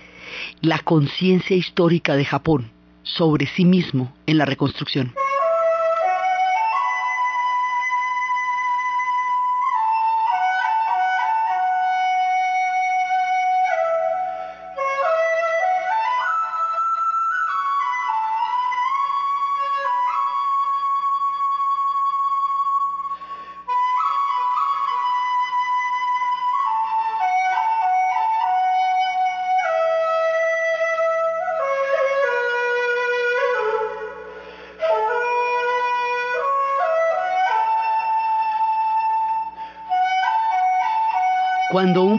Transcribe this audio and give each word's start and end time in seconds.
la 0.61 0.79
conciencia 0.79 1.55
histórica 1.55 2.15
de 2.15 2.25
Japón 2.25 2.71
sobre 3.03 3.45
sí 3.47 3.65
mismo 3.65 4.13
en 4.27 4.37
la 4.37 4.45
reconstrucción. 4.45 5.13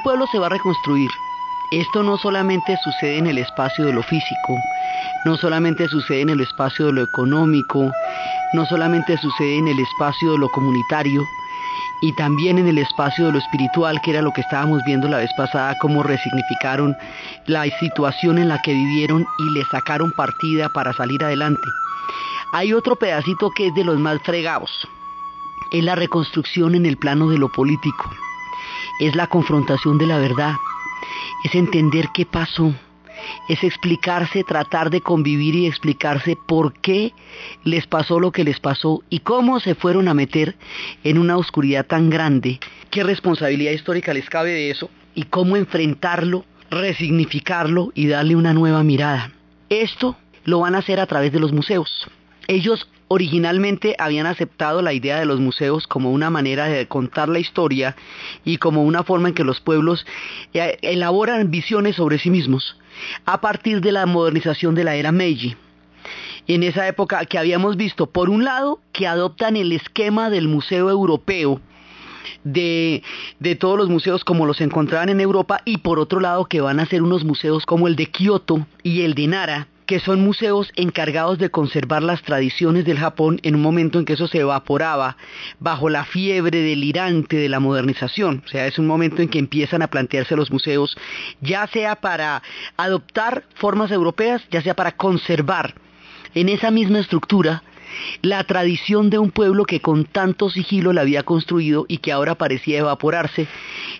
Pueblo 0.03 0.27
se 0.27 0.39
va 0.39 0.47
a 0.47 0.51
reconstruir, 0.51 1.11
esto 1.73 2.03
no 2.03 2.19
solamente 2.19 2.77
sucede 2.85 3.19
en 3.19 3.27
el 3.27 3.39
espacio 3.39 3.87
de 3.87 3.93
lo 3.93 4.03
físico, 4.03 4.59
no 5.25 5.37
solamente 5.37 5.89
sucede 5.89 6.21
en 6.21 6.29
el 6.29 6.41
espacio 6.41 6.87
de 6.87 6.93
lo 6.93 7.03
económico, 7.03 7.91
no 8.53 8.67
solamente 8.67 9.17
sucede 9.17 9.57
en 9.57 9.69
el 9.69 9.79
espacio 9.79 10.33
de 10.33 10.39
lo 10.39 10.49
comunitario, 10.51 11.23
y 12.03 12.13
también 12.13 12.59
en 12.59 12.67
el 12.67 12.79
espacio 12.79 13.27
de 13.27 13.33
lo 13.33 13.39
espiritual, 13.39 14.01
que 14.03 14.11
era 14.11 14.23
lo 14.23 14.33
que 14.33 14.41
estábamos 14.41 14.83
viendo 14.85 15.09
la 15.09 15.19
vez 15.19 15.31
pasada, 15.37 15.75
cómo 15.81 16.03
resignificaron 16.03 16.97
la 17.47 17.65
situación 17.79 18.39
en 18.39 18.49
la 18.49 18.61
que 18.61 18.75
vivieron 18.75 19.25
y 19.39 19.51
le 19.55 19.65
sacaron 19.71 20.13
partida 20.13 20.69
para 20.69 20.93
salir 20.93 21.25
adelante. 21.25 21.63
Hay 22.53 22.75
otro 22.75 22.97
pedacito 22.97 23.51
que 23.57 23.69
es 23.69 23.75
de 23.75 23.85
los 23.85 23.99
más 23.99 24.21
fregados, 24.23 24.71
es 25.71 25.85
la 25.85 25.95
reconstrucción 25.95 26.75
en 26.75 26.85
el 26.85 26.99
plano 26.99 27.31
de 27.31 27.39
lo 27.39 27.49
político 27.49 28.11
es 29.01 29.15
la 29.17 29.27
confrontación 29.27 29.99
de 29.99 30.07
la 30.07 30.19
verdad, 30.19 30.55
es 31.45 31.55
entender 31.55 32.09
qué 32.15 32.27
pasó, 32.27 32.75
es 33.49 33.63
explicarse, 33.65 34.45
tratar 34.45 34.91
de 34.91 35.01
convivir 35.01 35.55
y 35.55 35.67
explicarse 35.67 36.37
por 36.47 36.73
qué 36.75 37.13
les 37.65 37.87
pasó 37.87 38.21
lo 38.21 38.33
que 38.33 38.45
les 38.45 38.61
pasó 38.61 39.03
y 39.09 39.21
cómo 39.21 39.61
se 39.61 39.75
fueron 39.75 40.09
a 40.09 40.15
meter 40.15 40.57
en 41.05 41.19
una 41.19 41.37
oscuridad 41.37 41.87
tan 41.87 42.11
grande, 42.11 42.61
qué 42.91 43.03
responsabilidad 43.03 43.73
histórica 43.73 44.15
les 44.15 44.29
cabe 44.29 44.51
de 44.51 44.71
eso 44.71 44.91
y 45.15 45.25
cómo 45.25 45.57
enfrentarlo, 45.57 46.45
resignificarlo 46.71 47.93
y 47.95 48.07
darle 48.07 48.37
una 48.37 48.53
nueva 48.53 48.83
mirada. 48.83 49.33
Esto 49.69 50.17
lo 50.45 50.61
van 50.61 50.75
a 50.75 50.79
hacer 50.79 51.01
a 51.01 51.07
través 51.07 51.33
de 51.33 51.41
los 51.41 51.53
museos. 51.53 52.09
Ellos 52.49 52.89
originalmente 53.13 53.95
habían 53.99 54.27
aceptado 54.27 54.81
la 54.81 54.95
idea 54.95 55.19
de 55.19 55.27
los 55.27 55.39
museos 55.39 55.87
como 55.87 56.11
una 56.11 56.31
manera 56.31 56.65
de 56.65 56.89
contar 56.89 57.29
la 57.29 57.39
historia 57.39 57.95
y 58.45 58.57
como 58.57 58.85
una 58.85 59.05
forma 59.05 59.29
en 59.29 59.35
que 59.35 59.45
los 59.45 59.61
pueblos 59.61 60.07
eh, 60.55 60.79
elaboran 60.81 61.51
visiones 61.51 61.97
sobre 61.97 62.19
sí 62.19 62.31
mismos 62.31 62.79
a 63.27 63.41
partir 63.41 63.83
de 63.83 63.93
la 63.93 64.07
modernización 64.07 64.75
de 64.75 64.85
la 64.85 64.97
era 64.97 65.13
Meiji. 65.13 65.57
En 66.47 66.63
esa 66.63 66.89
época 66.89 67.25
que 67.27 67.39
habíamos 67.39 67.77
visto, 67.77 68.07
por 68.07 68.31
un 68.31 68.45
lado, 68.45 68.81
que 68.93 69.07
adoptan 69.07 69.57
el 69.57 69.73
esquema 69.73 70.31
del 70.31 70.49
Museo 70.49 70.91
Europeo, 70.91 71.61
de, 72.45 73.03
de, 73.41 73.57
todos 73.57 73.77
los 73.77 73.89
museos 73.89 74.25
como 74.25 74.47
los 74.47 74.61
encontraban 74.61 75.09
en 75.11 75.21
Europa 75.21 75.61
y 75.65 75.79
por 75.79 75.99
otro 75.99 76.19
lado 76.19 76.47
que 76.47 76.61
van 76.61 76.81
a 76.81 76.87
ser 76.87 77.03
unos 77.03 77.25
museos 77.25 77.67
como 77.67 77.89
el 77.89 77.97
de 77.97 78.07
Kioto 78.07 78.67
y 78.83 79.03
el 79.03 79.15
de 79.15 79.27
Nara 79.29 79.69
que 79.87 80.01
son 80.01 80.21
museos 80.21 80.71
encargados 80.77 81.39
de 81.39 81.51
conservar 81.51 82.03
las 82.03 82.23
tradiciones 82.23 82.85
del 82.85 82.99
Japón 82.99 83.41
en 83.43 83.55
un 83.55 83.63
momento 83.63 83.99
en 83.99 84.05
que 84.05 84.15
eso 84.15 84.29
se 84.29 84.41
evaporaba 84.41 85.17
bajo 85.59 85.89
la 85.89 86.05
fiebre 86.05 86.61
delirante 86.61 87.37
de 87.37 87.49
la 87.49 87.61
modernización. 87.61 88.43
O 88.45 88.49
sea, 88.49 88.67
es 88.67 88.79
un 88.79 88.87
momento 88.87 89.23
en 89.23 89.29
que 89.29 89.39
empiezan 89.39 89.83
a 89.83 89.89
plantearse 89.89 90.37
los 90.37 90.51
museos, 90.51 90.97
ya 91.41 91.67
sea 91.67 91.97
para 91.97 92.43
adoptar 92.77 93.45
formas 93.55 93.91
europeas, 93.91 94.43
ya 94.51 94.63
sea 94.63 94.75
para 94.75 94.93
conservar 94.93 95.75
en 96.35 96.49
esa 96.49 96.71
misma 96.71 97.01
estructura 97.01 97.63
la 98.23 98.43
tradición 98.45 99.11
de 99.11 99.19
un 99.19 99.31
pueblo 99.31 99.65
que 99.65 99.81
con 99.81 100.05
tanto 100.05 100.49
sigilo 100.49 100.93
la 100.93 101.03
había 101.03 101.25
construido 101.25 101.85
y 101.89 101.99
que 101.99 102.13
ahora 102.13 102.37
parecía 102.37 102.79
evaporarse 102.79 103.47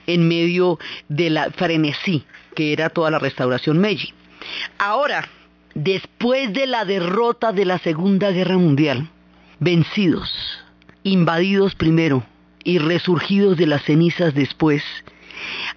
en 0.07 0.27
medio 0.27 0.79
de 1.09 1.29
la 1.29 1.51
frenesí 1.51 2.25
que 2.55 2.73
era 2.73 2.91
toda 2.91 3.11
la 3.11 3.19
restauración 3.19 3.79
Meiji. 3.79 4.13
Ahora, 4.79 5.29
después 5.75 6.53
de 6.53 6.67
la 6.67 6.85
derrota 6.85 7.53
de 7.53 7.65
la 7.65 7.79
Segunda 7.79 8.31
Guerra 8.31 8.59
Mundial, 8.59 9.09
vencidos, 9.59 10.33
invadidos 11.03 11.75
primero 11.75 12.25
y 12.65 12.79
resurgidos 12.79 13.57
de 13.57 13.67
las 13.67 13.83
cenizas 13.83 14.35
después, 14.35 14.83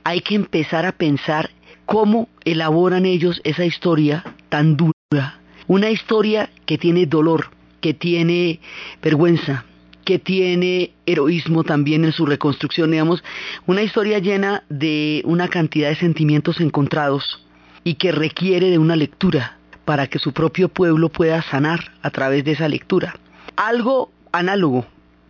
hay 0.03 0.22
que 0.22 0.35
empezar 0.35 0.85
a 0.85 0.91
pensar 0.91 1.50
cómo 1.85 2.29
elaboran 2.44 3.06
ellos 3.06 3.41
esa 3.44 3.66
historia 3.66 4.23
tan 4.50 4.78
dura. 4.78 5.39
Una 5.67 5.89
historia 5.89 6.50
que 6.66 6.77
tiene 6.77 7.06
dolor, 7.06 7.50
que 7.81 7.94
tiene 7.94 8.59
vergüenza, 9.01 9.66
que 10.03 10.19
tiene 10.19 10.91
heroísmo 11.07 11.63
también 11.63 12.06
en 12.06 12.12
su 12.12 12.25
reconstrucción, 12.25 12.91
digamos, 12.91 13.23
una 13.66 13.81
historia 13.81 14.19
llena 14.19 14.63
de 14.69 15.23
una 15.25 15.47
cantidad 15.47 15.89
de 15.89 15.95
sentimientos 15.95 16.62
encontrados 16.62 17.44
y 17.83 17.95
que 17.95 18.12
requiere 18.12 18.69
de 18.69 18.77
una 18.77 18.95
lectura, 18.95 19.57
para 19.85 20.07
que 20.07 20.19
su 20.19 20.34
propio 20.34 20.69
pueblo 20.69 21.09
pueda 21.09 21.41
sanar 21.44 21.91
a 22.01 22.09
través 22.09 22.44
de 22.44 22.51
esa 22.51 22.68
lectura. 22.68 23.16
Algo 23.56 24.12
análogo 24.31 24.85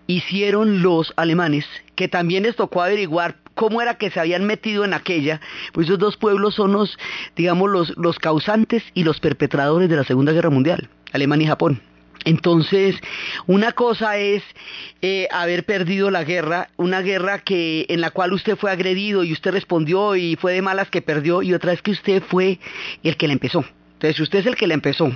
hicieron 0.07 0.81
los 0.81 1.13
alemanes, 1.15 1.65
que 1.95 2.07
también 2.07 2.43
les 2.43 2.55
tocó 2.55 2.81
averiguar 2.81 3.35
cómo 3.53 3.81
era 3.81 3.97
que 3.97 4.11
se 4.11 4.19
habían 4.19 4.45
metido 4.45 4.85
en 4.85 4.93
aquella, 4.93 5.41
pues 5.73 5.87
esos 5.87 5.99
dos 5.99 6.17
pueblos 6.17 6.55
son 6.55 6.73
los, 6.73 6.97
digamos, 7.35 7.95
los, 7.95 8.19
causantes 8.19 8.83
y 8.93 9.03
los 9.03 9.19
perpetradores 9.19 9.89
de 9.89 9.95
la 9.95 10.03
Segunda 10.03 10.33
Guerra 10.33 10.49
Mundial, 10.49 10.89
Alemania 11.11 11.45
y 11.45 11.47
Japón. 11.49 11.81
Entonces, 12.25 12.95
una 13.45 13.71
cosa 13.71 14.17
es 14.17 14.41
eh, 15.01 15.27
haber 15.31 15.63
perdido 15.63 16.09
la 16.09 16.23
guerra, 16.23 16.69
una 16.75 17.01
guerra 17.01 17.39
que 17.39 17.85
en 17.87 18.01
la 18.01 18.09
cual 18.09 18.33
usted 18.33 18.57
fue 18.57 18.71
agredido 18.71 19.23
y 19.23 19.31
usted 19.31 19.51
respondió 19.51 20.15
y 20.15 20.35
fue 20.35 20.53
de 20.53 20.63
malas 20.63 20.89
que 20.89 21.03
perdió, 21.03 21.43
y 21.43 21.53
otra 21.53 21.71
es 21.71 21.81
que 21.81 21.91
usted 21.91 22.23
fue 22.23 22.59
el 23.03 23.15
que 23.15 23.27
la 23.27 23.33
empezó. 23.33 23.63
Entonces, 24.05 24.17
si 24.17 24.23
usted 24.23 24.39
es 24.39 24.45
el 24.45 24.55
que 24.55 24.67
la 24.67 24.75
empezó 24.75 25.11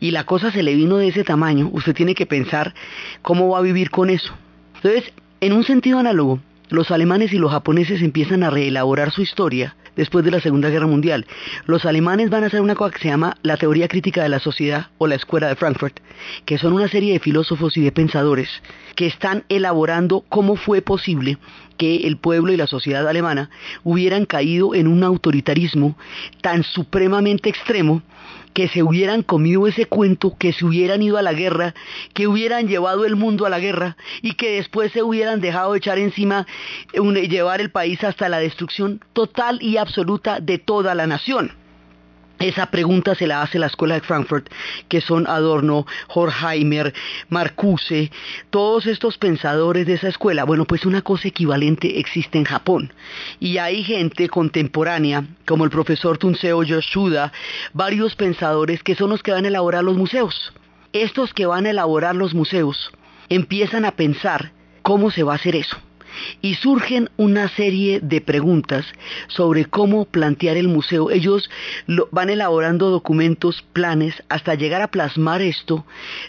y 0.00 0.10
la 0.10 0.24
cosa 0.24 0.52
se 0.52 0.62
le 0.62 0.74
vino 0.74 0.98
de 0.98 1.08
ese 1.08 1.24
tamaño, 1.24 1.70
usted 1.72 1.94
tiene 1.94 2.14
que 2.14 2.26
pensar 2.26 2.74
cómo 3.22 3.48
va 3.48 3.58
a 3.58 3.62
vivir 3.62 3.90
con 3.90 4.10
eso. 4.10 4.34
Entonces, 4.74 5.14
en 5.40 5.54
un 5.54 5.64
sentido 5.64 5.98
análogo, 5.98 6.38
los 6.68 6.90
alemanes 6.90 7.32
y 7.32 7.38
los 7.38 7.50
japoneses 7.50 8.02
empiezan 8.02 8.42
a 8.42 8.50
reelaborar 8.50 9.12
su 9.12 9.22
historia 9.22 9.76
después 9.98 10.24
de 10.24 10.30
la 10.30 10.40
Segunda 10.40 10.70
Guerra 10.70 10.86
Mundial. 10.86 11.26
Los 11.66 11.84
alemanes 11.84 12.30
van 12.30 12.44
a 12.44 12.46
hacer 12.46 12.62
una 12.62 12.76
cosa 12.76 12.94
que 12.94 13.02
se 13.02 13.08
llama 13.08 13.36
la 13.42 13.56
teoría 13.56 13.88
crítica 13.88 14.22
de 14.22 14.28
la 14.28 14.38
sociedad 14.38 14.86
o 14.96 15.08
la 15.08 15.16
escuela 15.16 15.48
de 15.48 15.56
Frankfurt, 15.56 15.98
que 16.46 16.56
son 16.56 16.72
una 16.72 16.88
serie 16.88 17.12
de 17.12 17.18
filósofos 17.18 17.76
y 17.76 17.82
de 17.82 17.92
pensadores 17.92 18.48
que 18.94 19.06
están 19.06 19.44
elaborando 19.48 20.24
cómo 20.28 20.56
fue 20.56 20.82
posible 20.82 21.36
que 21.76 22.06
el 22.06 22.16
pueblo 22.16 22.52
y 22.52 22.56
la 22.56 22.66
sociedad 22.66 23.08
alemana 23.08 23.50
hubieran 23.82 24.24
caído 24.24 24.74
en 24.74 24.86
un 24.86 25.02
autoritarismo 25.02 25.96
tan 26.42 26.62
supremamente 26.62 27.48
extremo 27.48 28.02
que 28.58 28.66
se 28.66 28.82
hubieran 28.82 29.22
comido 29.22 29.68
ese 29.68 29.86
cuento, 29.86 30.34
que 30.36 30.52
se 30.52 30.64
hubieran 30.64 31.00
ido 31.00 31.16
a 31.16 31.22
la 31.22 31.32
guerra, 31.32 31.74
que 32.12 32.26
hubieran 32.26 32.66
llevado 32.66 33.04
el 33.04 33.14
mundo 33.14 33.46
a 33.46 33.50
la 33.50 33.60
guerra 33.60 33.96
y 34.20 34.34
que 34.34 34.50
después 34.50 34.90
se 34.90 35.00
hubieran 35.00 35.40
dejado 35.40 35.76
echar 35.76 35.96
encima, 35.96 36.44
llevar 36.92 37.60
el 37.60 37.70
país 37.70 38.02
hasta 38.02 38.28
la 38.28 38.40
destrucción 38.40 39.00
total 39.12 39.62
y 39.62 39.76
absoluta 39.76 40.40
de 40.40 40.58
toda 40.58 40.96
la 40.96 41.06
nación. 41.06 41.52
Esa 42.38 42.66
pregunta 42.66 43.14
se 43.14 43.26
la 43.26 43.42
hace 43.42 43.58
la 43.58 43.66
escuela 43.66 43.94
de 43.94 44.00
Frankfurt, 44.00 44.48
que 44.88 45.00
son 45.00 45.26
Adorno, 45.26 45.86
Horkheimer, 46.08 46.94
Marcuse, 47.28 48.10
todos 48.50 48.86
estos 48.86 49.18
pensadores 49.18 49.86
de 49.86 49.94
esa 49.94 50.08
escuela. 50.08 50.44
Bueno, 50.44 50.64
pues 50.64 50.86
una 50.86 51.02
cosa 51.02 51.28
equivalente 51.28 51.98
existe 51.98 52.38
en 52.38 52.44
Japón. 52.44 52.92
Y 53.40 53.58
hay 53.58 53.82
gente 53.82 54.28
contemporánea, 54.28 55.24
como 55.46 55.64
el 55.64 55.70
profesor 55.70 56.18
Tunseo 56.18 56.62
Yoshuda, 56.62 57.32
varios 57.72 58.14
pensadores 58.14 58.82
que 58.82 58.94
son 58.94 59.10
los 59.10 59.22
que 59.22 59.32
van 59.32 59.44
a 59.44 59.48
elaborar 59.48 59.82
los 59.82 59.96
museos. 59.96 60.52
Estos 60.92 61.34
que 61.34 61.46
van 61.46 61.66
a 61.66 61.70
elaborar 61.70 62.14
los 62.14 62.34
museos 62.34 62.92
empiezan 63.28 63.84
a 63.84 63.92
pensar 63.92 64.52
cómo 64.82 65.10
se 65.10 65.22
va 65.22 65.32
a 65.32 65.36
hacer 65.36 65.56
eso 65.56 65.76
y 66.40 66.54
surgen 66.54 67.10
una 67.16 67.48
serie 67.48 68.00
de 68.00 68.20
preguntas 68.20 68.86
sobre 69.28 69.64
cómo 69.64 70.04
plantear 70.04 70.56
el 70.56 70.68
museo. 70.68 71.10
Ellos 71.10 71.50
van 72.10 72.30
elaborando 72.30 72.90
documentos, 72.90 73.64
planes, 73.72 74.22
hasta 74.28 74.54
llegar 74.54 74.82
a 74.82 74.90
plasmar 74.90 75.42
esto 75.42 75.84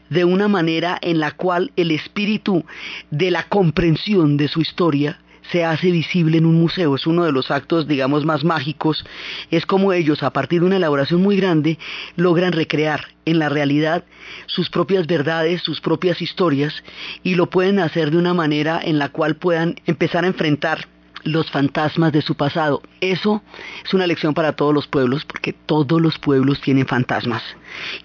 de 0.09 0.25
una 0.25 0.47
manera 0.47 0.97
en 1.01 1.19
la 1.19 1.31
cual 1.31 1.71
el 1.75 1.91
espíritu 1.91 2.65
de 3.12 3.31
la 3.31 3.44
comprensión 3.44 4.38
de 4.38 4.47
su 4.47 4.62
historia 4.62 5.19
se 5.51 5.66
hace 5.66 5.92
visible 5.92 6.38
en 6.38 6.46
un 6.46 6.56
museo. 6.56 6.96
Es 6.96 7.07
uno 7.07 7.25
de 7.25 7.31
los 7.31 7.51
actos, 7.51 7.88
digamos, 7.88 8.25
más 8.25 8.44
mágicos. 8.44 9.06
Es 9.51 9.66
como 9.66 9.94
ellos, 9.94 10.24
a 10.24 10.31
partir 10.31 10.62
de 10.62 10.68
una 10.68 10.78
elaboración 10.78 11.22
muy 11.22 11.38
grande, 11.38 11.78
logran 12.16 12.54
recrear 12.54 13.07
en 13.25 13.40
la 13.40 13.50
realidad 13.50 14.04
sus 14.48 14.69
propias 14.69 15.07
verdades, 15.07 15.62
sus 15.62 15.81
propias 15.81 16.22
historias, 16.22 16.84
y 17.24 17.36
lo 17.36 17.50
pueden 17.50 17.80
hacer 17.80 18.12
de 18.12 18.18
una 18.18 18.34
manera 18.34 18.80
en 18.84 19.00
la 19.00 19.10
cual 19.10 19.36
puedan 19.36 19.75
empezar 19.86 20.24
a 20.24 20.28
enfrentar 20.28 20.88
los 21.24 21.51
fantasmas 21.51 22.13
de 22.13 22.22
su 22.22 22.36
pasado. 22.36 22.81
Eso 23.01 23.44
es 23.86 23.94
una 23.94 24.07
lección 24.07 24.34
para 24.34 24.54
todos 24.54 24.74
los 24.74 24.88
pueblos, 24.88 25.25
porque 25.25 25.54
todos 25.54 26.01
los 26.01 26.18
pueblos 26.18 26.62
tienen 26.62 26.88
fantasmas. 26.88 27.44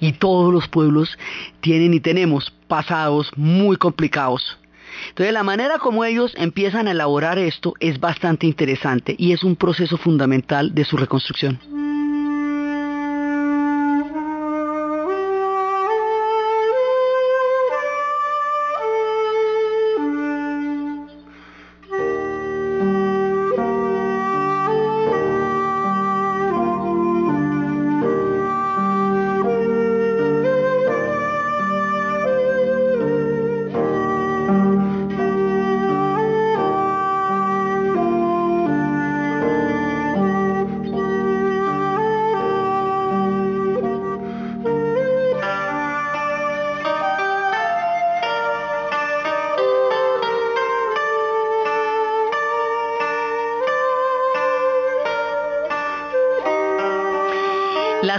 Y 0.01 0.13
todos 0.13 0.53
los 0.53 0.69
pueblos 0.69 1.17
tienen 1.61 1.95
y 1.95 2.01
tenemos 2.01 2.53
pasados 2.69 3.31
muy 3.37 3.77
complicados 3.77 4.59
entonces 5.09 5.33
la 5.33 5.43
manera 5.43 5.79
como 5.79 6.05
ellos 6.05 6.33
empiezan 6.37 6.89
a 6.89 6.93
elaborar 6.93 7.39
esto 7.39 7.75
es 7.81 8.01
bastante 8.01 8.47
interesante 8.47 9.15
y 9.19 9.33
es 9.33 9.45
un 9.45 9.57
proceso 9.57 9.97
fundamental 9.97 10.75
de 10.75 10.85
su 10.85 10.97
reconstrucción. 10.97 11.94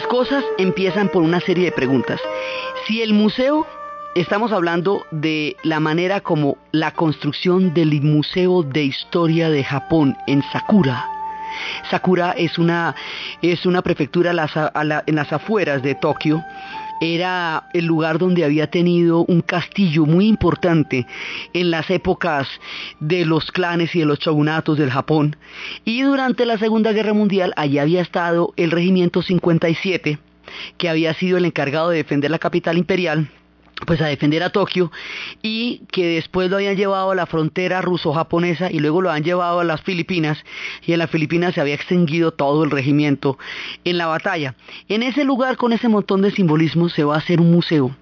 Cosas 0.10 0.44
empiezan 0.58 1.10
por 1.10 1.24
una 1.24 1.40
serie 1.40 1.66
de 1.66 1.72
preguntas. 1.72 2.22
Si 2.86 3.02
el 3.02 3.14
museo, 3.14 3.66
estamos 4.16 4.52
hablando 4.52 5.06
de 5.12 5.58
la 5.64 5.80
manera 5.80 6.22
como 6.22 6.58
la 6.72 6.92
construcción 6.92 7.74
del 7.74 8.02
Museo 8.02 8.64
de 8.64 8.84
Historia 8.84 9.50
de 9.50 9.64
Japón 9.64 10.16
en 10.28 10.44
Sakura, 10.52 11.10
Sakura 11.90 12.32
es 12.32 12.58
una, 12.58 12.96
es 13.42 13.66
una 13.66 13.82
prefectura 13.82 14.32
en 14.32 15.16
las 15.16 15.34
afueras 15.34 15.82
de 15.82 15.96
Tokio 15.96 16.44
era 17.02 17.70
el 17.74 17.86
lugar 17.86 18.18
donde 18.18 18.46
había 18.46 18.68
tenido 18.68 19.26
un 19.26 19.42
castillo 19.42 20.06
muy 20.06 20.28
importante 20.28 21.06
en 21.54 21.72
las 21.72 21.90
épocas 21.90 22.48
de 23.00 23.26
los 23.26 23.52
clanes 23.52 23.96
y 23.96 24.00
de 24.00 24.06
los 24.06 24.20
shogunatos 24.20 24.78
del 24.78 24.92
Japón. 24.92 25.36
Y 25.84 26.02
durante 26.02 26.46
la 26.46 26.58
Segunda 26.58 26.92
Guerra 26.94 27.14
Mundial 27.14 27.54
allí 27.58 27.80
había 27.80 28.02
estado 28.02 28.54
el 28.58 28.72
Regimiento 28.72 29.22
57, 29.22 30.20
que 30.78 30.90
había 30.90 31.14
sido 31.14 31.38
el 31.38 31.46
encargado 31.46 31.90
de 31.90 31.98
defender 31.98 32.32
la 32.32 32.40
capital 32.40 32.78
imperial 32.78 33.30
pues 33.86 34.02
a 34.02 34.08
defender 34.08 34.42
a 34.44 34.52
Tokio 34.52 34.92
y 35.42 35.82
que 35.92 36.08
después 36.08 36.50
lo 36.50 36.56
habían 36.58 36.78
llevado 36.78 37.12
a 37.12 37.16
la 37.16 37.26
frontera 37.26 37.82
ruso-japonesa 37.82 38.72
y 38.72 38.80
luego 38.80 39.02
lo 39.02 39.12
han 39.12 39.24
llevado 39.24 39.60
a 39.60 39.64
las 39.66 39.82
Filipinas 39.82 40.44
y 40.86 40.94
en 40.94 41.00
las 41.00 41.10
Filipinas 41.10 41.56
se 41.56 41.62
había 41.62 41.76
extinguido 41.76 42.32
todo 42.32 42.64
el 42.64 42.72
regimiento 42.72 43.38
en 43.84 43.98
la 43.98 44.08
batalla. 44.08 44.56
En 44.88 45.04
ese 45.04 45.24
lugar 45.26 45.58
con 45.58 45.74
ese 45.74 45.90
montón 45.90 46.22
de 46.22 46.32
simbolismo 46.32 46.90
se 46.90 47.04
va 47.04 47.16
a 47.16 47.20
hacer 47.20 47.42
un 47.42 47.52
museo 47.52 47.96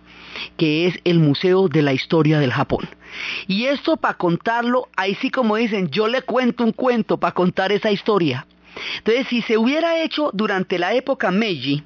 que 0.58 0.88
es 0.88 1.00
el 1.04 1.20
Museo 1.20 1.68
de 1.68 1.84
la 1.84 1.94
Historia 1.94 2.40
del 2.40 2.52
Japón. 2.52 2.90
Y 3.48 3.66
esto 3.66 3.98
para 3.98 4.16
contarlo, 4.16 4.90
ahí 4.96 5.16
sí 5.22 5.30
como 5.30 5.56
dicen, 5.56 5.90
yo 5.90 6.08
le 6.08 6.24
cuento 6.24 6.64
un 6.64 6.72
cuento 6.72 7.18
para 7.18 7.34
contar 7.34 7.72
esa 7.72 7.92
historia. 7.92 8.48
Entonces, 8.98 9.28
si 9.28 9.42
se 9.44 9.58
hubiera 9.58 10.02
hecho 10.02 10.32
durante 10.34 10.80
la 10.80 10.94
época 10.96 11.30
Meiji, 11.30 11.84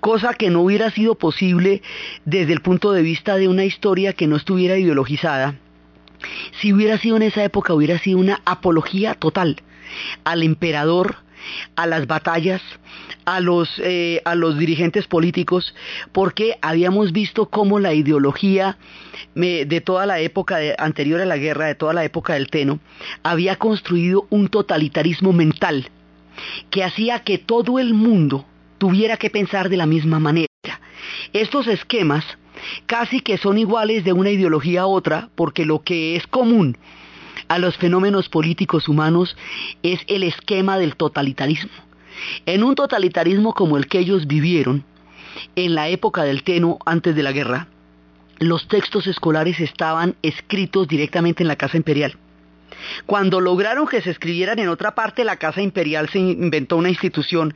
cosa 0.00 0.34
que 0.34 0.50
no 0.50 0.62
hubiera 0.62 0.90
sido 0.90 1.16
posible 1.16 1.82
desde 2.24 2.52
el 2.52 2.60
punto 2.60 2.92
de 2.92 3.02
vista 3.02 3.36
de 3.36 3.48
una 3.48 3.64
historia 3.64 4.12
que 4.12 4.26
no 4.26 4.36
estuviera 4.36 4.78
ideologizada. 4.78 5.56
Si 6.60 6.72
hubiera 6.72 6.98
sido 6.98 7.16
en 7.16 7.22
esa 7.22 7.44
época, 7.44 7.74
hubiera 7.74 7.98
sido 7.98 8.18
una 8.18 8.40
apología 8.44 9.14
total 9.14 9.62
al 10.24 10.42
emperador, 10.42 11.16
a 11.76 11.86
las 11.86 12.06
batallas, 12.06 12.62
a 13.24 13.40
los, 13.40 13.70
eh, 13.78 14.20
a 14.24 14.34
los 14.34 14.58
dirigentes 14.58 15.06
políticos, 15.06 15.74
porque 16.12 16.58
habíamos 16.62 17.12
visto 17.12 17.46
cómo 17.46 17.78
la 17.78 17.94
ideología 17.94 18.78
de 19.34 19.82
toda 19.84 20.06
la 20.06 20.20
época 20.20 20.58
anterior 20.78 21.20
a 21.20 21.26
la 21.26 21.36
guerra, 21.36 21.66
de 21.66 21.74
toda 21.74 21.92
la 21.92 22.04
época 22.04 22.34
del 22.34 22.48
Teno, 22.48 22.80
había 23.22 23.56
construido 23.56 24.26
un 24.30 24.48
totalitarismo 24.48 25.32
mental 25.32 25.88
que 26.70 26.84
hacía 26.84 27.20
que 27.20 27.38
todo 27.38 27.78
el 27.78 27.94
mundo 27.94 28.46
tuviera 28.78 29.16
que 29.16 29.30
pensar 29.30 29.68
de 29.68 29.76
la 29.76 29.86
misma 29.86 30.18
manera. 30.18 30.46
Estos 31.32 31.66
esquemas 31.66 32.24
casi 32.86 33.20
que 33.20 33.38
son 33.38 33.58
iguales 33.58 34.04
de 34.04 34.12
una 34.12 34.30
ideología 34.30 34.82
a 34.82 34.86
otra 34.86 35.28
porque 35.34 35.66
lo 35.66 35.82
que 35.82 36.16
es 36.16 36.26
común 36.26 36.78
a 37.48 37.58
los 37.58 37.76
fenómenos 37.76 38.28
políticos 38.28 38.88
humanos 38.88 39.36
es 39.82 40.00
el 40.08 40.22
esquema 40.22 40.78
del 40.78 40.96
totalitarismo. 40.96 41.70
En 42.46 42.64
un 42.64 42.74
totalitarismo 42.74 43.52
como 43.52 43.76
el 43.76 43.86
que 43.86 43.98
ellos 43.98 44.26
vivieron 44.26 44.84
en 45.54 45.74
la 45.74 45.88
época 45.88 46.22
del 46.22 46.42
Teno 46.42 46.78
antes 46.86 47.14
de 47.14 47.22
la 47.22 47.32
guerra, 47.32 47.68
los 48.38 48.68
textos 48.68 49.06
escolares 49.06 49.60
estaban 49.60 50.16
escritos 50.22 50.88
directamente 50.88 51.42
en 51.42 51.48
la 51.48 51.56
Casa 51.56 51.76
Imperial. 51.76 52.18
Cuando 53.06 53.40
lograron 53.40 53.86
que 53.86 54.02
se 54.02 54.10
escribieran 54.10 54.58
en 54.58 54.68
otra 54.68 54.94
parte, 54.94 55.24
la 55.24 55.36
Casa 55.36 55.62
Imperial 55.62 56.08
se 56.08 56.18
inventó 56.18 56.76
una 56.76 56.90
institución 56.90 57.54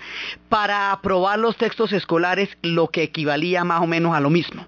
para 0.48 0.92
aprobar 0.92 1.38
los 1.38 1.56
textos 1.56 1.92
escolares, 1.92 2.48
lo 2.62 2.88
que 2.88 3.02
equivalía 3.02 3.64
más 3.64 3.82
o 3.82 3.86
menos 3.86 4.14
a 4.14 4.20
lo 4.20 4.30
mismo. 4.30 4.66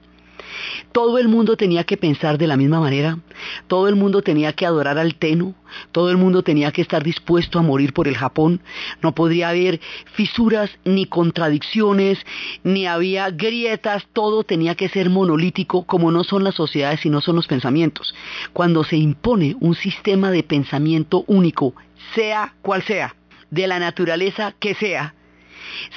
Todo 0.93 1.19
el 1.19 1.29
mundo 1.29 1.57
tenía 1.57 1.85
que 1.85 1.97
pensar 1.97 2.39
de 2.39 2.47
la 2.47 2.57
misma 2.57 2.81
manera, 2.81 3.19
todo 3.67 3.89
el 3.89 3.97
mundo 3.97 4.23
tenía 4.23 4.53
que 4.53 4.67
adorar 4.67 4.99
al 4.99 5.15
Teno, 5.15 5.55
todo 5.91 6.11
el 6.11 6.17
mundo 6.17 6.43
tenía 6.43 6.73
que 6.73 6.83
estar 6.83 7.03
dispuesto 7.03 7.59
a 7.59 7.63
morir 7.63 7.93
por 7.93 8.09
el 8.09 8.17
Japón, 8.17 8.61
no 9.01 9.15
podría 9.15 9.51
haber 9.51 9.81
fisuras 10.13 10.71
ni 10.85 11.07
contradicciones, 11.07 12.19
ni 12.63 12.87
había 12.87 13.31
grietas, 13.31 14.07
todo 14.13 14.45
tenía 14.45 14.75
que 14.75 14.89
ser 14.89 15.11
monolítico 15.11 15.85
como 15.85 16.11
no 16.11 16.25
son 16.25 16.45
las 16.45 16.55
sociedades 16.55 17.01
sino 17.01 17.21
son 17.21 17.37
los 17.37 17.47
pensamientos. 17.47 18.15
Cuando 18.53 18.85
se 18.85 18.97
impone 18.97 19.57
un 19.61 19.75
sistema 19.75 20.31
de 20.31 20.43
pensamiento 20.43 21.25
único, 21.27 21.75
sea 22.15 22.55
cual 22.63 22.83
sea, 22.83 23.17
de 23.51 23.67
la 23.67 23.79
naturaleza 23.79 24.55
que 24.59 24.75
sea, 24.75 25.15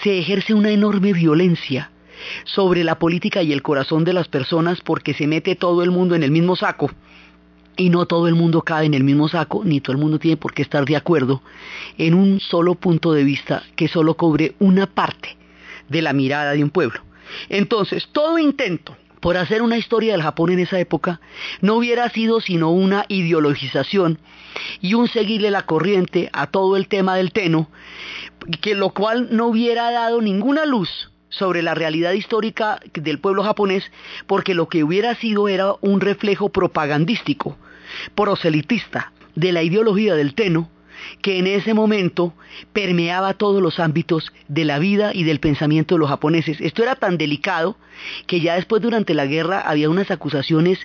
se 0.04 0.20
ejerce 0.20 0.54
una 0.54 0.72
enorme 0.72 1.14
violencia 1.14 1.92
sobre 2.44 2.84
la 2.84 3.00
política 3.00 3.44
y 3.44 3.54
el 3.54 3.62
corazón 3.62 4.04
de 4.04 4.14
las 4.14 4.28
personas 4.28 4.82
porque 4.82 5.14
se 5.14 5.28
mete 5.28 5.56
todo 5.56 5.84
el 5.84 5.92
mundo 5.92 6.16
en 6.16 6.24
el 6.24 6.32
mismo 6.32 6.56
saco 6.56 6.92
y 7.78 7.90
no 7.90 8.06
todo 8.06 8.28
el 8.28 8.36
mundo 8.36 8.62
cae 8.62 8.86
en 8.86 8.94
el 8.94 9.04
mismo 9.04 9.28
saco, 9.28 9.64
ni 9.66 9.82
todo 9.82 9.94
el 9.94 10.02
mundo 10.02 10.20
tiene 10.20 10.38
por 10.38 10.54
qué 10.54 10.62
estar 10.62 10.86
de 10.86 10.96
acuerdo 10.96 11.42
en 11.98 12.14
un 12.14 12.40
solo 12.40 12.76
punto 12.76 13.14
de 13.14 13.24
vista 13.24 13.64
que 13.76 13.88
solo 13.88 14.16
cobre 14.16 14.56
una 14.60 14.88
parte 14.88 15.38
de 15.90 16.02
la 16.02 16.14
mirada 16.14 16.54
de 16.54 16.64
un 16.64 16.70
pueblo. 16.70 17.02
Entonces, 17.50 18.08
todo 18.12 18.38
intento 18.38 18.96
por 19.20 19.38
hacer 19.38 19.62
una 19.62 19.78
historia 19.78 20.12
del 20.12 20.22
Japón 20.22 20.52
en 20.52 20.60
esa 20.60 20.80
época 20.80 21.20
no 21.62 21.76
hubiera 21.76 22.10
sido 22.10 22.42
sino 22.42 22.70
una 22.70 23.06
ideologización 23.08 24.20
y 24.82 24.94
un 24.94 25.08
seguirle 25.08 25.52
la 25.52 25.66
corriente 25.66 26.30
a 26.32 26.48
todo 26.48 26.78
el 26.78 26.88
tema 26.88 27.16
del 27.18 27.32
Teno, 27.32 27.70
que 28.62 28.76
lo 28.76 28.92
cual 28.92 29.30
no 29.32 29.48
hubiera 29.48 29.92
dado 29.92 30.22
ninguna 30.22 30.66
luz 30.66 31.10
sobre 31.38 31.62
la 31.62 31.74
realidad 31.74 32.14
histórica 32.14 32.80
del 32.94 33.20
pueblo 33.20 33.44
japonés, 33.44 33.92
porque 34.28 34.54
lo 34.54 34.68
que 34.68 34.84
hubiera 34.84 35.16
sido 35.16 35.48
era 35.48 35.74
un 35.82 36.02
reflejo 36.02 36.50
propagandístico, 36.50 37.58
proselitista, 38.16 39.12
de 39.36 39.52
la 39.52 39.64
ideología 39.64 40.16
del 40.16 40.34
Teno, 40.34 40.70
que 41.22 41.40
en 41.40 41.48
ese 41.48 41.74
momento 41.74 42.34
permeaba 42.74 43.34
todos 43.34 43.62
los 43.62 43.80
ámbitos 43.80 44.32
de 44.48 44.66
la 44.66 44.80
vida 44.80 45.12
y 45.14 45.24
del 45.24 45.40
pensamiento 45.40 45.96
de 45.96 46.00
los 46.00 46.10
japoneses. 46.10 46.60
Esto 46.62 46.84
era 46.84 46.96
tan 46.96 47.18
delicado 47.18 47.78
que 48.28 48.42
ya 48.42 48.56
después 48.56 48.82
durante 48.82 49.14
la 49.14 49.26
guerra 49.26 49.62
había 49.62 49.90
unas 49.90 50.12
acusaciones 50.12 50.80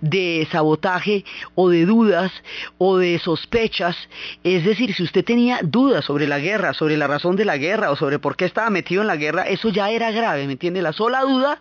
de 0.00 0.46
sabotaje 0.50 1.24
o 1.54 1.68
de 1.68 1.86
dudas 1.86 2.32
o 2.78 2.98
de 2.98 3.18
sospechas. 3.18 3.96
Es 4.44 4.64
decir, 4.64 4.94
si 4.94 5.02
usted 5.02 5.24
tenía 5.24 5.60
dudas 5.62 6.04
sobre 6.04 6.26
la 6.26 6.38
guerra, 6.38 6.74
sobre 6.74 6.96
la 6.96 7.06
razón 7.06 7.36
de 7.36 7.44
la 7.44 7.56
guerra 7.56 7.90
o 7.90 7.96
sobre 7.96 8.18
por 8.18 8.36
qué 8.36 8.44
estaba 8.44 8.70
metido 8.70 9.02
en 9.02 9.08
la 9.08 9.16
guerra, 9.16 9.42
eso 9.42 9.68
ya 9.68 9.90
era 9.90 10.10
grave, 10.10 10.46
¿me 10.46 10.52
entiende? 10.52 10.82
La 10.82 10.92
sola 10.92 11.22
duda 11.22 11.58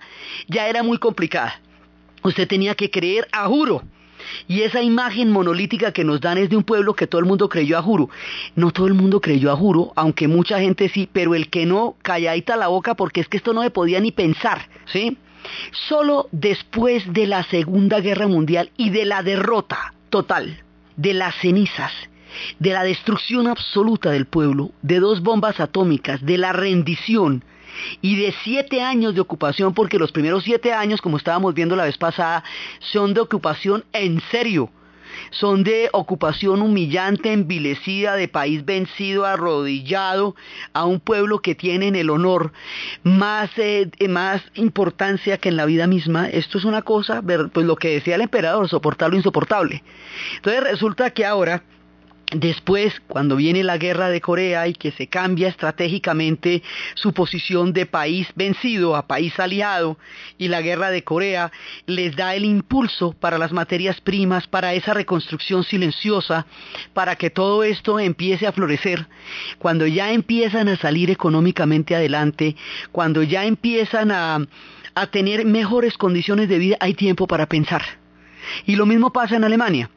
ya 0.48 0.68
era 0.68 0.84
muy 0.84 0.98
complicada. 0.98 1.60
Usted 2.24 2.48
tenía 2.48 2.74
que 2.76 2.90
creer 2.90 3.28
a 3.32 3.48
juro 3.48 3.84
y 4.48 4.62
esa 4.62 4.82
imagen 4.82 5.32
monolítica 5.32 5.92
que 5.92 6.04
nos 6.04 6.22
dan 6.22 6.38
es 6.38 6.50
de 6.50 6.58
un 6.58 6.64
pueblo 6.64 6.96
que 6.96 7.08
todo 7.08 7.20
el 7.20 7.26
mundo 7.26 7.50
creyó 7.50 7.78
a 7.78 7.82
juro. 7.82 8.10
No 8.56 8.72
todo 8.72 8.88
el 8.88 8.94
mundo 8.94 9.22
creyó 9.22 9.52
a 9.52 9.56
juro, 9.56 9.94
aunque 9.96 10.28
mucha 10.28 10.60
gente 10.60 10.90
sí, 10.90 11.10
pero 11.12 11.36
el 11.36 11.50
que 11.50 11.66
no, 11.66 11.96
calladita 12.02 12.56
la 12.56 12.68
boca 12.68 12.96
porque 12.96 13.22
es 13.22 13.28
que 13.28 13.38
esto 13.38 13.54
no 13.54 13.64
se 13.64 13.70
podía 13.70 14.00
ni 14.00 14.12
pensar, 14.12 14.70
¿sí? 14.86 15.18
Solo 15.88 16.28
después 16.32 17.12
de 17.14 17.28
la 17.28 17.44
Segunda 17.44 18.00
Guerra 18.00 18.28
Mundial 18.28 18.72
y 18.78 18.90
de 18.90 19.06
la 19.06 19.22
derrota 19.22 19.94
total, 20.10 20.64
de 20.96 21.14
las 21.14 21.36
cenizas, 21.36 21.92
de 22.60 22.72
la 22.72 22.84
destrucción 22.84 23.48
absoluta 23.48 24.12
del 24.12 24.26
pueblo, 24.26 24.72
de 24.82 25.00
dos 25.00 25.22
bombas 25.22 25.60
atómicas, 25.60 26.26
de 26.26 26.38
la 26.38 26.54
rendición, 26.54 27.44
y 28.02 28.16
de 28.16 28.34
siete 28.44 28.82
años 28.82 29.16
de 29.16 29.22
ocupación, 29.22 29.74
porque 29.74 30.00
los 30.00 30.12
primeros 30.12 30.44
siete 30.44 30.74
años, 30.74 31.02
como 31.02 31.18
estábamos 31.18 31.54
viendo 31.54 31.76
la 31.76 31.86
vez 31.86 31.98
pasada, 31.98 32.44
son 32.80 33.14
de 33.14 33.22
ocupación 33.22 33.84
en 33.94 34.22
serio. 34.32 34.70
Son 35.32 35.64
de 35.64 35.90
ocupación 35.94 36.62
humillante, 36.62 37.32
envilecida, 37.32 38.16
de 38.16 38.28
país 38.28 38.66
vencido, 38.66 39.26
arrodillado, 39.26 40.36
a 40.74 40.86
un 40.86 41.00
pueblo 41.00 41.40
que 41.40 41.56
tiene 41.56 41.88
en 41.88 41.96
el 41.96 42.10
honor 42.10 42.52
más, 43.04 43.50
eh, 43.58 43.90
más 44.10 44.42
importancia 44.56 45.38
que 45.38 45.50
en 45.50 45.58
la 45.58 45.66
vida 45.66 45.88
misma. 45.88 46.28
Esto 46.28 46.58
es 46.58 46.66
una 46.66 46.82
cosa, 46.82 47.22
pues 47.22 47.66
lo 47.66 47.76
que 47.76 47.90
decía 47.90 48.16
el 48.16 48.22
emperador, 48.22 48.68
soportar 48.68 49.12
lo 49.12 49.16
insoportable. 49.16 49.84
Entonces 50.36 50.64
resulta 50.64 51.12
que 51.12 51.26
ahora 51.26 51.64
Después, 52.32 53.02
cuando 53.08 53.36
viene 53.36 53.64
la 53.64 53.78
guerra 53.78 54.10
de 54.10 54.20
Corea 54.20 54.68
y 54.68 54.74
que 54.74 54.92
se 54.92 55.08
cambia 55.08 55.48
estratégicamente 55.48 56.64
su 56.96 57.14
posición 57.14 57.72
de 57.72 57.86
país 57.86 58.28
vencido 58.36 58.96
a 58.96 59.06
país 59.06 59.40
aliado 59.40 60.00
y 60.40 60.48
la 60.48 60.62
guerra 60.62 60.90
de 60.90 61.04
Corea 61.04 61.52
les 61.86 62.16
da 62.16 62.34
el 62.34 62.44
impulso 62.44 63.14
para 63.14 63.38
las 63.38 63.52
materias 63.52 64.02
primas, 64.02 64.48
para 64.48 64.74
esa 64.74 64.96
reconstrucción 64.96 65.64
silenciosa, 65.64 66.48
para 66.96 67.16
que 67.16 67.30
todo 67.30 67.64
esto 67.64 68.00
empiece 68.00 68.48
a 68.48 68.52
florecer, 68.52 69.08
cuando 69.60 69.86
ya 69.86 70.12
empiezan 70.12 70.68
a 70.68 70.78
salir 70.78 71.12
económicamente 71.12 71.96
adelante, 71.96 72.56
cuando 72.92 73.22
ya 73.22 73.46
empiezan 73.46 74.10
a, 74.10 74.40
a 74.96 75.08
tener 75.08 75.46
mejores 75.46 75.96
condiciones 75.96 76.50
de 76.50 76.58
vida, 76.58 76.78
hay 76.80 76.96
tiempo 76.96 77.28
para 77.28 77.46
pensar. 77.46 77.84
Y 78.66 78.76
lo 78.76 78.88
mismo 78.88 79.14
pasa 79.14 79.36
en 79.36 79.44
Alemania 79.44 79.90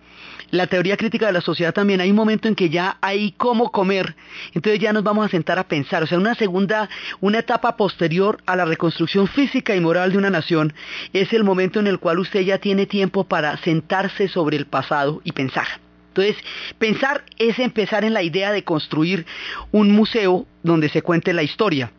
la 0.50 0.66
teoría 0.66 0.96
crítica 0.96 1.26
de 1.26 1.32
la 1.32 1.40
sociedad 1.40 1.74
también, 1.74 2.00
hay 2.00 2.10
un 2.10 2.16
momento 2.16 2.48
en 2.48 2.54
que 2.54 2.70
ya 2.70 2.96
hay 3.00 3.32
cómo 3.32 3.70
comer, 3.70 4.14
entonces 4.54 4.80
ya 4.80 4.92
nos 4.92 5.04
vamos 5.04 5.26
a 5.26 5.30
sentar 5.30 5.58
a 5.58 5.68
pensar, 5.68 6.02
o 6.02 6.06
sea, 6.06 6.18
una 6.18 6.34
segunda, 6.34 6.88
una 7.20 7.40
etapa 7.40 7.76
posterior 7.76 8.38
a 8.46 8.56
la 8.56 8.64
reconstrucción 8.64 9.28
física 9.28 9.74
y 9.76 9.80
moral 9.80 10.12
de 10.12 10.18
una 10.18 10.30
nación, 10.30 10.72
es 11.12 11.32
el 11.32 11.44
momento 11.44 11.80
en 11.80 11.86
el 11.86 11.98
cual 11.98 12.18
usted 12.18 12.40
ya 12.40 12.58
tiene 12.58 12.86
tiempo 12.86 13.24
para 13.24 13.56
sentarse 13.58 14.28
sobre 14.28 14.56
el 14.56 14.66
pasado 14.66 15.20
y 15.24 15.32
pensar. 15.32 15.66
Entonces, 16.08 16.36
pensar 16.78 17.24
es 17.38 17.58
empezar 17.58 18.04
en 18.04 18.12
la 18.12 18.22
idea 18.22 18.50
de 18.50 18.64
construir 18.64 19.26
un 19.70 19.92
museo 19.92 20.46
donde 20.62 20.88
se 20.88 21.02
cuente 21.02 21.32
la 21.32 21.44
historia. 21.44 21.92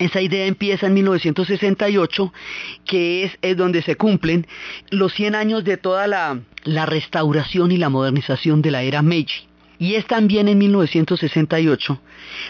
Esa 0.00 0.22
idea 0.22 0.46
empieza 0.46 0.86
en 0.86 0.94
1968, 0.94 2.32
que 2.86 3.24
es, 3.42 3.56
donde 3.58 3.82
se 3.82 3.96
cumplen 3.96 4.46
los 4.90 5.12
100 5.12 5.34
años 5.34 5.62
de 5.62 5.76
toda 5.76 6.06
la, 6.06 6.40
la 6.64 6.86
restauración 6.86 7.70
y 7.70 7.76
la 7.76 7.90
modernización 7.90 8.62
de 8.62 8.70
la 8.70 8.82
era 8.82 9.02
Meiji. 9.02 9.46
Y 9.78 9.96
es 9.96 10.06
también 10.06 10.48
en 10.48 10.56
1968 10.56 12.00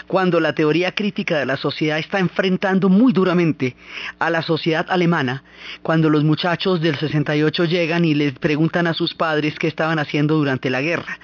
cuando 0.06 0.38
la 0.38 0.52
teoría 0.52 0.92
crítica 0.92 1.38
de 1.40 1.46
la 1.46 1.56
sociedad 1.56 1.98
está 1.98 2.20
enfrentando 2.20 2.88
muy 2.88 3.12
duramente 3.12 3.74
a 4.20 4.30
la 4.30 4.42
sociedad 4.42 4.86
alemana, 4.88 5.42
cuando 5.82 6.08
los 6.08 6.22
muchachos 6.22 6.80
del 6.80 6.96
68 6.96 7.64
llegan 7.64 8.04
y 8.04 8.14
les 8.14 8.38
preguntan 8.38 8.86
a 8.86 8.94
sus 8.94 9.14
padres 9.14 9.58
qué 9.58 9.66
estaban 9.66 9.98
haciendo 9.98 10.36
durante 10.36 10.70
la 10.70 10.82
guerra. 10.82 11.18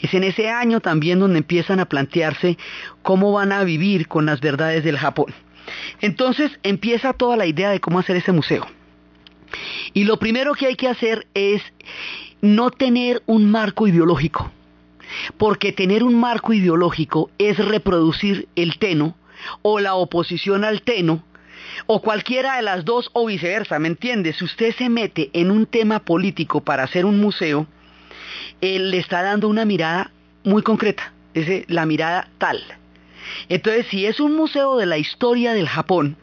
Es 0.00 0.12
en 0.14 0.24
ese 0.24 0.48
año 0.48 0.80
también 0.80 1.20
donde 1.20 1.38
empiezan 1.38 1.78
a 1.78 1.86
plantearse 1.88 2.58
cómo 3.02 3.32
van 3.32 3.52
a 3.52 3.62
vivir 3.62 4.08
con 4.08 4.26
las 4.26 4.40
verdades 4.40 4.82
del 4.82 4.98
Japón. 4.98 5.32
Entonces 6.00 6.50
empieza 6.62 7.12
toda 7.12 7.36
la 7.36 7.46
idea 7.46 7.70
de 7.70 7.80
cómo 7.80 7.98
hacer 7.98 8.16
ese 8.16 8.32
museo. 8.32 8.66
Y 9.94 10.04
lo 10.04 10.18
primero 10.18 10.54
que 10.54 10.66
hay 10.66 10.76
que 10.76 10.88
hacer 10.88 11.26
es 11.34 11.62
no 12.40 12.70
tener 12.70 13.22
un 13.26 13.50
marco 13.50 13.86
ideológico, 13.86 14.50
porque 15.36 15.72
tener 15.72 16.04
un 16.04 16.18
marco 16.18 16.52
ideológico 16.52 17.30
es 17.38 17.58
reproducir 17.58 18.48
el 18.56 18.78
teno 18.78 19.16
o 19.62 19.80
la 19.80 19.94
oposición 19.94 20.64
al 20.64 20.82
teno 20.82 21.24
o 21.86 22.02
cualquiera 22.02 22.56
de 22.56 22.62
las 22.62 22.84
dos 22.84 23.10
o 23.12 23.26
viceversa, 23.26 23.78
¿me 23.78 23.88
entiende? 23.88 24.32
Si 24.32 24.44
usted 24.44 24.74
se 24.74 24.88
mete 24.88 25.30
en 25.32 25.50
un 25.50 25.66
tema 25.66 26.00
político 26.00 26.60
para 26.60 26.82
hacer 26.82 27.04
un 27.04 27.18
museo, 27.18 27.66
él 28.60 28.90
le 28.90 28.98
está 28.98 29.22
dando 29.22 29.48
una 29.48 29.64
mirada 29.64 30.10
muy 30.44 30.62
concreta, 30.62 31.12
es 31.34 31.68
la 31.68 31.86
mirada 31.86 32.28
tal. 32.38 32.62
Entonces, 33.48 33.86
si 33.88 34.06
es 34.06 34.20
un 34.20 34.36
museo 34.36 34.76
de 34.76 34.86
la 34.86 34.98
historia 34.98 35.52
del 35.52 35.68
Japón, 35.68 36.16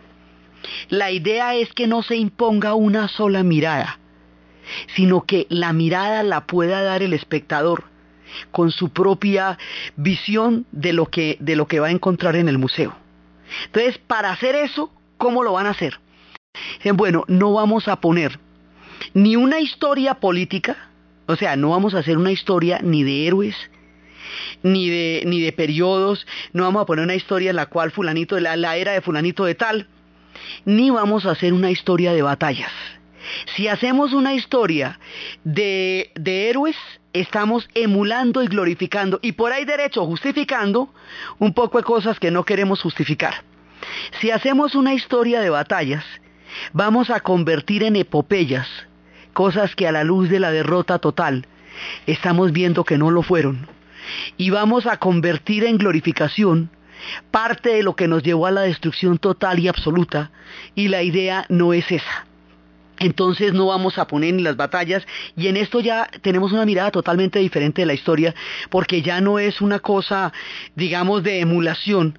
la 0.90 1.12
idea 1.12 1.56
es 1.56 1.74
que 1.74 1.88
no 1.88 2.04
se 2.04 2.16
imponga 2.16 2.74
una 2.74 3.08
sola 3.08 3.44
mirada, 3.44 4.00
sino 4.96 5.26
que 5.26 5.46
la 5.50 5.74
mirada 5.74 6.24
la 6.24 6.46
pueda 6.46 6.82
dar 6.82 7.04
el 7.04 7.14
espectador 7.14 7.86
con 8.52 8.72
su 8.72 8.90
propia 8.90 9.58
visión 9.96 10.66
de 10.72 10.94
lo 10.94 11.08
que, 11.08 11.38
va 11.80 11.88
a 11.88 11.92
encontrar 11.92 12.36
en 12.36 12.50
el 12.50 12.58
museo. 12.58 12.96
Entonces, 13.68 13.98
para 14.00 14.32
hacer 14.32 14.56
eso, 14.56 14.92
¿cómo 15.18 15.44
lo 15.44 15.54
van 15.54 15.68
a 15.68 15.72
hacer? 15.72 16.00
Bueno, 16.94 17.26
no 17.28 17.54
vamos 17.54 17.88
a 17.88 18.00
poner 18.00 18.40
ni 19.14 19.36
una 19.36 19.60
historia 19.60 20.16
política, 20.16 20.90
o 21.28 21.36
sea, 21.36 21.56
no 21.56 21.70
vamos 21.70 21.94
a 21.94 22.00
hacer 22.00 22.18
una 22.18 22.32
historia 22.32 22.80
ni 22.82 23.04
de 23.04 23.28
héroes, 23.28 23.56
ni 24.64 24.90
de, 24.90 25.24
ni 25.26 25.42
de 25.42 25.52
periodos, 25.52 26.26
no 26.54 26.64
vamos 26.64 26.84
a 26.84 26.86
poner 26.86 27.04
una 27.04 27.16
historia 27.16 27.50
en 27.50 27.56
la 27.56 27.68
cual 27.68 27.92
fulanito, 27.92 28.40
la, 28.40 28.56
la 28.56 28.78
era 28.78 28.92
de 28.92 29.02
fulanito 29.02 29.46
de 29.46 29.56
tal, 29.56 29.88
ni 30.66 30.90
vamos 30.90 31.26
a 31.26 31.32
hacer 31.32 31.54
una 31.54 31.72
historia 31.72 32.14
de 32.14 32.22
batallas. 32.22 32.72
Si 33.56 33.68
hacemos 33.68 34.14
una 34.14 34.34
historia 34.34 35.00
de, 35.44 36.12
de, 36.16 36.50
héroes, 36.50 36.76
estamos 37.14 37.68
emulando 37.74 38.44
y 38.44 38.48
glorificando, 38.48 39.20
y 39.22 39.32
por 39.32 39.52
ahí 39.52 39.66
derecho 39.66 40.06
justificando 40.06 40.94
un 41.40 41.54
poco 41.54 41.78
de 41.78 41.84
cosas 41.84 42.20
que 42.20 42.32
no 42.32 42.44
queremos 42.44 42.82
justificar. 42.82 43.44
Si 44.20 44.32
hacemos 44.32 44.76
una 44.76 44.94
historia 44.94 45.42
de 45.42 45.50
batallas, 45.50 46.04
vamos 46.74 47.10
a 47.10 47.20
convertir 47.20 47.84
en 47.84 47.96
epopeyas 47.96 48.68
cosas 49.34 49.76
que 49.76 49.88
a 49.88 49.92
la 49.92 50.04
luz 50.04 50.30
de 50.30 50.40
la 50.40 50.52
derrota 50.52 51.00
total 51.00 51.48
estamos 52.08 52.52
viendo 52.52 52.84
que 52.84 52.98
no 52.98 53.12
lo 53.12 53.22
fueron 53.22 53.68
y 54.38 54.50
vamos 54.50 54.86
a 54.86 54.98
convertir 54.98 55.64
en 55.64 55.78
glorificación 55.78 56.70
parte 57.32 57.70
de 57.70 57.84
lo 57.84 57.96
que 57.96 58.08
nos 58.08 58.24
llevó 58.24 58.48
a 58.48 58.52
la 58.52 58.62
destrucción 58.62 59.18
total 59.18 59.60
y 59.60 59.68
absoluta 59.68 60.32
y 60.76 60.88
la 60.88 61.04
idea 61.04 61.46
no 61.50 61.74
es 61.74 61.92
esa. 61.92 62.26
Entonces 62.98 63.54
no 63.54 63.68
vamos 63.68 63.98
a 63.98 64.08
poner 64.08 64.30
en 64.30 64.44
las 64.44 64.56
batallas 64.56 65.06
y 65.36 65.48
en 65.48 65.58
esto 65.58 65.82
ya 65.82 66.10
tenemos 66.22 66.54
una 66.54 66.66
mirada 66.66 66.92
totalmente 66.92 67.40
diferente 67.40 67.82
de 67.82 67.86
la 67.86 67.94
historia 67.94 68.34
porque 68.70 69.02
ya 69.02 69.20
no 69.20 69.38
es 69.38 69.62
una 69.62 69.80
cosa, 69.80 70.32
digamos, 70.76 71.22
de 71.24 71.42
emulación, 71.42 72.18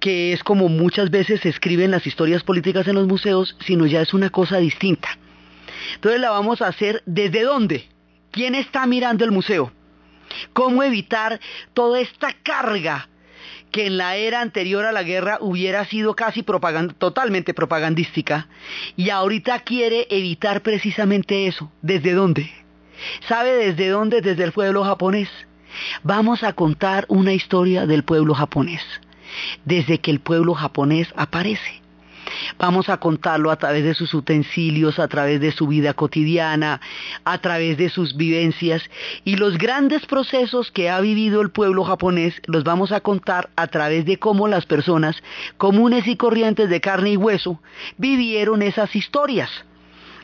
que 0.00 0.32
es 0.32 0.42
como 0.44 0.68
muchas 0.68 1.10
veces 1.10 1.40
se 1.40 1.48
escriben 1.48 1.90
las 1.90 2.06
historias 2.06 2.42
políticas 2.42 2.86
en 2.88 2.96
los 2.96 3.06
museos, 3.06 3.56
sino 3.60 3.86
ya 3.86 4.02
es 4.02 4.12
una 4.12 4.28
cosa 4.28 4.58
distinta. 4.58 5.08
Entonces 5.94 6.20
la 6.20 6.30
vamos 6.30 6.60
a 6.60 6.68
hacer 6.68 7.02
desde 7.06 7.42
dónde? 7.42 7.88
¿Quién 8.30 8.54
está 8.54 8.86
mirando 8.86 9.24
el 9.24 9.32
museo? 9.32 9.72
Cómo 10.52 10.82
evitar 10.82 11.40
toda 11.74 12.00
esta 12.00 12.32
carga 12.42 13.08
que 13.70 13.86
en 13.86 13.96
la 13.96 14.16
era 14.16 14.40
anterior 14.40 14.84
a 14.84 14.92
la 14.92 15.02
guerra 15.02 15.38
hubiera 15.40 15.84
sido 15.86 16.14
casi 16.14 16.44
totalmente 16.98 17.54
propagandística 17.54 18.48
y 18.96 19.10
ahorita 19.10 19.60
quiere 19.60 20.06
evitar 20.10 20.62
precisamente 20.62 21.46
eso. 21.46 21.72
¿Desde 21.80 22.12
dónde? 22.12 22.50
¿Sabe 23.26 23.52
desde 23.54 23.88
dónde? 23.88 24.20
Desde 24.20 24.44
el 24.44 24.52
pueblo 24.52 24.84
japonés. 24.84 25.28
Vamos 26.02 26.44
a 26.44 26.52
contar 26.52 27.06
una 27.08 27.32
historia 27.32 27.86
del 27.86 28.04
pueblo 28.04 28.34
japonés, 28.34 28.82
desde 29.64 29.98
que 29.98 30.10
el 30.10 30.20
pueblo 30.20 30.54
japonés 30.54 31.08
aparece. 31.16 31.81
Vamos 32.58 32.88
a 32.88 32.98
contarlo 32.98 33.50
a 33.50 33.56
través 33.56 33.84
de 33.84 33.94
sus 33.94 34.12
utensilios, 34.14 34.98
a 34.98 35.08
través 35.08 35.40
de 35.40 35.52
su 35.52 35.66
vida 35.66 35.94
cotidiana, 35.94 36.80
a 37.24 37.38
través 37.38 37.76
de 37.76 37.88
sus 37.88 38.16
vivencias 38.16 38.82
y 39.24 39.36
los 39.36 39.58
grandes 39.58 40.06
procesos 40.06 40.70
que 40.70 40.90
ha 40.90 41.00
vivido 41.00 41.40
el 41.40 41.50
pueblo 41.50 41.84
japonés 41.84 42.34
los 42.46 42.64
vamos 42.64 42.92
a 42.92 43.00
contar 43.00 43.50
a 43.56 43.66
través 43.66 44.04
de 44.04 44.18
cómo 44.18 44.48
las 44.48 44.66
personas 44.66 45.16
comunes 45.56 46.06
y 46.06 46.16
corrientes 46.16 46.68
de 46.68 46.80
carne 46.80 47.12
y 47.12 47.16
hueso 47.16 47.60
vivieron 47.98 48.62
esas 48.62 48.94
historias. 48.94 49.50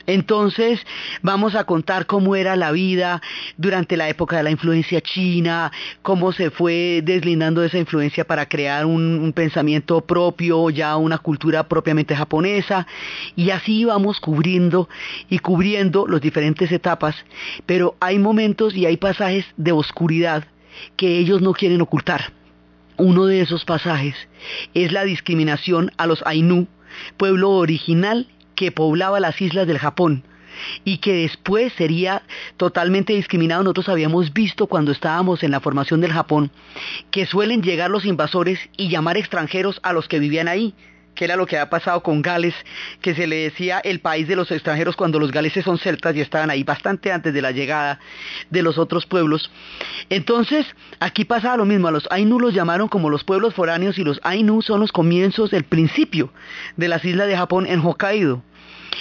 Entonces 0.09 0.79
vamos 1.21 1.53
a 1.53 1.65
contar 1.65 2.07
cómo 2.07 2.35
era 2.35 2.55
la 2.55 2.71
vida 2.71 3.21
durante 3.57 3.95
la 3.95 4.09
época 4.09 4.37
de 4.37 4.43
la 4.43 4.49
influencia 4.49 5.01
china, 5.01 5.71
cómo 6.01 6.31
se 6.31 6.49
fue 6.49 7.01
deslindando 7.03 7.63
esa 7.63 7.77
influencia 7.77 8.25
para 8.25 8.47
crear 8.49 8.87
un, 8.87 9.31
pensamiento 9.35 10.01
propio, 10.01 10.71
ya 10.71 10.97
una 10.97 11.19
cultura 11.19 11.67
propiamente 11.67 12.15
japonesa, 12.15 12.87
y 13.35 13.51
así 13.51 13.85
vamos 13.85 14.19
cubriendo 14.19 14.89
y 15.29 15.37
cubriendo 15.37 16.07
las 16.07 16.21
diferentes 16.21 16.71
etapas, 16.71 17.15
pero 17.67 17.95
hay 17.99 18.17
momentos 18.17 18.75
y 18.75 18.87
hay 18.87 18.97
pasajes 18.97 19.45
de 19.57 19.73
oscuridad 19.73 20.45
que 20.97 21.19
ellos 21.19 21.43
no 21.43 21.53
quieren 21.53 21.81
ocultar. 21.81 22.33
Uno 22.97 23.27
de 23.27 23.41
esos 23.41 23.63
pasajes 23.63 24.15
es 24.73 24.91
la 24.91 25.03
discriminación 25.03 25.91
a 25.97 26.07
los 26.07 26.23
Ainu, 26.25 26.67
pueblo 27.17 27.51
original 27.51 28.27
que 28.59 28.73
poblaba 28.73 29.21
las 29.21 29.41
islas 29.41 29.65
del 29.67 29.77
Japón 29.77 30.25
y 30.83 30.97
que 30.97 31.13
después 31.13 31.71
sería 31.77 32.23
totalmente 32.57 33.13
discriminado. 33.13 33.63
Nosotros 33.63 33.87
habíamos 33.87 34.33
visto 34.33 34.67
cuando 34.67 34.91
estábamos 34.91 35.43
en 35.43 35.51
la 35.51 35.61
formación 35.61 36.01
del 36.01 36.11
Japón 36.11 36.51
que 37.09 37.25
suelen 37.25 37.63
llegar 37.63 37.89
los 37.89 38.03
invasores 38.03 38.59
y 38.75 38.89
llamar 38.89 39.15
extranjeros 39.15 39.79
a 39.81 39.93
los 39.93 40.09
que 40.09 40.19
vivían 40.19 40.49
ahí 40.49 40.75
que 41.19 41.25
era 41.25 41.35
lo 41.35 41.47
que 41.47 41.57
ha 41.57 41.69
pasado 41.69 42.01
con 42.01 42.21
Gales, 42.21 42.55
que 43.01 43.13
se 43.13 43.27
le 43.27 43.35
decía 43.37 43.79
el 43.79 43.99
país 43.99 44.25
de 44.25 44.37
los 44.37 44.51
extranjeros 44.51 44.95
cuando 44.95 45.19
los 45.19 45.31
galeses 45.31 45.65
son 45.65 45.77
celtas 45.77 46.15
y 46.15 46.21
estaban 46.21 46.49
ahí 46.49 46.63
bastante 46.63 47.11
antes 47.11 47.33
de 47.33 47.41
la 47.41 47.51
llegada 47.51 47.99
de 48.49 48.61
los 48.61 48.77
otros 48.77 49.05
pueblos. 49.05 49.51
Entonces, 50.09 50.65
aquí 51.01 51.25
pasaba 51.25 51.57
lo 51.57 51.65
mismo, 51.65 51.89
a 51.89 51.91
los 51.91 52.07
Ainu 52.09 52.39
los 52.39 52.53
llamaron 52.53 52.87
como 52.87 53.09
los 53.09 53.25
pueblos 53.25 53.53
foráneos 53.53 53.97
y 53.97 54.05
los 54.05 54.21
Ainu 54.23 54.61
son 54.61 54.79
los 54.79 54.93
comienzos, 54.93 55.51
el 55.51 55.65
principio 55.65 56.31
de 56.77 56.87
las 56.87 57.03
islas 57.03 57.27
de 57.27 57.35
Japón 57.35 57.65
en 57.67 57.81
Hokkaido. 57.81 58.41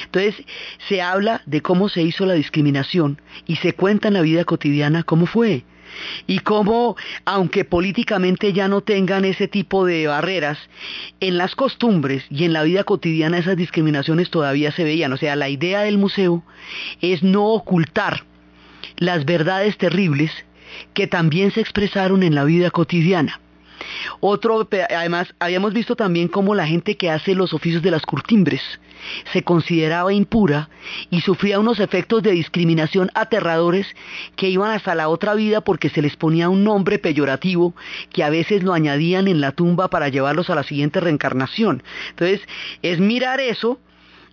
Entonces 0.04 0.44
se 0.88 1.02
habla 1.02 1.42
de 1.46 1.62
cómo 1.62 1.88
se 1.88 2.02
hizo 2.02 2.26
la 2.26 2.34
discriminación 2.34 3.20
y 3.46 3.56
se 3.56 3.72
cuenta 3.72 4.08
en 4.08 4.14
la 4.14 4.22
vida 4.22 4.44
cotidiana 4.44 5.02
cómo 5.02 5.26
fue 5.26 5.64
y 6.26 6.40
cómo, 6.40 6.96
aunque 7.24 7.64
políticamente 7.64 8.52
ya 8.52 8.68
no 8.68 8.82
tengan 8.82 9.24
ese 9.24 9.48
tipo 9.48 9.86
de 9.86 10.06
barreras, 10.06 10.58
en 11.20 11.38
las 11.38 11.54
costumbres 11.54 12.24
y 12.30 12.44
en 12.44 12.52
la 12.52 12.62
vida 12.62 12.84
cotidiana 12.84 13.38
esas 13.38 13.56
discriminaciones 13.56 14.30
todavía 14.30 14.72
se 14.72 14.84
veían. 14.84 15.12
O 15.12 15.16
sea, 15.16 15.36
la 15.36 15.48
idea 15.48 15.80
del 15.80 15.98
museo 15.98 16.42
es 17.00 17.22
no 17.22 17.46
ocultar 17.46 18.24
las 18.96 19.24
verdades 19.24 19.76
terribles 19.78 20.30
que 20.94 21.06
también 21.06 21.50
se 21.50 21.60
expresaron 21.60 22.22
en 22.22 22.34
la 22.34 22.44
vida 22.44 22.70
cotidiana. 22.70 23.40
Otro, 24.20 24.68
además, 24.90 25.34
habíamos 25.38 25.72
visto 25.72 25.96
también 25.96 26.28
cómo 26.28 26.54
la 26.54 26.66
gente 26.66 26.96
que 26.96 27.10
hace 27.10 27.34
los 27.34 27.52
oficios 27.52 27.82
de 27.82 27.90
las 27.90 28.02
curtimbres 28.02 28.62
se 29.32 29.42
consideraba 29.42 30.12
impura 30.12 30.68
y 31.10 31.20
sufría 31.20 31.60
unos 31.60 31.80
efectos 31.80 32.22
de 32.22 32.32
discriminación 32.32 33.10
aterradores 33.14 33.86
que 34.36 34.48
iban 34.48 34.72
hasta 34.72 34.94
la 34.94 35.08
otra 35.08 35.34
vida 35.34 35.60
porque 35.60 35.88
se 35.88 36.02
les 36.02 36.16
ponía 36.16 36.48
un 36.48 36.64
nombre 36.64 36.98
peyorativo 36.98 37.74
que 38.12 38.24
a 38.24 38.30
veces 38.30 38.62
lo 38.62 38.74
añadían 38.74 39.28
en 39.28 39.40
la 39.40 39.52
tumba 39.52 39.88
para 39.88 40.08
llevarlos 40.08 40.50
a 40.50 40.54
la 40.54 40.62
siguiente 40.62 41.00
reencarnación. 41.00 41.82
Entonces, 42.10 42.40
es 42.82 42.98
mirar 43.00 43.40
eso 43.40 43.78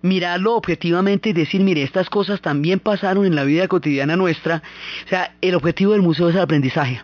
mirarlo 0.01 0.55
objetivamente 0.55 1.29
y 1.29 1.33
decir, 1.33 1.61
mire, 1.61 1.81
estas 1.81 2.11
cosas 2.11 2.39
también 2.39 2.79
pasaron 2.79 3.25
en 3.25 3.35
la 3.35 3.43
vida 3.43 3.67
cotidiana 3.67 4.15
nuestra. 4.15 4.61
O 5.05 5.09
sea, 5.09 5.35
el 5.41 5.55
objetivo 5.55 5.93
del 5.93 6.03
museo 6.03 6.29
es 6.29 6.35
el 6.35 6.41
aprendizaje 6.41 7.01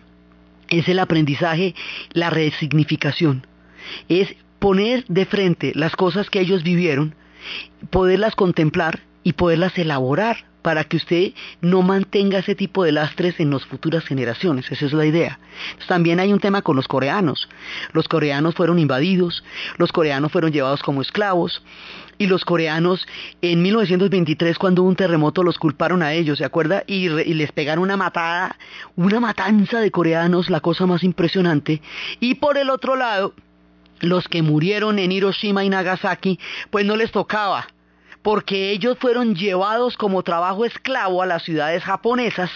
es 0.72 0.88
el 0.88 0.98
aprendizaje, 0.98 1.74
la 2.12 2.30
resignificación. 2.30 3.46
Es 4.08 4.34
poner 4.58 5.04
de 5.08 5.26
frente 5.26 5.72
las 5.74 5.94
cosas 5.96 6.30
que 6.30 6.40
ellos 6.40 6.62
vivieron, 6.62 7.14
poderlas 7.90 8.34
contemplar 8.34 9.00
y 9.24 9.34
poderlas 9.34 9.76
elaborar 9.78 10.44
para 10.62 10.84
que 10.84 10.96
usted 10.96 11.32
no 11.60 11.82
mantenga 11.82 12.38
ese 12.38 12.54
tipo 12.54 12.84
de 12.84 12.92
lastres 12.92 13.40
en 13.40 13.50
las 13.50 13.64
futuras 13.64 14.04
generaciones. 14.04 14.70
Esa 14.70 14.86
es 14.86 14.92
la 14.92 15.04
idea. 15.04 15.38
también 15.88 16.20
hay 16.20 16.32
un 16.32 16.38
tema 16.38 16.62
con 16.62 16.76
los 16.76 16.88
coreanos. 16.88 17.48
Los 17.92 18.08
coreanos 18.08 18.54
fueron 18.54 18.78
invadidos, 18.78 19.42
los 19.76 19.92
coreanos 19.92 20.30
fueron 20.30 20.52
llevados 20.52 20.82
como 20.82 21.02
esclavos, 21.02 21.62
y 22.18 22.26
los 22.28 22.44
coreanos 22.44 23.04
en 23.40 23.62
1923 23.62 24.56
cuando 24.56 24.82
hubo 24.82 24.90
un 24.90 24.96
terremoto 24.96 25.42
los 25.42 25.58
culparon 25.58 26.02
a 26.02 26.12
ellos, 26.12 26.38
¿se 26.38 26.44
acuerda? 26.44 26.84
Y, 26.86 27.08
les 27.08 27.50
pegaron 27.50 27.82
una 27.82 27.96
matada, 27.96 28.56
una 28.94 29.18
matanza 29.18 29.80
de 29.80 29.90
coreanos, 29.90 30.48
la 30.48 30.60
cosa 30.60 30.86
más 30.86 31.02
impresionante. 31.02 31.82
Y 32.20 32.36
por 32.36 32.58
el 32.58 32.70
otro 32.70 32.94
lado, 32.94 33.34
los 34.00 34.28
que 34.28 34.42
murieron 34.42 35.00
en 35.00 35.10
Hiroshima 35.10 35.64
y 35.64 35.68
Nagasaki, 35.68 36.38
pues 36.70 36.86
no 36.86 36.96
les 36.96 37.10
tocaba, 37.10 37.66
porque 38.22 38.70
ellos 38.70 38.96
fueron 38.98 39.34
llevados 39.34 39.96
como 39.96 40.22
trabajo 40.22 40.64
esclavo 40.64 41.22
a 41.22 41.26
las 41.26 41.42
ciudades 41.42 41.82
japonesas 41.82 42.50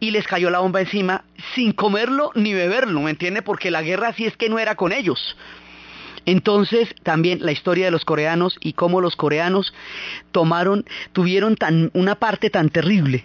y 0.00 0.10
les 0.10 0.26
cayó 0.26 0.50
la 0.50 0.60
bomba 0.60 0.80
encima 0.80 1.24
sin 1.54 1.72
comerlo 1.72 2.30
ni 2.34 2.54
beberlo, 2.54 3.00
¿me 3.00 3.10
entiende? 3.10 3.42
Porque 3.42 3.70
la 3.70 3.82
guerra 3.82 4.12
sí 4.14 4.26
es 4.26 4.36
que 4.36 4.48
no 4.48 4.58
era 4.58 4.74
con 4.74 4.92
ellos. 4.92 5.36
Entonces, 6.24 6.92
también 7.04 7.38
la 7.42 7.52
historia 7.52 7.84
de 7.84 7.92
los 7.92 8.04
coreanos 8.04 8.56
y 8.60 8.72
cómo 8.72 9.00
los 9.00 9.14
coreanos 9.14 9.72
tomaron, 10.32 10.84
tuvieron 11.12 11.56
una 11.92 12.16
parte 12.16 12.50
tan 12.50 12.68
terrible 12.68 13.24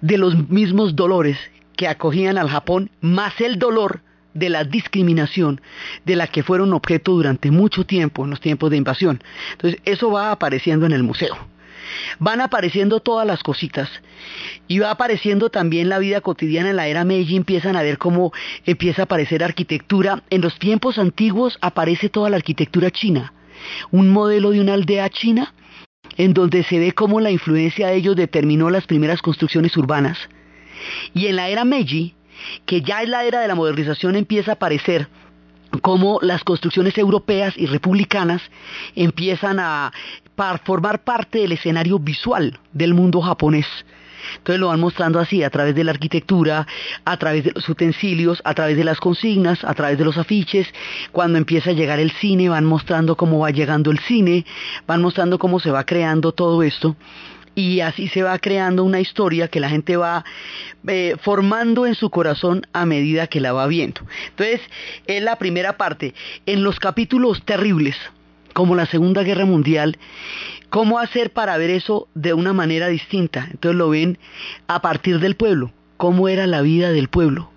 de 0.00 0.18
los 0.18 0.48
mismos 0.48 0.96
dolores 0.96 1.38
que 1.76 1.86
acogían 1.86 2.38
al 2.38 2.50
Japón, 2.50 2.90
más 3.00 3.40
el 3.40 3.58
dolor 3.58 4.00
de 4.34 4.48
la 4.48 4.64
discriminación 4.64 5.60
de 6.04 6.16
la 6.16 6.26
que 6.26 6.42
fueron 6.42 6.72
objeto 6.72 7.12
durante 7.12 7.50
mucho 7.50 7.84
tiempo 7.84 8.24
en 8.24 8.30
los 8.30 8.40
tiempos 8.40 8.70
de 8.70 8.76
invasión. 8.76 9.22
Entonces, 9.52 9.80
eso 9.84 10.10
va 10.10 10.32
apareciendo 10.32 10.86
en 10.86 10.92
el 10.92 11.02
museo 11.02 11.36
van 12.18 12.40
apareciendo 12.40 13.00
todas 13.00 13.26
las 13.26 13.42
cositas 13.42 13.90
y 14.68 14.78
va 14.78 14.90
apareciendo 14.90 15.50
también 15.50 15.88
la 15.88 15.98
vida 15.98 16.20
cotidiana 16.20 16.70
en 16.70 16.76
la 16.76 16.88
era 16.88 17.04
Meiji, 17.04 17.36
empiezan 17.36 17.76
a 17.76 17.82
ver 17.82 17.98
cómo 17.98 18.32
empieza 18.64 19.02
a 19.02 19.04
aparecer 19.04 19.42
arquitectura. 19.42 20.22
En 20.30 20.40
los 20.40 20.58
tiempos 20.58 20.98
antiguos 20.98 21.58
aparece 21.60 22.08
toda 22.08 22.30
la 22.30 22.36
arquitectura 22.36 22.90
china, 22.90 23.32
un 23.90 24.10
modelo 24.10 24.50
de 24.50 24.60
una 24.60 24.74
aldea 24.74 25.08
china 25.10 25.54
en 26.16 26.34
donde 26.34 26.62
se 26.64 26.78
ve 26.78 26.92
cómo 26.92 27.20
la 27.20 27.30
influencia 27.30 27.88
de 27.88 27.96
ellos 27.96 28.16
determinó 28.16 28.70
las 28.70 28.86
primeras 28.86 29.22
construcciones 29.22 29.76
urbanas. 29.76 30.18
Y 31.14 31.26
en 31.26 31.36
la 31.36 31.48
era 31.48 31.64
Meiji, 31.64 32.14
que 32.66 32.82
ya 32.82 33.02
es 33.02 33.08
la 33.08 33.24
era 33.24 33.40
de 33.40 33.48
la 33.48 33.54
modernización, 33.54 34.16
empieza 34.16 34.52
a 34.52 34.54
aparecer 34.54 35.08
cómo 35.80 36.18
las 36.20 36.44
construcciones 36.44 36.96
europeas 36.98 37.54
y 37.56 37.66
republicanas 37.66 38.42
empiezan 38.94 39.58
a 39.58 39.92
formar 40.64 41.02
parte 41.04 41.38
del 41.38 41.52
escenario 41.52 41.98
visual 41.98 42.58
del 42.72 42.94
mundo 42.94 43.20
japonés. 43.20 43.66
Entonces 44.38 44.60
lo 44.60 44.68
van 44.68 44.80
mostrando 44.80 45.18
así, 45.18 45.42
a 45.42 45.50
través 45.50 45.74
de 45.74 45.84
la 45.84 45.92
arquitectura, 45.92 46.66
a 47.04 47.16
través 47.16 47.44
de 47.44 47.52
los 47.52 47.68
utensilios, 47.68 48.40
a 48.44 48.54
través 48.54 48.76
de 48.76 48.84
las 48.84 48.98
consignas, 48.98 49.64
a 49.64 49.74
través 49.74 49.98
de 49.98 50.04
los 50.04 50.16
afiches. 50.16 50.68
Cuando 51.10 51.38
empieza 51.38 51.70
a 51.70 51.74
llegar 51.74 51.98
el 51.98 52.12
cine, 52.12 52.48
van 52.48 52.64
mostrando 52.64 53.16
cómo 53.16 53.40
va 53.40 53.50
llegando 53.50 53.90
el 53.90 53.98
cine, 54.00 54.44
van 54.86 55.02
mostrando 55.02 55.38
cómo 55.38 55.60
se 55.60 55.70
va 55.70 55.84
creando 55.84 56.32
todo 56.32 56.62
esto. 56.62 56.96
Y 57.54 57.80
así 57.80 58.08
se 58.08 58.22
va 58.22 58.38
creando 58.38 58.82
una 58.82 59.00
historia 59.00 59.48
que 59.48 59.60
la 59.60 59.68
gente 59.68 59.96
va 59.96 60.24
eh, 60.86 61.16
formando 61.20 61.86
en 61.86 61.94
su 61.94 62.08
corazón 62.08 62.66
a 62.72 62.86
medida 62.86 63.26
que 63.26 63.40
la 63.40 63.52
va 63.52 63.66
viendo. 63.66 64.00
Entonces, 64.30 64.60
es 65.06 65.22
la 65.22 65.36
primera 65.36 65.76
parte. 65.76 66.14
En 66.46 66.64
los 66.64 66.80
capítulos 66.80 67.44
terribles, 67.44 67.96
como 68.52 68.74
la 68.74 68.86
Segunda 68.86 69.22
Guerra 69.22 69.44
Mundial, 69.44 69.98
¿cómo 70.70 70.98
hacer 70.98 71.32
para 71.32 71.56
ver 71.58 71.70
eso 71.70 72.08
de 72.14 72.32
una 72.32 72.52
manera 72.52 72.88
distinta? 72.88 73.48
Entonces 73.50 73.76
lo 73.76 73.90
ven 73.90 74.18
a 74.66 74.80
partir 74.80 75.18
del 75.20 75.36
pueblo, 75.36 75.72
cómo 75.96 76.28
era 76.28 76.46
la 76.46 76.62
vida 76.62 76.90
del 76.92 77.08
pueblo, 77.08 77.51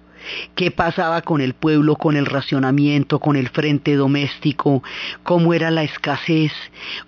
qué 0.56 0.72
pasaba 0.72 1.22
con 1.22 1.42
el 1.42 1.54
pueblo, 1.54 1.96
con 1.96 2.16
el 2.16 2.26
racionamiento, 2.26 3.20
con 3.20 3.36
el 3.36 3.50
frente 3.50 3.96
doméstico, 3.96 4.84
cómo 5.24 5.54
era 5.54 5.72
la 5.72 5.84
escasez, 5.84 6.52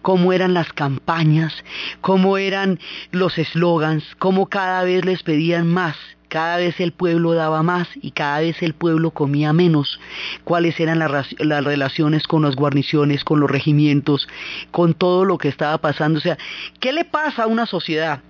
cómo 0.01 0.33
eran 0.33 0.53
las 0.53 0.73
campañas, 0.73 1.53
cómo 2.01 2.37
eran 2.37 2.79
los 3.11 3.37
eslogans, 3.37 4.03
cómo 4.19 4.47
cada 4.47 4.83
vez 4.83 5.05
les 5.05 5.23
pedían 5.23 5.67
más 5.67 5.95
cada 6.27 6.57
vez 6.57 6.79
el 6.79 6.91
pueblo 6.91 7.33
daba 7.33 7.63
más 7.63 7.87
y 8.01 8.11
cada 8.11 8.39
vez 8.41 8.61
el 8.61 8.73
pueblo 8.73 9.11
comía 9.11 9.53
menos. 9.53 9.99
Cuáles 10.43 10.79
eran 10.79 10.99
las, 10.99 11.35
las, 11.39 11.63
relaciones 11.63 12.27
con 12.27 12.41
las 12.43 12.55
guarniciones, 12.55 13.23
con 13.23 13.39
los 13.39 13.49
regimientos, 13.49 14.27
con 14.71 14.93
todo 14.93 15.23
lo 15.23 15.37
que 15.37 15.47
estaba 15.47 15.77
pasando. 15.77 16.19
O 16.19 16.21
sea, 16.21 16.37
¿qué 16.79 16.91
le 16.91 17.05
pasa 17.05 17.43
a 17.43 17.47
una 17.47 17.65
sociedad 17.65 18.21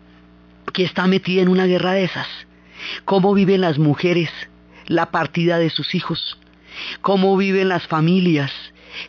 que 0.74 0.84
está 0.84 1.08
metida 1.08 1.42
en 1.42 1.50
una 1.50 1.66
guerra 1.66 1.94
de 1.94 2.04
esas? 2.04 2.28
¿Cómo 3.06 3.34
viven 3.34 3.62
las 3.62 3.80
mujeres 3.80 4.30
la 4.88 5.12
partida 5.12 5.58
de 5.58 5.70
sus 5.70 5.96
hijos? 5.96 6.38
¿Cómo 7.02 7.36
viven 7.38 7.70
las 7.70 7.88
familias 7.88 8.52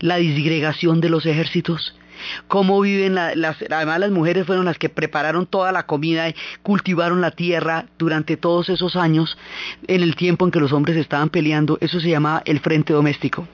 la 0.01 0.17
disgregación 0.17 1.01
de 1.01 1.09
los 1.09 1.27
ejércitos? 1.27 1.95
cómo 2.49 2.81
viven 2.81 3.15
las, 3.15 3.57
además 3.71 4.01
las 4.01 4.11
mujeres 4.11 4.47
fueron 4.47 4.65
las 4.65 4.79
que 4.79 4.89
prepararon 4.89 5.47
toda 5.47 5.73
la 5.73 5.87
comida 5.87 6.33
cultivaron 6.63 7.21
la 7.21 7.31
tierra 7.31 7.87
durante 7.99 8.37
todos 8.37 8.69
esos 8.69 8.97
años, 8.97 9.39
en 9.87 10.03
el 10.03 10.17
tiempo 10.17 10.45
en 10.45 10.51
que 10.51 10.61
los 10.61 10.73
hombres 10.73 10.97
estaban 10.97 11.29
peleando, 11.29 11.79
eso 11.81 12.01
se 12.01 12.11
llamaba 12.11 12.43
el 12.45 12.61
frente 12.61 12.93
doméstico 12.93 13.47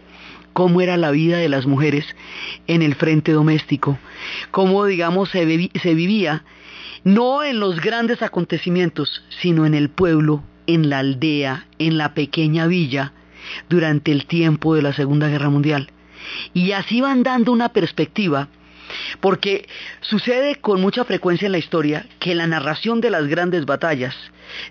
cómo 0.55 0.81
era 0.81 0.97
la 0.97 1.11
vida 1.11 1.39
de 1.39 1.49
las 1.49 1.67
mujeres 1.67 2.07
en 2.69 2.81
el 2.81 2.95
frente 2.95 3.33
doméstico, 3.33 3.99
cómo 4.53 4.85
digamos 4.87 5.29
se, 5.31 5.71
se 5.83 5.95
vivía 5.95 6.45
no 7.03 7.43
en 7.43 7.61
los 7.61 7.81
grandes 7.81 8.23
acontecimientos, 8.23 9.25
sino 9.43 9.67
en 9.67 9.75
el 9.75 9.91
pueblo, 9.91 10.43
en 10.67 10.89
la 10.89 10.99
aldea, 10.99 11.67
en 11.79 11.99
la 11.99 12.15
pequeña 12.15 12.67
villa, 12.67 13.13
durante 13.69 14.13
el 14.13 14.27
tiempo 14.27 14.75
de 14.75 14.83
la 14.83 14.93
Segunda 14.93 15.29
Guerra 15.29 15.51
Mundial. 15.51 15.91
Y 16.53 16.73
así 16.73 17.01
van 17.01 17.23
dando 17.23 17.53
una 17.53 17.71
perspectiva, 17.71 18.49
porque 19.21 19.69
sucede 20.01 20.57
con 20.57 20.81
mucha 20.81 21.05
frecuencia 21.05 21.47
en 21.47 21.53
la 21.53 21.59
historia 21.59 22.07
que 22.19 22.35
la 22.35 22.47
narración 22.47 23.01
de 23.01 23.11
las 23.11 23.27
grandes 23.27 23.67
batallas, 23.67 24.15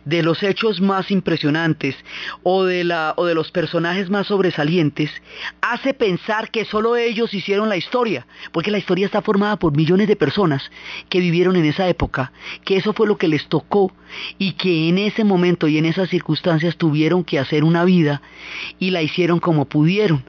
de 0.05 0.23
los 0.23 0.43
hechos 0.43 0.81
más 0.81 1.11
impresionantes 1.11 1.95
o 2.43 2.63
de, 2.63 2.83
la, 2.83 3.13
o 3.17 3.25
de 3.25 3.35
los 3.35 3.51
personajes 3.51 4.09
más 4.09 4.27
sobresalientes, 4.27 5.11
hace 5.61 5.93
pensar 5.93 6.51
que 6.51 6.65
solo 6.65 6.95
ellos 6.95 7.33
hicieron 7.33 7.69
la 7.69 7.77
historia, 7.77 8.27
porque 8.51 8.71
la 8.71 8.77
historia 8.77 9.05
está 9.05 9.21
formada 9.21 9.57
por 9.57 9.75
millones 9.75 10.07
de 10.07 10.15
personas 10.15 10.71
que 11.09 11.19
vivieron 11.19 11.55
en 11.55 11.65
esa 11.65 11.87
época, 11.87 12.31
que 12.65 12.77
eso 12.77 12.93
fue 12.93 13.07
lo 13.07 13.17
que 13.17 13.27
les 13.27 13.47
tocó 13.47 13.91
y 14.37 14.53
que 14.53 14.89
en 14.89 14.97
ese 14.97 15.23
momento 15.23 15.67
y 15.67 15.77
en 15.77 15.85
esas 15.85 16.09
circunstancias 16.09 16.77
tuvieron 16.77 17.23
que 17.23 17.39
hacer 17.39 17.63
una 17.63 17.85
vida 17.85 18.21
y 18.79 18.91
la 18.91 19.01
hicieron 19.01 19.39
como 19.39 19.65
pudieron. 19.65 20.23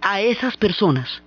A 0.00 0.20
esas 0.20 0.56
personas 0.56 1.22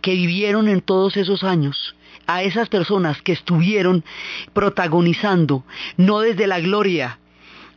que 0.00 0.14
vivieron 0.14 0.68
en 0.68 0.80
todos 0.80 1.16
esos 1.16 1.42
años, 1.44 1.94
a 2.30 2.44
esas 2.44 2.68
personas 2.68 3.20
que 3.22 3.32
estuvieron 3.32 4.04
protagonizando, 4.52 5.64
no 5.96 6.20
desde 6.20 6.46
la 6.46 6.60
gloria, 6.60 7.18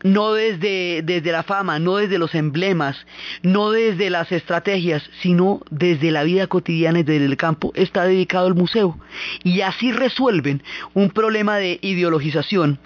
no 0.04 0.34
desde, 0.34 1.02
desde, 1.02 1.32
la 1.32 1.42
fama, 1.42 1.80
no 1.80 1.96
desde 1.96 2.20
los 2.20 2.36
emblemas, 2.36 2.96
no 3.42 3.72
desde 3.72 4.12
las 4.12 4.32
estrategias, 4.32 5.10
sino 5.22 5.62
desde 5.72 6.12
la 6.12 6.24
vida 6.24 6.46
cotidiana 6.46 7.00
y 7.00 7.04
desde 7.04 7.26
el 7.26 7.36
campo, 7.36 7.72
está 7.74 8.04
dedicado 8.04 8.48
el 8.48 8.54
museo. 8.54 9.00
Y 9.44 9.62
así 9.62 9.92
resuelven 9.92 10.62
un 10.94 11.10
problema 11.10 11.58
de 11.58 11.80
ideologización 11.82 12.78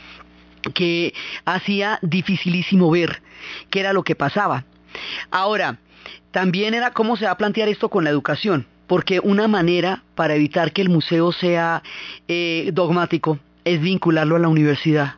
que 0.73 1.13
hacía 1.43 1.99
dificilísimo 2.01 2.89
ver 2.91 3.21
qué 3.69 3.81
era 3.81 3.91
lo 3.91 4.03
que 4.03 4.15
pasaba. 4.15 4.63
Ahora, 5.31 5.79
también 6.31 6.73
era 6.73 6.91
cómo 6.91 7.17
se 7.17 7.25
va 7.25 7.31
a 7.31 7.37
plantear 7.37 7.67
esto 7.67 7.89
con 7.89 8.05
la 8.05 8.09
educación, 8.09 8.67
porque 8.87 9.19
una 9.19 9.47
manera 9.47 10.03
para 10.15 10.35
evitar 10.35 10.71
que 10.71 10.81
el 10.81 10.89
museo 10.89 11.31
sea 11.31 11.83
eh, 12.27 12.69
dogmático 12.73 13.39
es 13.65 13.81
vincularlo 13.81 14.35
a 14.35 14.39
la 14.39 14.47
universidad. 14.47 15.15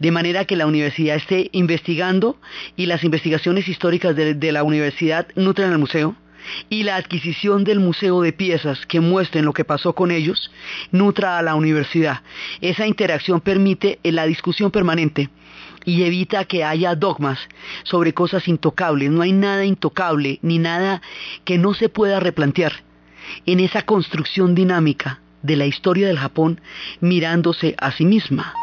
De 0.00 0.10
manera 0.10 0.44
que 0.44 0.56
la 0.56 0.66
universidad 0.66 1.16
esté 1.16 1.48
investigando 1.52 2.36
y 2.76 2.86
las 2.86 3.04
investigaciones 3.04 3.68
históricas 3.68 4.16
de, 4.16 4.34
de 4.34 4.52
la 4.52 4.62
universidad 4.62 5.28
nutren 5.36 5.70
al 5.70 5.78
museo, 5.78 6.16
y 6.68 6.82
la 6.82 6.96
adquisición 6.96 7.64
del 7.64 7.80
museo 7.80 8.20
de 8.22 8.32
piezas 8.32 8.86
que 8.86 9.00
muestren 9.00 9.44
lo 9.44 9.52
que 9.52 9.64
pasó 9.64 9.94
con 9.94 10.10
ellos 10.10 10.50
nutra 10.90 11.38
a 11.38 11.42
la 11.42 11.54
universidad. 11.54 12.22
Esa 12.60 12.86
interacción 12.86 13.40
permite 13.40 13.98
la 14.04 14.26
discusión 14.26 14.70
permanente 14.70 15.28
y 15.84 16.02
evita 16.02 16.44
que 16.44 16.64
haya 16.64 16.94
dogmas 16.94 17.38
sobre 17.84 18.12
cosas 18.12 18.48
intocables. 18.48 19.10
No 19.10 19.22
hay 19.22 19.32
nada 19.32 19.64
intocable 19.64 20.38
ni 20.42 20.58
nada 20.58 21.02
que 21.44 21.58
no 21.58 21.74
se 21.74 21.88
pueda 21.88 22.20
replantear 22.20 22.85
en 23.46 23.60
esa 23.60 23.82
construcción 23.82 24.54
dinámica 24.54 25.20
de 25.42 25.56
la 25.56 25.66
historia 25.66 26.08
del 26.08 26.18
Japón 26.18 26.60
mirándose 27.00 27.74
a 27.78 27.92
sí 27.92 28.04
misma. 28.04 28.54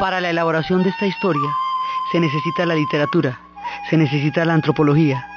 Para 0.00 0.22
la 0.22 0.30
elaboración 0.30 0.82
de 0.82 0.88
esta 0.88 1.06
historia 1.06 1.50
se 2.10 2.20
necesita 2.20 2.64
la 2.64 2.74
literatura, 2.74 3.38
se 3.90 3.98
necesita 3.98 4.46
la 4.46 4.54
antropología, 4.54 5.28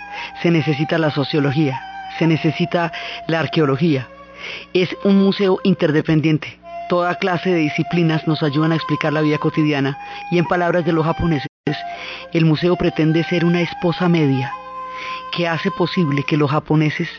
se 0.41 0.52
necesita 0.52 0.97
la 0.97 1.12
sociología, 1.12 1.82
se 2.17 2.28
necesita 2.28 2.93
la 3.28 3.41
arqueología. 3.41 4.08
Es 4.73 4.95
un 5.04 5.21
museo 5.21 5.60
interdependiente. 5.65 6.58
Toda 6.88 7.15
clase 7.15 7.49
de 7.49 7.58
disciplinas 7.58 8.26
nos 8.26 8.41
ayudan 8.41 8.71
a 8.71 8.76
explicar 8.76 9.12
la 9.12 9.19
vida 9.19 9.38
cotidiana 9.38 9.97
y 10.32 10.38
en 10.38 10.45
palabras 10.45 10.86
de 10.86 10.93
los 10.93 11.04
japoneses, 11.04 11.49
el 12.32 12.45
museo 12.45 12.78
pretende 12.78 13.26
ser 13.26 13.43
una 13.43 13.60
esposa 13.60 14.08
media 14.08 14.54
que 15.34 15.45
hace 15.45 15.71
posible 15.71 16.23
que 16.23 16.38
los 16.38 16.49
japoneses 16.49 17.10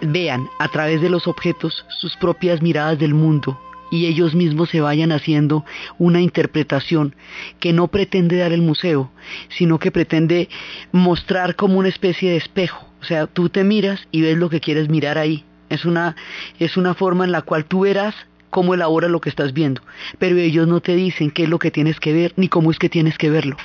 vean 0.00 0.48
a 0.58 0.68
través 0.68 1.02
de 1.02 1.10
los 1.10 1.26
objetos 1.26 1.84
sus 1.90 2.16
propias 2.16 2.62
miradas 2.62 2.98
del 2.98 3.12
mundo 3.12 3.60
y 3.94 4.06
ellos 4.06 4.34
mismos 4.34 4.70
se 4.70 4.80
vayan 4.80 5.12
haciendo 5.12 5.64
una 5.98 6.20
interpretación 6.20 7.14
que 7.60 7.72
no 7.72 7.88
pretende 7.88 8.36
dar 8.36 8.52
el 8.52 8.62
museo, 8.62 9.10
sino 9.48 9.78
que 9.78 9.90
pretende 9.90 10.48
mostrar 10.92 11.56
como 11.56 11.78
una 11.78 11.88
especie 11.88 12.30
de 12.30 12.36
espejo. 12.36 12.86
O 13.00 13.04
sea, 13.04 13.26
tú 13.26 13.48
te 13.48 13.64
miras 13.64 14.08
y 14.10 14.22
ves 14.22 14.36
lo 14.36 14.48
que 14.48 14.60
quieres 14.60 14.88
mirar 14.88 15.18
ahí. 15.18 15.44
Es 15.68 15.84
una, 15.84 16.16
es 16.58 16.76
una 16.76 16.94
forma 16.94 17.24
en 17.24 17.32
la 17.32 17.42
cual 17.42 17.64
tú 17.64 17.80
verás 17.80 18.14
cómo 18.50 18.74
elabora 18.74 19.08
lo 19.08 19.20
que 19.20 19.30
estás 19.30 19.52
viendo, 19.52 19.82
pero 20.18 20.36
ellos 20.36 20.68
no 20.68 20.80
te 20.80 20.94
dicen 20.94 21.32
qué 21.32 21.42
es 21.42 21.48
lo 21.48 21.58
que 21.58 21.72
tienes 21.72 21.98
que 21.98 22.12
ver 22.12 22.32
ni 22.36 22.48
cómo 22.48 22.70
es 22.70 22.78
que 22.78 22.88
tienes 22.88 23.18
que 23.18 23.28
verlo. 23.28 23.56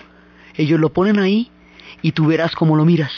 Ellos 0.55 0.79
lo 0.79 0.91
ponen 0.91 1.19
ahí 1.19 1.51
y 2.01 2.13
tú 2.13 2.25
verás 2.25 2.55
cómo 2.55 2.75
lo 2.75 2.85
miras. 2.85 3.11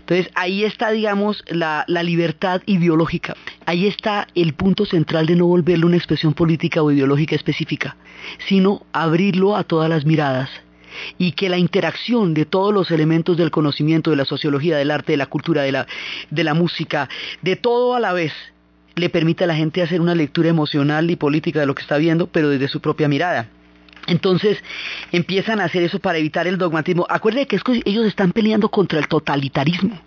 Entonces 0.00 0.30
ahí 0.34 0.64
está, 0.64 0.90
digamos, 0.90 1.44
la, 1.48 1.84
libertad 1.86 2.62
ideológica. 2.66 3.36
Ahí 3.64 3.86
está 3.86 4.28
el 4.34 4.54
punto 4.54 4.84
central 4.84 5.26
de 5.26 5.36
no 5.36 5.46
volverlo 5.46 5.86
una 5.86 5.96
expresión 5.96 6.34
política 6.34 6.82
o 6.82 6.90
ideológica 6.90 7.34
específica, 7.34 7.96
sino 8.48 8.86
abrirlo 8.92 9.56
a 9.56 9.64
todas 9.64 9.88
las 9.88 10.04
miradas 10.04 10.50
y 11.18 11.32
que 11.32 11.48
la 11.48 11.58
interacción 11.58 12.32
de 12.32 12.46
todos 12.46 12.72
los 12.72 12.90
elementos 12.90 13.36
del 13.36 13.50
conocimiento, 13.50 14.10
de 14.10 14.16
la 14.16 14.24
sociología, 14.24 14.76
del 14.76 14.90
arte, 14.90 15.12
de 15.12 15.18
la 15.18 15.26
cultura, 15.26 15.62
de 15.62 15.72
la, 15.72 15.86
de 16.30 16.44
la 16.44 16.54
música, 16.54 17.08
de 17.42 17.56
todo 17.56 17.94
a 17.94 18.00
la 18.00 18.12
vez, 18.12 18.32
le 18.94 19.10
permite 19.10 19.44
a 19.44 19.46
la 19.46 19.54
gente 19.54 19.82
hacer 19.82 20.00
una 20.00 20.14
lectura 20.14 20.48
emocional 20.48 21.10
y 21.10 21.16
política 21.16 21.60
de 21.60 21.66
lo 21.66 21.74
que 21.74 21.82
está 21.82 21.98
viendo, 21.98 22.28
pero 22.28 22.48
desde 22.48 22.68
su 22.68 22.80
propia 22.80 23.08
mirada. 23.08 23.48
Entonces 24.06 24.62
empiezan 25.12 25.60
a 25.60 25.64
hacer 25.64 25.82
eso 25.82 25.98
para 25.98 26.18
evitar 26.18 26.46
el 26.46 26.58
dogmatismo. 26.58 27.06
Acuérdense 27.08 27.48
que 27.48 27.82
ellos 27.84 28.06
están 28.06 28.32
peleando 28.32 28.68
contra 28.68 28.98
el 28.98 29.08
totalitarismo. 29.08 30.00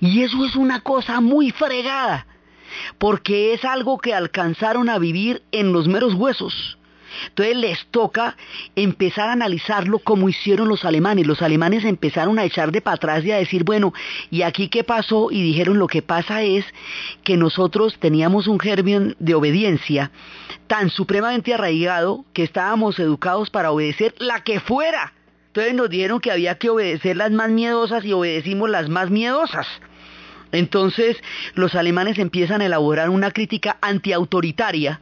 Y 0.00 0.22
eso 0.22 0.44
es 0.44 0.56
una 0.56 0.80
cosa 0.80 1.20
muy 1.20 1.50
fregada, 1.50 2.26
porque 2.98 3.54
es 3.54 3.64
algo 3.64 3.98
que 3.98 4.14
alcanzaron 4.14 4.88
a 4.88 4.98
vivir 4.98 5.42
en 5.52 5.72
los 5.72 5.88
meros 5.88 6.14
huesos. 6.14 6.78
Entonces 7.28 7.56
les 7.56 7.86
toca 7.86 8.36
empezar 8.74 9.28
a 9.28 9.32
analizarlo 9.32 9.98
como 10.00 10.28
hicieron 10.28 10.68
los 10.68 10.84
alemanes. 10.84 11.26
Los 11.26 11.42
alemanes 11.42 11.84
empezaron 11.84 12.38
a 12.38 12.44
echar 12.44 12.72
de 12.72 12.80
para 12.80 12.96
atrás 12.96 13.24
y 13.24 13.30
a 13.30 13.36
decir, 13.36 13.64
bueno, 13.64 13.92
¿y 14.30 14.42
aquí 14.42 14.68
qué 14.68 14.84
pasó? 14.84 15.30
Y 15.30 15.42
dijeron, 15.42 15.78
lo 15.78 15.86
que 15.86 16.02
pasa 16.02 16.42
es 16.42 16.64
que 17.22 17.36
nosotros 17.36 17.96
teníamos 17.98 18.46
un 18.48 18.58
germen 18.58 19.14
de 19.18 19.34
obediencia 19.34 20.10
tan 20.66 20.90
supremamente 20.90 21.54
arraigado 21.54 22.24
que 22.32 22.42
estábamos 22.42 22.98
educados 22.98 23.50
para 23.50 23.70
obedecer 23.70 24.14
la 24.18 24.42
que 24.42 24.60
fuera. 24.60 25.12
Entonces 25.48 25.74
nos 25.74 25.90
dijeron 25.90 26.20
que 26.20 26.32
había 26.32 26.58
que 26.58 26.70
obedecer 26.70 27.16
las 27.16 27.30
más 27.30 27.50
miedosas 27.50 28.04
y 28.04 28.12
obedecimos 28.12 28.70
las 28.70 28.88
más 28.88 29.10
miedosas. 29.10 29.66
Entonces 30.52 31.16
los 31.54 31.74
alemanes 31.74 32.18
empiezan 32.18 32.60
a 32.60 32.66
elaborar 32.66 33.10
una 33.10 33.30
crítica 33.30 33.76
antiautoritaria 33.80 35.00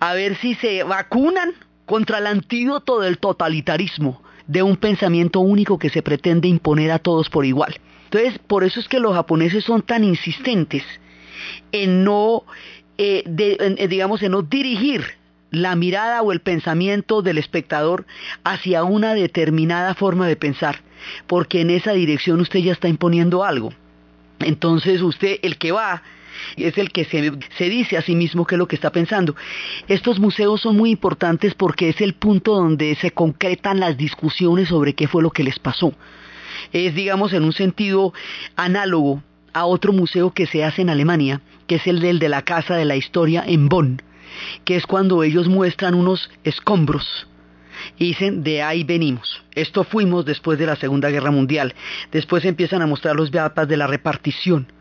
a 0.00 0.14
ver 0.14 0.36
si 0.36 0.54
se 0.54 0.82
vacunan 0.82 1.52
contra 1.84 2.18
el 2.18 2.26
antídoto 2.26 3.00
del 3.00 3.18
totalitarismo, 3.18 4.22
de 4.46 4.62
un 4.62 4.76
pensamiento 4.76 5.40
único 5.40 5.78
que 5.78 5.90
se 5.90 6.02
pretende 6.02 6.48
imponer 6.48 6.90
a 6.90 6.98
todos 6.98 7.30
por 7.30 7.44
igual. 7.44 7.78
Entonces, 8.04 8.38
por 8.38 8.64
eso 8.64 8.80
es 8.80 8.88
que 8.88 9.00
los 9.00 9.14
japoneses 9.14 9.64
son 9.64 9.82
tan 9.82 10.04
insistentes 10.04 10.84
en 11.72 12.04
no, 12.04 12.44
eh, 12.98 13.24
eh, 13.26 13.88
digamos, 13.88 14.22
en 14.22 14.32
no 14.32 14.42
dirigir 14.42 15.04
la 15.50 15.76
mirada 15.76 16.22
o 16.22 16.32
el 16.32 16.40
pensamiento 16.40 17.22
del 17.22 17.38
espectador 17.38 18.06
hacia 18.44 18.84
una 18.84 19.14
determinada 19.14 19.94
forma 19.94 20.26
de 20.26 20.36
pensar, 20.36 20.80
porque 21.26 21.60
en 21.60 21.70
esa 21.70 21.92
dirección 21.92 22.40
usted 22.40 22.60
ya 22.60 22.72
está 22.72 22.88
imponiendo 22.88 23.44
algo. 23.44 23.72
Entonces 24.40 25.00
usted, 25.02 25.38
el 25.42 25.56
que 25.56 25.72
va 25.72 26.02
es 26.56 26.76
el 26.78 26.90
que 26.90 27.04
se, 27.04 27.70
dice 27.70 27.96
a 27.96 28.02
sí 28.02 28.14
mismo 28.14 28.46
qué 28.46 28.54
es 28.54 28.58
lo 28.58 28.68
que 28.68 28.76
está 28.76 28.90
pensando. 28.90 29.34
Estos 29.88 30.18
museos 30.18 30.60
son 30.60 30.76
muy 30.76 30.90
importantes 30.90 31.54
porque 31.54 31.88
es 31.88 32.00
el 32.00 32.14
punto 32.14 32.54
donde 32.54 32.94
se 32.96 33.10
concretan 33.10 33.80
las 33.80 33.96
discusiones 33.96 34.68
sobre 34.68 34.94
qué 34.94 35.08
fue 35.08 35.22
lo 35.22 35.30
que 35.30 35.44
les 35.44 35.58
pasó. 35.58 35.94
Es, 36.72 36.94
digamos, 36.94 37.32
en 37.32 37.44
un 37.44 37.52
sentido 37.52 38.12
análogo 38.56 39.22
a 39.52 39.64
otro 39.64 39.92
museo 39.92 40.32
que 40.32 40.46
se 40.46 40.64
hace 40.64 40.82
en 40.82 40.90
Alemania, 40.90 41.40
que 41.66 41.76
es 41.76 41.86
el 41.86 42.00
del 42.00 42.18
de 42.18 42.28
la 42.28 42.42
Casa 42.42 42.76
de 42.76 42.84
la 42.84 42.96
Historia 42.96 43.44
en 43.46 43.68
Bonn, 43.68 44.02
que 44.64 44.76
es 44.76 44.86
cuando 44.86 45.22
ellos 45.22 45.48
muestran 45.48 45.94
unos 45.94 46.30
escombros 46.44 47.26
y 47.98 48.06
dicen 48.06 48.42
de 48.42 48.62
ahí 48.62 48.84
venimos. 48.84 49.42
Esto 49.54 49.84
fuimos 49.84 50.24
después 50.24 50.58
de 50.58 50.66
la 50.66 50.76
Segunda 50.76 51.10
Guerra 51.10 51.30
Mundial. 51.30 51.74
Después 52.12 52.44
empiezan 52.44 52.82
a 52.82 52.86
mostrar 52.86 53.16
los 53.16 53.32
mapas 53.32 53.68
de 53.68 53.76
la 53.76 53.86
repartición. 53.86 54.72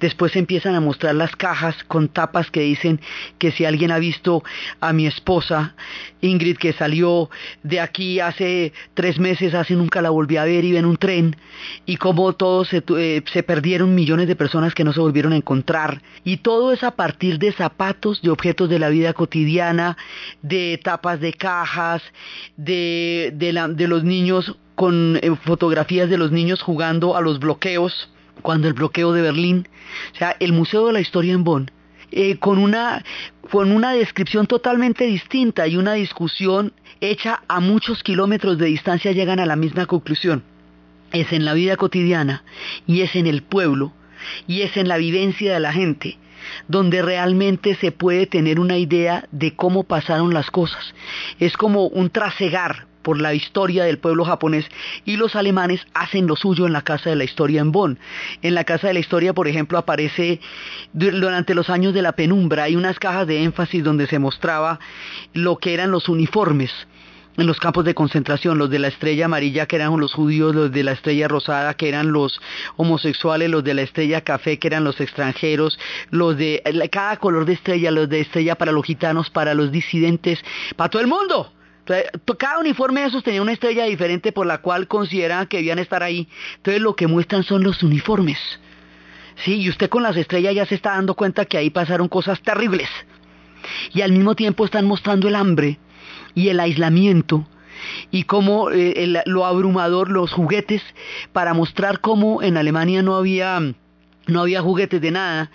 Después 0.00 0.36
empiezan 0.36 0.74
a 0.74 0.80
mostrar 0.80 1.14
las 1.14 1.34
cajas 1.36 1.76
con 1.84 2.08
tapas 2.08 2.50
que 2.50 2.60
dicen 2.60 3.00
que 3.38 3.52
si 3.52 3.64
alguien 3.64 3.90
ha 3.90 3.98
visto 3.98 4.42
a 4.80 4.92
mi 4.92 5.06
esposa, 5.06 5.74
Ingrid, 6.20 6.56
que 6.56 6.72
salió 6.72 7.30
de 7.62 7.80
aquí 7.80 8.20
hace 8.20 8.72
tres 8.94 9.18
meses, 9.18 9.54
hace 9.54 9.74
nunca 9.74 10.02
la 10.02 10.10
volví 10.10 10.36
a 10.36 10.44
ver, 10.44 10.64
iba 10.64 10.78
en 10.78 10.84
un 10.84 10.96
tren, 10.96 11.36
y 11.86 11.96
como 11.96 12.32
todos 12.32 12.68
se, 12.68 12.82
eh, 12.96 13.22
se 13.32 13.42
perdieron 13.42 13.94
millones 13.94 14.28
de 14.28 14.36
personas 14.36 14.74
que 14.74 14.84
no 14.84 14.92
se 14.92 15.00
volvieron 15.00 15.32
a 15.32 15.36
encontrar. 15.36 16.02
Y 16.24 16.38
todo 16.38 16.72
es 16.72 16.82
a 16.82 16.92
partir 16.92 17.38
de 17.38 17.52
zapatos, 17.52 18.22
de 18.22 18.30
objetos 18.30 18.68
de 18.68 18.78
la 18.78 18.88
vida 18.88 19.12
cotidiana, 19.12 19.96
de 20.42 20.80
tapas 20.82 21.20
de 21.20 21.32
cajas, 21.32 22.02
de, 22.56 23.32
de 23.34 23.88
los 23.88 24.04
niños 24.04 24.56
con 24.74 25.16
eh, 25.16 25.34
fotografías 25.44 26.08
de 26.08 26.18
los 26.18 26.30
niños 26.30 26.62
jugando 26.62 27.16
a 27.16 27.20
los 27.20 27.40
bloqueos 27.40 28.08
cuando 28.42 28.68
el 28.68 28.74
bloqueo 28.74 29.12
de 29.12 29.22
Berlín, 29.22 29.68
o 30.14 30.16
sea, 30.16 30.36
el 30.40 30.52
Museo 30.52 30.86
de 30.86 30.92
la 30.92 31.00
Historia 31.00 31.32
en 31.32 31.44
Bonn, 31.44 31.70
eh, 32.10 32.38
con, 32.38 32.58
una, 32.58 33.04
con 33.50 33.70
una 33.70 33.92
descripción 33.92 34.46
totalmente 34.46 35.04
distinta 35.04 35.66
y 35.66 35.76
una 35.76 35.94
discusión 35.94 36.72
hecha 37.00 37.42
a 37.48 37.60
muchos 37.60 38.02
kilómetros 38.02 38.58
de 38.58 38.66
distancia 38.66 39.12
llegan 39.12 39.40
a 39.40 39.46
la 39.46 39.56
misma 39.56 39.86
conclusión. 39.86 40.42
Es 41.12 41.32
en 41.32 41.44
la 41.44 41.54
vida 41.54 41.76
cotidiana 41.76 42.44
y 42.86 43.02
es 43.02 43.14
en 43.14 43.26
el 43.26 43.42
pueblo 43.42 43.92
y 44.46 44.62
es 44.62 44.76
en 44.76 44.88
la 44.88 44.96
vivencia 44.96 45.52
de 45.52 45.60
la 45.60 45.72
gente 45.72 46.18
donde 46.66 47.02
realmente 47.02 47.74
se 47.74 47.92
puede 47.92 48.26
tener 48.26 48.60
una 48.60 48.78
idea 48.78 49.26
de 49.30 49.54
cómo 49.54 49.84
pasaron 49.84 50.34
las 50.34 50.50
cosas. 50.50 50.94
Es 51.38 51.56
como 51.56 51.86
un 51.86 52.10
trasegar 52.10 52.86
por 53.08 53.22
la 53.22 53.32
historia 53.32 53.84
del 53.84 53.96
pueblo 53.96 54.26
japonés 54.26 54.66
y 55.06 55.16
los 55.16 55.34
alemanes 55.34 55.80
hacen 55.94 56.26
lo 56.26 56.36
suyo 56.36 56.66
en 56.66 56.74
la 56.74 56.82
Casa 56.82 57.08
de 57.08 57.16
la 57.16 57.24
Historia 57.24 57.62
en 57.62 57.72
Bonn. 57.72 57.98
En 58.42 58.54
la 58.54 58.64
Casa 58.64 58.88
de 58.88 58.92
la 58.92 59.00
Historia, 59.00 59.32
por 59.32 59.48
ejemplo, 59.48 59.78
aparece 59.78 60.40
durante 60.92 61.54
los 61.54 61.70
años 61.70 61.94
de 61.94 62.02
la 62.02 62.12
penumbra, 62.12 62.64
hay 62.64 62.76
unas 62.76 62.98
cajas 62.98 63.26
de 63.26 63.42
énfasis 63.44 63.82
donde 63.82 64.06
se 64.08 64.18
mostraba 64.18 64.78
lo 65.32 65.56
que 65.56 65.72
eran 65.72 65.90
los 65.90 66.10
uniformes 66.10 66.70
en 67.38 67.46
los 67.46 67.58
campos 67.58 67.86
de 67.86 67.94
concentración, 67.94 68.58
los 68.58 68.68
de 68.68 68.78
la 68.78 68.88
estrella 68.88 69.24
amarilla 69.24 69.64
que 69.64 69.76
eran 69.76 69.98
los 69.98 70.12
judíos, 70.12 70.54
los 70.54 70.70
de 70.70 70.84
la 70.84 70.92
estrella 70.92 71.28
rosada 71.28 71.72
que 71.72 71.88
eran 71.88 72.12
los 72.12 72.38
homosexuales, 72.76 73.48
los 73.48 73.64
de 73.64 73.72
la 73.72 73.82
estrella 73.82 74.20
café 74.20 74.58
que 74.58 74.68
eran 74.68 74.84
los 74.84 75.00
extranjeros, 75.00 75.78
los 76.10 76.36
de 76.36 76.62
cada 76.92 77.16
color 77.16 77.46
de 77.46 77.54
estrella, 77.54 77.90
los 77.90 78.10
de 78.10 78.20
estrella 78.20 78.54
para 78.56 78.72
los 78.72 78.84
gitanos, 78.84 79.30
para 79.30 79.54
los 79.54 79.72
disidentes, 79.72 80.44
para 80.76 80.90
todo 80.90 81.00
el 81.00 81.08
mundo. 81.08 81.54
Cada 82.38 82.58
uniforme 82.58 83.00
de 83.00 83.06
esos 83.08 83.22
tenía 83.22 83.42
una 83.42 83.52
estrella 83.52 83.84
diferente 83.84 84.32
por 84.32 84.46
la 84.46 84.58
cual 84.58 84.88
consideraban 84.88 85.46
que 85.46 85.58
debían 85.58 85.78
estar 85.78 86.02
ahí. 86.02 86.28
Entonces 86.56 86.82
lo 86.82 86.94
que 86.94 87.06
muestran 87.06 87.42
son 87.42 87.62
los 87.62 87.82
uniformes. 87.82 88.38
Sí, 89.44 89.60
y 89.60 89.68
usted 89.68 89.88
con 89.88 90.02
las 90.02 90.16
estrellas 90.16 90.54
ya 90.54 90.66
se 90.66 90.74
está 90.74 90.90
dando 90.90 91.14
cuenta 91.14 91.44
que 91.44 91.56
ahí 91.56 91.70
pasaron 91.70 92.08
cosas 92.08 92.40
terribles. 92.42 92.88
Y 93.92 94.02
al 94.02 94.12
mismo 94.12 94.34
tiempo 94.34 94.64
están 94.64 94.84
mostrando 94.84 95.28
el 95.28 95.34
hambre 95.34 95.78
y 96.34 96.48
el 96.48 96.60
aislamiento 96.60 97.46
y 98.10 98.24
cómo 98.24 98.70
eh, 98.70 99.22
lo 99.26 99.46
abrumador, 99.46 100.10
los 100.10 100.32
juguetes, 100.32 100.82
para 101.32 101.54
mostrar 101.54 102.00
cómo 102.00 102.42
en 102.42 102.56
Alemania 102.56 103.02
no 103.02 103.16
había 103.16 103.60
no 104.28 104.42
había 104.42 104.62
juguetes 104.62 105.00
de 105.00 105.10
nada, 105.10 105.50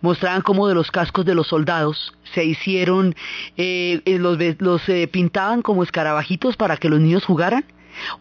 mostraban 0.00 0.42
cómo 0.42 0.66
de 0.66 0.74
los 0.74 0.90
cascos 0.90 1.24
de 1.24 1.34
los 1.34 1.46
soldados 1.46 2.14
se 2.32 2.44
hicieron, 2.44 3.14
eh, 3.56 4.00
eh, 4.04 4.18
los, 4.18 4.88
eh, 4.88 5.08
pintaban 5.08 5.62
como 5.62 5.82
escarabajitos 5.82 6.56
para 6.56 6.76
que 6.76 6.88
los 6.88 7.00
niños 7.00 7.24
jugaran, 7.24 7.64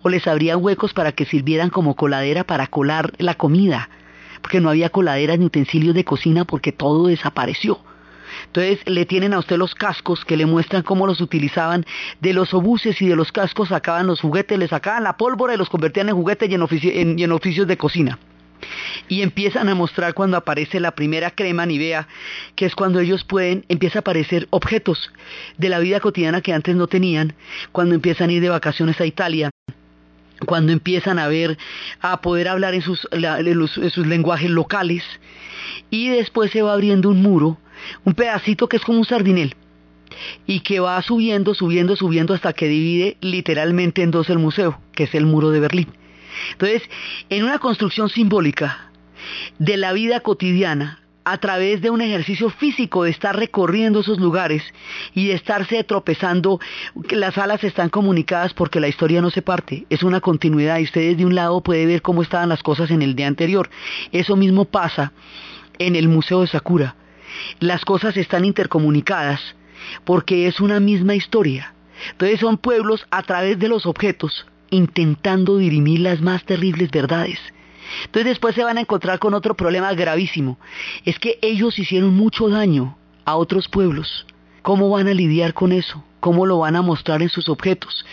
o 0.04 0.10
les 0.10 0.28
abrían 0.28 0.62
huecos 0.62 0.94
para 0.94 1.14
que 1.14 1.26
sirvieran 1.26 1.70
como 1.70 1.96
coladera 1.96 2.44
para 2.44 2.68
colar 2.68 3.14
la 3.18 3.36
comida, 3.36 3.90
porque 4.42 4.60
no 4.60 4.70
había 4.70 4.90
coladeras 4.90 5.40
ni 5.40 5.46
utensilios 5.46 5.96
de 5.96 6.04
cocina 6.04 6.46
porque 6.46 6.72
todo 6.72 7.08
desapareció. 7.08 7.80
Entonces 8.48 8.80
le 8.86 9.06
tienen 9.06 9.34
a 9.34 9.40
usted 9.40 9.58
los 9.58 9.74
cascos 9.74 10.26
que 10.26 10.36
le 10.36 10.46
muestran 10.46 10.84
cómo 10.84 11.08
los 11.08 11.22
utilizaban. 11.22 11.86
De 12.20 12.34
los 12.34 12.54
obuses 12.54 13.00
y 13.02 13.08
de 13.08 13.16
los 13.16 13.32
cascos 13.32 13.70
sacaban 13.70 14.08
los 14.08 14.22
juguetes, 14.22 14.58
le 14.58 14.68
sacaban 14.68 15.04
la 15.04 15.18
pólvora 15.18 15.54
y 15.54 15.58
los 15.58 15.70
convertían 15.70 16.10
en 16.10 16.16
juguetes 16.16 16.50
y 16.50 17.24
en 17.24 17.32
oficios 17.32 17.68
de 17.68 17.78
cocina 17.78 18.20
y 19.08 19.22
empiezan 19.22 19.70
a 19.70 19.76
mostrar 19.76 20.14
cuando 20.14 20.38
aparece 20.38 20.80
la 20.80 20.92
primera 20.92 21.32
crema 21.32 21.66
Nivea, 21.66 22.08
que 22.56 22.66
es 22.66 22.76
cuando 22.76 23.00
ellos 23.00 23.24
pueden, 23.24 23.66
empieza 23.70 24.00
a 24.00 24.02
aparecer 24.02 24.48
objetos 24.50 25.12
de 25.58 25.70
la 25.70 25.80
vida 25.80 26.00
cotidiana 26.00 26.42
que 26.42 26.54
antes 26.54 26.76
no 26.76 26.88
tenían, 26.88 27.34
cuando 27.72 27.96
empiezan 27.96 28.30
a 28.30 28.34
ir 28.34 28.42
de 28.42 28.50
vacaciones 28.50 29.00
a 29.02 29.06
Italia 29.06 29.50
cuando 30.46 30.72
empiezan 30.72 31.20
a 31.20 31.28
ver, 31.28 31.58
a 32.02 32.22
poder 32.22 32.48
hablar 32.48 32.74
en 32.74 32.82
sus, 32.82 33.08
en 33.12 33.90
sus 33.90 34.08
lenguajes 34.08 34.50
locales, 34.50 35.04
y 35.90 36.10
después 36.10 36.52
se 36.52 36.62
va 36.62 36.74
abriendo 36.74 37.10
un 37.10 37.22
muro, 37.22 37.58
un 38.04 38.14
pedacito 38.14 38.68
que 38.68 38.78
es 38.78 38.84
como 38.84 39.00
un 39.00 39.06
sardinel, 39.06 39.56
y 40.46 40.60
que 40.62 40.80
va 40.80 41.02
subiendo, 41.02 41.54
subiendo, 41.54 41.96
subiendo 41.96 42.34
hasta 42.34 42.54
que 42.54 42.68
divide 42.68 43.18
literalmente 43.22 44.02
en 44.04 44.12
dos 44.12 44.30
el 44.30 44.40
museo, 44.40 44.80
que 44.94 45.04
es 45.04 45.16
el 45.16 45.26
muro 45.26 45.52
de 45.52 45.60
Berlín. 45.60 45.88
Entonces, 46.52 46.84
en 47.30 47.44
una 47.44 47.60
construcción 47.60 48.10
simbólica 48.10 48.92
de 49.60 49.78
la 49.78 49.94
vida 49.94 50.20
cotidiana, 50.20 51.00
a 51.26 51.38
través 51.38 51.82
de 51.82 51.90
un 51.90 52.02
ejercicio 52.02 52.50
físico 52.50 53.04
de 53.04 53.12
estar 53.12 53.36
recorriendo 53.36 54.02
esos 54.02 54.20
lugares 54.20 54.64
y 55.14 55.28
de 55.28 55.34
estarse 55.34 55.84
tropezando, 55.84 56.60
las 57.10 57.38
alas 57.38 57.64
están 57.64 57.90
comunicadas 57.90 58.54
porque 58.54 58.80
la 58.80 58.88
historia 58.88 59.22
no 59.22 59.30
se 59.30 59.42
parte, 59.42 59.86
es 59.90 60.04
una 60.04 60.20
continuidad 60.20 60.80
y 60.80 60.84
ustedes 60.84 61.18
de 61.18 61.26
un 61.26 61.36
lado 61.36 61.62
puede 61.62 61.86
ver 61.86 62.02
cómo 62.02 62.22
estaban 62.22 62.50
las 62.50 62.64
cosas 62.64 62.92
en 62.92 63.02
el 63.02 63.16
día 63.16 63.28
anterior. 63.28 63.70
Eso 64.12 64.36
mismo 64.36 64.66
pasa 64.66 65.14
en 65.80 65.96
el 65.96 66.10
Museo 66.10 66.42
de 66.42 66.48
Sakura. 66.48 66.96
Las 67.60 67.86
cosas 67.86 68.18
están 68.18 68.46
intercomunicadas 68.46 69.56
porque 70.04 70.48
es 70.48 70.60
una 70.60 70.80
misma 70.80 71.16
historia. 71.16 71.74
Entonces 72.12 72.40
son 72.40 72.58
pueblos 72.58 73.06
a 73.12 73.24
través 73.24 73.58
de 73.60 73.70
los 73.70 73.86
objetos 73.86 74.46
intentando 74.74 75.58
dirimir 75.58 76.02
las 76.02 76.22
más 76.22 76.44
terribles 76.46 76.92
verdades. 76.92 77.40
Entonces 78.06 78.26
después 78.26 78.56
se 78.56 78.64
van 78.64 78.78
a 78.78 78.82
encontrar 78.82 79.20
con 79.20 79.34
otro 79.34 79.56
problema 79.56 79.94
gravísimo. 79.94 80.58
Es 81.06 81.20
que 81.20 81.40
ellos 81.42 81.78
hicieron 81.78 82.14
mucho 82.14 82.50
daño 82.50 82.98
a 83.26 83.36
otros 83.36 83.68
pueblos. 83.68 84.26
¿Cómo 84.62 84.90
van 84.90 85.08
a 85.08 85.14
lidiar 85.14 85.54
con 85.54 85.72
eso? 85.72 86.04
¿Cómo 86.20 86.46
lo 86.46 86.60
van 86.60 86.76
a 86.76 86.82
mostrar 86.82 87.22
en 87.22 87.30
sus 87.30 87.50
objetos? 87.50 88.06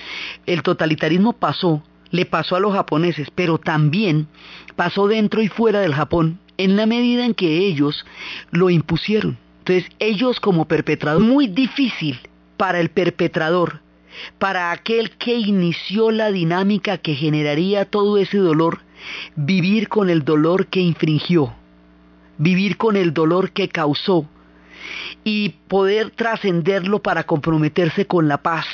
El 0.47 0.63
totalitarismo 0.63 1.33
pasó, 1.33 1.83
le 2.11 2.27
pasó 2.27 2.57
a 2.57 2.61
los 2.61 2.75
japoneses, 2.75 3.29
pero 3.35 3.59
también 3.59 4.27
pasó 4.75 5.07
dentro 5.07 5.43
y 5.43 5.49
fuera 5.49 5.81
del 5.81 5.95
Japón 5.95 6.41
en 6.57 6.77
la 6.77 6.87
medida 6.87 7.25
en 7.25 7.35
que 7.35 7.67
ellos 7.67 8.05
lo 8.51 8.69
impusieron. 8.69 9.39
Entonces 9.61 9.91
ellos 9.99 10.41
como 10.41 10.67
perpetrador, 10.67 11.23
muy 11.23 11.47
difícil 11.47 12.19
para 12.57 12.81
el 12.81 12.91
perpetrador, 12.91 13.81
para 14.39 14.73
aquel 14.73 15.11
que 15.13 15.35
inició 15.35 16.11
la 16.11 16.31
dinámica 16.31 16.99
que 16.99 17.15
generaría 17.15 17.85
todo 17.85 18.19
ese 18.19 18.39
dolor, 18.39 18.81
vivir 19.37 19.89
con 19.89 20.11
el 20.11 20.25
dolor 20.25 20.67
que 20.67 20.81
infringió, 20.81 21.55
vivir 22.39 22.77
con 22.77 22.97
el 22.97 23.13
dolor 23.13 23.53
que 23.53 23.69
causó 23.69 24.27
y 25.25 25.51
poder 25.69 26.11
trascenderlo 26.11 27.01
para 27.03 27.25
comprometerse 27.25 28.07
con 28.07 28.29
la 28.29 28.39
paz 28.39 28.67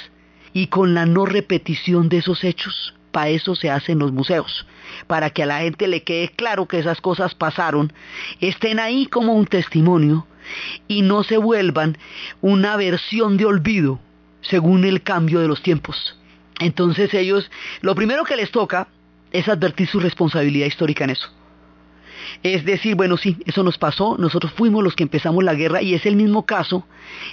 y 0.53 0.69
con 0.69 0.95
la 0.95 1.07
no 1.07 1.27
repetición 1.27 2.09
de 2.09 2.19
esos 2.19 2.45
hechos. 2.45 2.95
Para 3.11 3.31
eso 3.31 3.55
se 3.55 3.71
hacen 3.71 3.99
los 3.99 4.13
museos, 4.13 4.67
para 5.07 5.31
que 5.31 5.43
a 5.43 5.47
la 5.47 5.61
gente 5.61 5.89
le 5.89 6.03
quede 6.03 6.29
claro 6.29 6.67
que 6.69 6.79
esas 6.79 7.01
cosas 7.01 7.35
pasaron, 7.35 7.93
estén 8.41 8.79
ahí 8.79 9.07
como 9.07 9.35
un 9.35 9.47
testimonio 9.47 10.27
y 10.87 11.03
no 11.03 11.23
se 11.23 11.39
vuelvan 11.39 11.97
una 12.43 12.77
versión 12.77 13.37
de 13.37 13.47
olvido 13.47 14.01
según 14.49 14.85
el 14.85 15.03
cambio 15.03 15.41
de 15.41 15.49
los 15.49 15.63
tiempos. 15.63 16.17
Entonces 16.61 17.13
ellos, 17.15 17.51
lo 17.81 17.95
primero 17.95 18.25
que 18.25 18.37
les 18.37 18.51
toca 18.51 18.89
es 19.31 19.49
advertir 19.49 19.89
su 19.89 20.01
responsabilidad 20.01 20.67
histórica 20.67 21.05
en 21.05 21.11
eso. 21.11 21.29
Es 22.43 22.65
decir, 22.65 22.95
bueno, 22.95 23.17
sí, 23.17 23.37
eso 23.45 23.63
nos 23.63 23.79
pasó, 23.79 24.17
nosotros 24.19 24.53
fuimos 24.53 24.83
los 24.83 24.95
que 24.95 25.03
empezamos 25.03 25.45
la 25.45 25.55
guerra 25.55 25.83
y 25.83 25.95
es 25.95 26.07
el 26.07 26.17
mismo 26.17 26.47
caso 26.47 26.87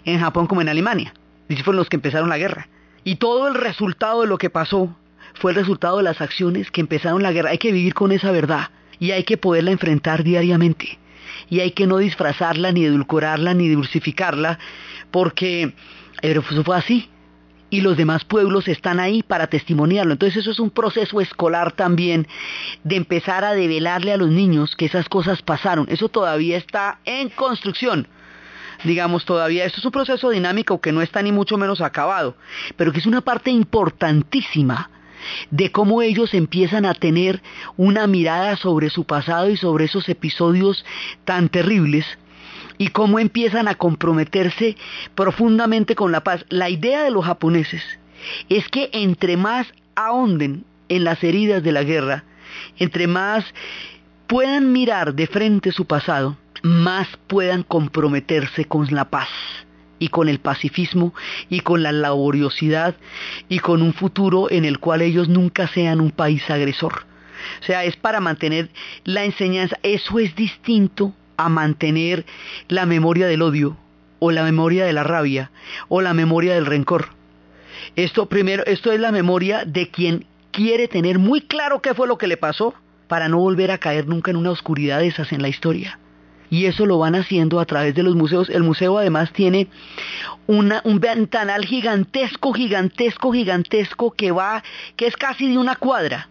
en 0.05 0.19
Japón 0.19 0.47
como 0.47 0.61
en 0.61 0.69
Alemania. 0.69 1.13
Ellos 1.49 1.63
fueron 1.63 1.79
los 1.79 1.89
que 1.89 1.97
empezaron 1.97 2.29
la 2.29 2.37
guerra. 2.37 2.67
Y 3.03 3.15
todo 3.15 3.47
el 3.47 3.55
resultado 3.55 4.21
de 4.21 4.27
lo 4.27 4.37
que 4.37 4.49
pasó 4.49 4.95
fue 5.35 5.51
el 5.51 5.55
resultado 5.55 5.97
de 5.97 6.03
las 6.03 6.21
acciones 6.21 6.71
que 6.71 6.81
empezaron 6.81 7.23
la 7.23 7.31
guerra. 7.31 7.49
Hay 7.51 7.57
que 7.57 7.71
vivir 7.71 7.93
con 7.93 8.11
esa 8.11 8.31
verdad 8.31 8.69
y 8.99 9.11
hay 9.11 9.23
que 9.23 9.37
poderla 9.37 9.71
enfrentar 9.71 10.23
diariamente. 10.23 10.99
Y 11.49 11.59
hay 11.59 11.71
que 11.71 11.87
no 11.87 11.97
disfrazarla, 11.97 12.71
ni 12.71 12.85
edulcorarla, 12.85 13.53
ni 13.53 13.69
dulcificarla, 13.69 14.59
porque 15.11 15.73
eso 16.23 16.63
fue 16.63 16.77
así 16.77 17.09
y 17.69 17.81
los 17.81 17.97
demás 17.97 18.23
pueblos 18.23 18.67
están 18.67 18.99
ahí 18.99 19.23
para 19.23 19.47
testimoniarlo. 19.47 20.13
Entonces 20.13 20.37
eso 20.37 20.51
es 20.51 20.59
un 20.59 20.69
proceso 20.69 21.19
escolar 21.19 21.71
también 21.71 22.27
de 22.83 22.95
empezar 22.95 23.43
a 23.43 23.53
develarle 23.53 24.13
a 24.13 24.17
los 24.17 24.29
niños 24.29 24.75
que 24.75 24.85
esas 24.85 25.09
cosas 25.09 25.41
pasaron. 25.41 25.87
Eso 25.89 26.07
todavía 26.07 26.57
está 26.57 26.99
en 27.03 27.29
construcción. 27.29 28.07
Digamos, 28.83 29.25
todavía 29.25 29.65
esto 29.65 29.79
es 29.79 29.85
un 29.85 29.91
proceso 29.91 30.29
dinámico 30.29 30.81
que 30.81 30.91
no 30.91 31.01
está 31.01 31.21
ni 31.21 31.31
mucho 31.31 31.57
menos 31.57 31.81
acabado, 31.81 32.35
pero 32.77 32.91
que 32.91 32.99
es 32.99 33.05
una 33.05 33.21
parte 33.21 33.49
importantísima 33.49 34.89
de 35.51 35.71
cómo 35.71 36.01
ellos 36.01 36.33
empiezan 36.33 36.85
a 36.85 36.93
tener 36.93 37.41
una 37.75 38.07
mirada 38.07 38.55
sobre 38.55 38.89
su 38.89 39.05
pasado 39.05 39.49
y 39.49 39.57
sobre 39.57 39.85
esos 39.85 40.07
episodios 40.09 40.85
tan 41.25 41.49
terribles 41.49 42.05
y 42.83 42.89
cómo 42.89 43.17
empiezan 43.17 43.69
a 43.69 43.75
comprometerse 43.75 44.75
profundamente 45.15 45.95
con 45.95 46.11
la 46.11 46.21
paz. 46.21 46.45
La 46.49 46.69
idea 46.69 47.03
de 47.03 47.11
los 47.11 47.23
japoneses 47.23 47.81
es 48.49 48.67
que 48.67 48.89
entre 48.91 49.37
más 49.37 49.67
ahonden 49.95 50.65
en 50.89 51.05
las 51.05 51.23
heridas 51.23 51.63
de 51.63 51.71
la 51.71 51.83
guerra, 51.83 52.25
entre 52.79 53.07
más 53.07 53.45
puedan 54.27 54.73
mirar 54.73 55.13
de 55.13 55.27
frente 55.27 55.71
su 55.71 55.85
pasado, 55.85 56.37
más 56.61 57.07
puedan 57.27 57.63
comprometerse 57.63 58.65
con 58.65 58.85
la 58.91 59.09
paz 59.09 59.29
y 59.97 60.09
con 60.09 60.27
el 60.27 60.39
pacifismo 60.39 61.13
y 61.49 61.61
con 61.61 61.83
la 61.83 61.93
laboriosidad 61.93 62.95
y 63.47 63.59
con 63.59 63.81
un 63.81 63.93
futuro 63.93 64.51
en 64.51 64.65
el 64.65 64.79
cual 64.79 65.01
ellos 65.01 65.29
nunca 65.29 65.69
sean 65.69 66.01
un 66.01 66.11
país 66.11 66.49
agresor. 66.49 67.05
O 67.61 67.63
sea, 67.63 67.85
es 67.85 67.95
para 67.95 68.19
mantener 68.19 68.69
la 69.05 69.23
enseñanza. 69.23 69.77
Eso 69.83 70.19
es 70.19 70.35
distinto 70.35 71.13
a 71.37 71.49
mantener 71.49 72.25
la 72.67 72.85
memoria 72.85 73.27
del 73.27 73.41
odio 73.41 73.77
o 74.19 74.31
la 74.31 74.43
memoria 74.43 74.85
de 74.85 74.93
la 74.93 75.03
rabia 75.03 75.51
o 75.89 76.01
la 76.01 76.13
memoria 76.13 76.53
del 76.53 76.65
rencor. 76.65 77.09
Esto 77.95 78.27
primero, 78.27 78.65
esto 78.65 78.91
es 78.91 78.99
la 78.99 79.11
memoria 79.11 79.65
de 79.65 79.89
quien 79.89 80.25
quiere 80.51 80.87
tener 80.87 81.19
muy 81.19 81.41
claro 81.41 81.81
qué 81.81 81.93
fue 81.93 82.07
lo 82.07 82.17
que 82.17 82.27
le 82.27 82.37
pasó 82.37 82.73
para 83.07 83.27
no 83.27 83.39
volver 83.39 83.71
a 83.71 83.79
caer 83.79 84.07
nunca 84.07 84.31
en 84.31 84.37
una 84.37 84.51
oscuridad 84.51 84.99
de 84.99 85.07
esas 85.07 85.31
en 85.31 85.41
la 85.41 85.49
historia. 85.49 85.99
Y 86.49 86.67
eso 86.67 86.85
lo 86.85 86.99
van 86.99 87.15
haciendo 87.15 87.59
a 87.59 87.65
través 87.65 87.95
de 87.95 88.03
los 88.03 88.15
museos. 88.15 88.49
El 88.49 88.63
museo 88.63 88.97
además 88.97 89.33
tiene 89.33 89.67
una, 90.45 90.81
un 90.83 90.99
ventanal 90.99 91.65
gigantesco, 91.65 92.53
gigantesco, 92.53 93.33
gigantesco 93.33 94.11
que 94.11 94.31
va, 94.31 94.63
que 94.95 95.07
es 95.07 95.17
casi 95.17 95.49
de 95.49 95.57
una 95.57 95.75
cuadra. 95.75 96.29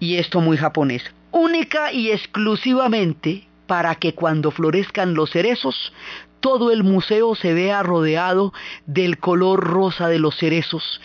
Y 0.00 0.16
esto 0.16 0.40
muy 0.40 0.56
japonés. 0.56 1.04
Única 1.30 1.92
y 1.92 2.10
exclusivamente 2.10 3.46
para 3.66 3.94
que 3.94 4.14
cuando 4.14 4.50
florezcan 4.50 5.14
los 5.14 5.30
cerezos, 5.30 5.92
todo 6.42 6.72
el 6.72 6.82
museo 6.82 7.36
se 7.36 7.54
vea 7.54 7.82
rodeado 7.84 8.52
del 8.84 9.18
color 9.18 9.60
rosa 9.62 10.08
de 10.08 10.18
los 10.18 10.36
cerezos, 10.36 11.00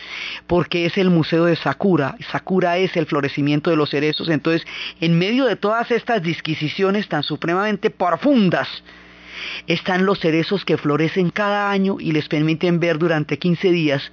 porque 0.48 0.86
es 0.86 0.98
el 0.98 1.12
museo 1.12 1.46
de 1.46 1.56
Sakura. 1.56 2.18
Sakura 2.32 2.78
es 2.78 2.98
el 2.98 3.06
florecimiento 3.06 3.70
de 3.70 3.76
los 3.76 3.92
cerezos. 3.92 4.30
Entonces, 4.30 4.68
en 5.00 5.18
medio 5.18 5.46
de 5.46 5.56
todas 5.56 5.92
estas 5.92 6.24
disquisiciones 6.24 7.08
tan 7.08 7.22
supremamente 7.22 7.92
profundas, 7.92 8.68
están 9.68 10.08
los 10.08 10.20
cerezos 10.20 10.66
que 10.66 10.78
florecen 10.78 11.30
cada 11.30 11.70
año 11.70 11.98
y 12.00 12.12
les 12.12 12.28
permiten 12.28 12.80
ver 12.80 12.98
durante 12.98 13.38
15 13.38 13.72
días 13.72 14.12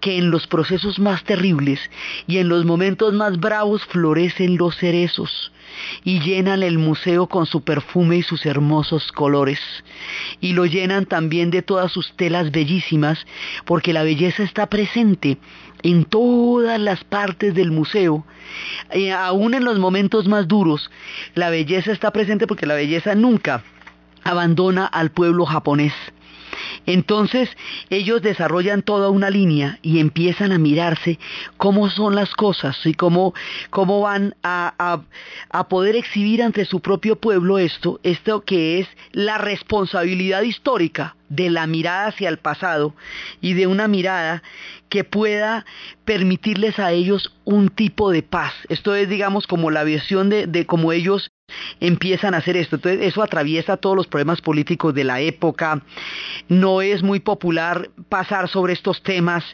que 0.00 0.16
en 0.16 0.30
los 0.30 0.46
procesos 0.46 0.98
más 0.98 1.24
terribles 1.24 1.78
y 2.26 2.38
en 2.38 2.48
los 2.48 2.64
momentos 2.64 3.12
más 3.12 3.38
bravos 3.38 3.84
florecen 3.84 4.56
los 4.56 4.76
cerezos 4.76 5.52
y 6.04 6.20
llenan 6.20 6.62
el 6.62 6.78
museo 6.78 7.26
con 7.26 7.46
su 7.46 7.62
perfume 7.62 8.16
y 8.16 8.22
sus 8.22 8.46
hermosos 8.46 9.12
colores. 9.12 9.60
Y 10.40 10.52
lo 10.52 10.66
llenan 10.66 11.06
también 11.06 11.50
de 11.50 11.62
todas 11.62 11.92
sus 11.92 12.14
telas 12.16 12.50
bellísimas, 12.50 13.26
porque 13.64 13.92
la 13.92 14.02
belleza 14.02 14.42
está 14.42 14.66
presente 14.66 15.38
en 15.82 16.04
todas 16.04 16.80
las 16.80 17.04
partes 17.04 17.54
del 17.54 17.70
museo, 17.70 18.24
y 18.94 19.10
aún 19.10 19.54
en 19.54 19.64
los 19.64 19.78
momentos 19.78 20.26
más 20.26 20.48
duros, 20.48 20.90
la 21.34 21.50
belleza 21.50 21.92
está 21.92 22.10
presente 22.10 22.46
porque 22.46 22.66
la 22.66 22.74
belleza 22.74 23.14
nunca 23.14 23.62
abandona 24.22 24.86
al 24.86 25.10
pueblo 25.10 25.44
japonés. 25.44 25.92
Entonces 26.86 27.48
ellos 27.90 28.22
desarrollan 28.22 28.82
toda 28.82 29.10
una 29.10 29.30
línea 29.30 29.78
y 29.82 30.00
empiezan 30.00 30.52
a 30.52 30.58
mirarse 30.58 31.18
cómo 31.56 31.90
son 31.90 32.14
las 32.14 32.30
cosas 32.34 32.76
y 32.84 32.94
cómo, 32.94 33.34
cómo 33.70 34.00
van 34.00 34.34
a, 34.42 35.00
a, 35.50 35.68
poder 35.68 35.96
exhibir 35.96 36.42
ante 36.42 36.64
su 36.64 36.80
propio 36.80 37.16
pueblo 37.16 37.58
esto, 37.58 38.00
esto 38.02 38.44
que 38.44 38.80
es 38.80 38.88
la 39.12 39.38
responsabilidad 39.38 40.42
histórica 40.42 41.16
de 41.28 41.50
la 41.50 41.66
mirada 41.66 42.08
hacia 42.08 42.28
el 42.28 42.38
pasado 42.38 42.94
y 43.40 43.54
de 43.54 43.66
una 43.66 43.88
mirada 43.88 44.42
que 44.88 45.04
pueda 45.04 45.64
permitirles 46.04 46.78
a 46.78 46.92
ellos 46.92 47.34
un 47.44 47.68
tipo 47.68 48.10
de 48.10 48.22
paz. 48.22 48.52
Esto 48.68 48.94
es, 48.94 49.08
digamos, 49.08 49.46
como 49.46 49.70
la 49.70 49.84
visión 49.84 50.28
de, 50.28 50.46
de 50.46 50.66
cómo 50.66 50.92
ellos 50.92 51.30
empiezan 51.80 52.34
a 52.34 52.38
hacer 52.38 52.56
esto. 52.56 52.76
Entonces 52.76 53.06
eso 53.06 53.22
atraviesa 53.22 53.76
todos 53.76 53.96
los 53.96 54.06
problemas 54.06 54.40
políticos 54.40 54.94
de 54.94 55.04
la 55.04 55.20
época. 55.20 55.82
No 56.48 56.82
es 56.82 57.02
muy 57.02 57.20
popular 57.20 57.90
pasar 58.08 58.48
sobre 58.48 58.72
estos 58.72 59.02
temas. 59.02 59.44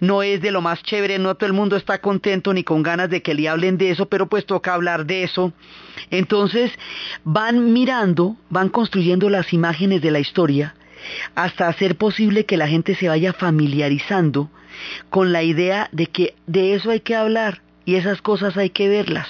No 0.00 0.22
es 0.22 0.40
de 0.40 0.50
lo 0.50 0.60
más 0.60 0.82
chévere. 0.82 1.18
No 1.18 1.34
todo 1.34 1.46
el 1.46 1.52
mundo 1.52 1.76
está 1.76 2.00
contento 2.00 2.52
ni 2.52 2.64
con 2.64 2.82
ganas 2.82 3.10
de 3.10 3.22
que 3.22 3.34
le 3.34 3.48
hablen 3.48 3.78
de 3.78 3.90
eso, 3.90 4.06
pero 4.06 4.28
pues 4.28 4.46
toca 4.46 4.74
hablar 4.74 5.06
de 5.06 5.24
eso. 5.24 5.52
Entonces 6.10 6.72
van 7.24 7.72
mirando, 7.72 8.36
van 8.48 8.68
construyendo 8.68 9.30
las 9.30 9.52
imágenes 9.52 10.02
de 10.02 10.10
la 10.10 10.20
historia 10.20 10.74
hasta 11.34 11.66
hacer 11.66 11.96
posible 11.96 12.44
que 12.44 12.58
la 12.58 12.68
gente 12.68 12.94
se 12.94 13.08
vaya 13.08 13.32
familiarizando 13.32 14.50
con 15.08 15.32
la 15.32 15.42
idea 15.42 15.88
de 15.92 16.06
que 16.06 16.34
de 16.46 16.74
eso 16.74 16.90
hay 16.90 17.00
que 17.00 17.14
hablar 17.16 17.62
y 17.86 17.94
esas 17.94 18.20
cosas 18.20 18.58
hay 18.58 18.68
que 18.68 18.88
verlas 18.88 19.26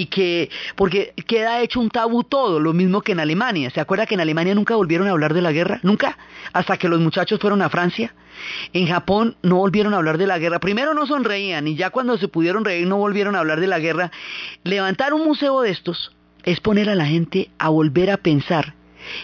y 0.00 0.06
que, 0.06 0.50
porque 0.74 1.14
queda 1.26 1.60
hecho 1.62 1.80
un 1.80 1.88
tabú 1.88 2.22
todo, 2.22 2.60
lo 2.60 2.72
mismo 2.72 3.00
que 3.00 3.12
en 3.12 3.20
Alemania. 3.20 3.70
¿Se 3.70 3.80
acuerda 3.80 4.06
que 4.06 4.14
en 4.14 4.20
Alemania 4.20 4.54
nunca 4.54 4.76
volvieron 4.76 5.08
a 5.08 5.12
hablar 5.12 5.32
de 5.32 5.42
la 5.42 5.52
guerra? 5.52 5.80
Nunca, 5.82 6.18
hasta 6.52 6.76
que 6.76 6.88
los 6.88 7.00
muchachos 7.00 7.40
fueron 7.40 7.62
a 7.62 7.70
Francia. 7.70 8.14
En 8.74 8.86
Japón 8.86 9.36
no 9.42 9.56
volvieron 9.56 9.94
a 9.94 9.96
hablar 9.96 10.18
de 10.18 10.26
la 10.26 10.38
guerra. 10.38 10.60
Primero 10.60 10.92
no 10.92 11.06
sonreían 11.06 11.66
y 11.66 11.76
ya 11.76 11.90
cuando 11.90 12.18
se 12.18 12.28
pudieron 12.28 12.64
reír 12.64 12.86
no 12.86 12.98
volvieron 12.98 13.34
a 13.34 13.38
hablar 13.38 13.60
de 13.60 13.66
la 13.66 13.78
guerra. 13.78 14.10
Levantar 14.62 15.14
un 15.14 15.24
museo 15.24 15.62
de 15.62 15.70
estos 15.70 16.12
es 16.44 16.60
poner 16.60 16.90
a 16.90 16.94
la 16.94 17.06
gente 17.06 17.50
a 17.58 17.70
volver 17.70 18.10
a 18.10 18.18
pensar 18.18 18.74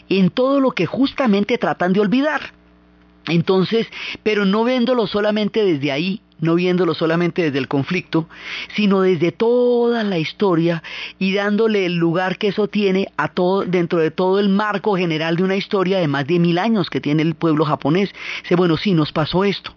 en 0.08 0.30
todo 0.30 0.61
lo 0.61 0.70
que 0.70 0.87
justamente 0.87 1.58
tratan 1.58 1.92
de 1.92 2.00
olvidar. 2.00 2.52
Entonces, 3.26 3.87
pero 4.22 4.46
no 4.46 4.64
viéndolo 4.64 5.06
solamente 5.06 5.64
desde 5.64 5.92
ahí, 5.92 6.21
no 6.42 6.57
viéndolo 6.57 6.92
solamente 6.92 7.42
desde 7.42 7.59
el 7.59 7.68
conflicto, 7.68 8.28
sino 8.74 9.00
desde 9.00 9.31
toda 9.33 10.02
la 10.02 10.18
historia 10.18 10.83
y 11.19 11.33
dándole 11.33 11.87
el 11.87 11.94
lugar 11.94 12.37
que 12.37 12.48
eso 12.48 12.69
tiene 12.69 13.06
dentro 13.69 14.00
de 14.00 14.10
todo 14.10 14.40
el 14.40 14.48
marco 14.48 14.96
general 14.96 15.37
de 15.37 15.44
una 15.44 15.56
historia 15.56 16.00
de 16.00 16.08
más 16.08 16.27
de 16.27 16.40
mil 16.40 16.58
años 16.58 16.90
que 16.90 17.00
tiene 17.00 17.23
el 17.23 17.37
pueblo 17.37 17.64
japonés. 17.64 18.10
Dice, 18.42 18.56
bueno, 18.56 18.77
sí, 18.77 18.92
nos 18.92 19.12
pasó 19.12 19.44
esto. 19.44 19.75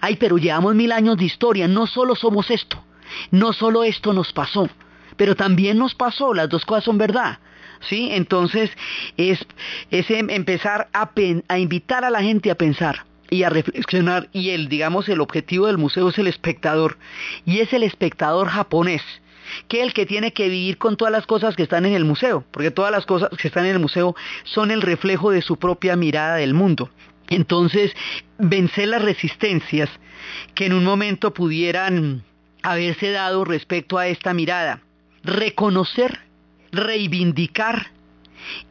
Ay, 0.00 0.16
pero 0.16 0.38
llevamos 0.38 0.74
mil 0.74 0.90
años 0.90 1.16
de 1.16 1.24
historia, 1.24 1.68
no 1.68 1.86
solo 1.86 2.16
somos 2.16 2.50
esto, 2.50 2.82
no 3.30 3.52
solo 3.52 3.84
esto 3.84 4.12
nos 4.12 4.32
pasó, 4.32 4.68
pero 5.16 5.36
también 5.36 5.78
nos 5.78 5.94
pasó, 5.94 6.34
las 6.34 6.48
dos 6.48 6.64
cosas 6.64 6.84
son 6.84 6.98
verdad. 6.98 7.38
¿Sí? 7.88 8.08
Entonces 8.10 8.72
es, 9.16 9.38
es 9.92 10.10
em, 10.10 10.30
empezar 10.30 10.88
a, 10.92 11.12
a 11.46 11.58
invitar 11.60 12.04
a 12.04 12.10
la 12.10 12.22
gente 12.22 12.50
a 12.50 12.56
pensar 12.56 13.04
y 13.30 13.42
a 13.42 13.50
reflexionar 13.50 14.28
y 14.32 14.50
el 14.50 14.68
digamos 14.68 15.08
el 15.08 15.20
objetivo 15.20 15.66
del 15.66 15.78
museo 15.78 16.08
es 16.08 16.18
el 16.18 16.26
espectador 16.26 16.98
y 17.44 17.60
es 17.60 17.72
el 17.72 17.82
espectador 17.82 18.48
japonés 18.48 19.02
que 19.68 19.82
el 19.82 19.92
que 19.92 20.06
tiene 20.06 20.32
que 20.32 20.48
vivir 20.48 20.78
con 20.78 20.96
todas 20.96 21.12
las 21.12 21.26
cosas 21.26 21.56
que 21.56 21.62
están 21.62 21.86
en 21.86 21.94
el 21.94 22.04
museo, 22.04 22.44
porque 22.50 22.70
todas 22.70 22.92
las 22.92 23.06
cosas 23.06 23.30
que 23.30 23.48
están 23.48 23.64
en 23.64 23.72
el 23.72 23.78
museo 23.78 24.14
son 24.44 24.70
el 24.70 24.82
reflejo 24.82 25.30
de 25.30 25.42
su 25.42 25.56
propia 25.56 25.96
mirada 25.96 26.36
del 26.36 26.52
mundo. 26.54 26.90
Entonces, 27.28 27.92
vencer 28.38 28.88
las 28.88 29.02
resistencias 29.02 29.90
que 30.54 30.66
en 30.66 30.72
un 30.72 30.84
momento 30.84 31.32
pudieran 31.32 32.24
haberse 32.62 33.10
dado 33.10 33.44
respecto 33.44 33.98
a 33.98 34.08
esta 34.08 34.34
mirada, 34.34 34.82
reconocer, 35.22 36.20
reivindicar 36.72 37.88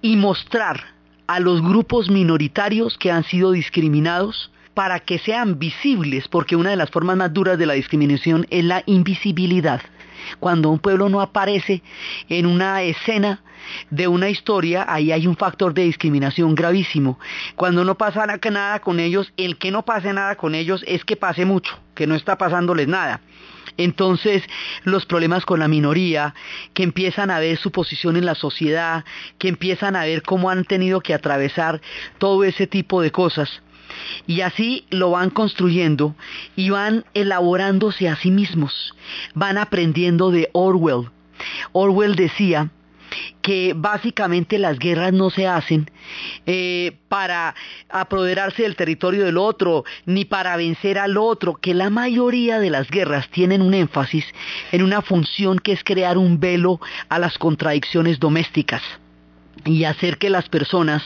y 0.01 0.15
mostrar 0.15 0.96
a 1.27 1.39
los 1.39 1.61
grupos 1.61 2.09
minoritarios 2.09 2.97
que 2.97 3.11
han 3.11 3.23
sido 3.23 3.51
discriminados 3.51 4.51
para 4.73 4.99
que 4.99 5.19
sean 5.19 5.57
visibles, 5.57 6.27
porque 6.27 6.55
una 6.55 6.69
de 6.69 6.75
las 6.75 6.91
formas 6.91 7.17
más 7.17 7.33
duras 7.33 7.57
de 7.57 7.65
la 7.65 7.73
discriminación 7.73 8.45
es 8.49 8.63
la 8.63 8.83
invisibilidad. 8.85 9.81
Cuando 10.39 10.69
un 10.69 10.79
pueblo 10.79 11.09
no 11.09 11.21
aparece 11.21 11.81
en 12.29 12.45
una 12.45 12.81
escena 12.83 13.41
de 13.89 14.07
una 14.07 14.29
historia, 14.29 14.85
ahí 14.87 15.11
hay 15.11 15.27
un 15.27 15.35
factor 15.35 15.73
de 15.73 15.83
discriminación 15.83 16.55
gravísimo. 16.55 17.19
Cuando 17.55 17.83
no 17.83 17.97
pasa 17.97 18.25
nada 18.25 18.79
con 18.79 18.99
ellos, 18.99 19.33
el 19.37 19.57
que 19.57 19.71
no 19.71 19.83
pase 19.83 20.13
nada 20.13 20.35
con 20.35 20.55
ellos 20.55 20.83
es 20.87 21.03
que 21.03 21.15
pase 21.15 21.45
mucho, 21.45 21.79
que 21.95 22.07
no 22.07 22.15
está 22.15 22.37
pasándoles 22.37 22.87
nada. 22.87 23.21
Entonces, 23.77 24.43
los 24.83 25.05
problemas 25.05 25.45
con 25.45 25.59
la 25.59 25.67
minoría, 25.67 26.33
que 26.73 26.83
empiezan 26.83 27.31
a 27.31 27.39
ver 27.39 27.57
su 27.57 27.71
posición 27.71 28.17
en 28.17 28.25
la 28.25 28.35
sociedad, 28.35 29.05
que 29.37 29.47
empiezan 29.47 29.95
a 29.95 30.05
ver 30.05 30.23
cómo 30.23 30.49
han 30.49 30.65
tenido 30.65 31.01
que 31.01 31.13
atravesar 31.13 31.81
todo 32.17 32.43
ese 32.43 32.67
tipo 32.67 33.01
de 33.01 33.11
cosas. 33.11 33.61
Y 34.25 34.41
así 34.41 34.85
lo 34.89 35.11
van 35.11 35.29
construyendo 35.29 36.15
y 36.55 36.69
van 36.71 37.05
elaborándose 37.13 38.09
a 38.09 38.15
sí 38.17 38.31
mismos, 38.31 38.93
van 39.33 39.57
aprendiendo 39.57 40.29
de 40.31 40.49
Orwell. 40.53 41.09
Orwell 41.71 42.15
decía 42.15 42.69
que 43.41 43.73
básicamente 43.75 44.57
las 44.57 44.79
guerras 44.79 45.13
no 45.13 45.29
se 45.29 45.47
hacen 45.47 45.89
eh, 46.45 46.97
para 47.07 47.55
apoderarse 47.89 48.63
del 48.63 48.75
territorio 48.75 49.25
del 49.25 49.37
otro, 49.37 49.83
ni 50.05 50.25
para 50.25 50.57
vencer 50.57 50.97
al 50.97 51.17
otro, 51.17 51.55
que 51.55 51.73
la 51.73 51.89
mayoría 51.89 52.59
de 52.59 52.69
las 52.69 52.89
guerras 52.89 53.29
tienen 53.29 53.61
un 53.61 53.73
énfasis 53.73 54.25
en 54.71 54.83
una 54.83 55.01
función 55.01 55.59
que 55.59 55.71
es 55.71 55.83
crear 55.83 56.17
un 56.17 56.39
velo 56.39 56.79
a 57.09 57.19
las 57.19 57.37
contradicciones 57.37 58.19
domésticas 58.19 58.81
y 59.65 59.83
hacer 59.83 60.17
que 60.17 60.29
las 60.29 60.49
personas 60.49 61.03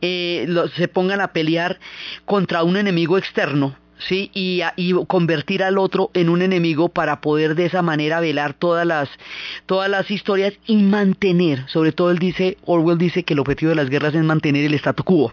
eh, 0.00 0.46
se 0.76 0.88
pongan 0.88 1.20
a 1.20 1.32
pelear 1.32 1.78
contra 2.24 2.62
un 2.62 2.76
enemigo 2.76 3.18
externo 3.18 3.76
¿sí? 4.08 4.30
Y, 4.34 4.62
y, 4.76 4.92
convertir 5.06 5.62
al 5.62 5.78
otro 5.78 6.10
en 6.14 6.28
un 6.28 6.42
enemigo 6.42 6.88
para 6.88 7.20
poder 7.20 7.54
de 7.54 7.66
esa 7.66 7.82
manera 7.82 8.20
velar 8.20 8.54
todas 8.54 8.86
las, 8.86 9.08
todas 9.66 9.90
las 9.90 10.10
historias 10.10 10.54
y 10.66 10.76
mantener, 10.76 11.68
sobre 11.68 11.92
todo 11.92 12.10
él 12.10 12.18
dice, 12.18 12.58
Orwell 12.64 12.98
dice 12.98 13.24
que 13.24 13.34
el 13.34 13.40
objetivo 13.40 13.70
de 13.70 13.76
las 13.76 13.90
guerras 13.90 14.14
es 14.14 14.24
mantener 14.24 14.64
el 14.64 14.74
statu 14.74 15.04
quo 15.04 15.32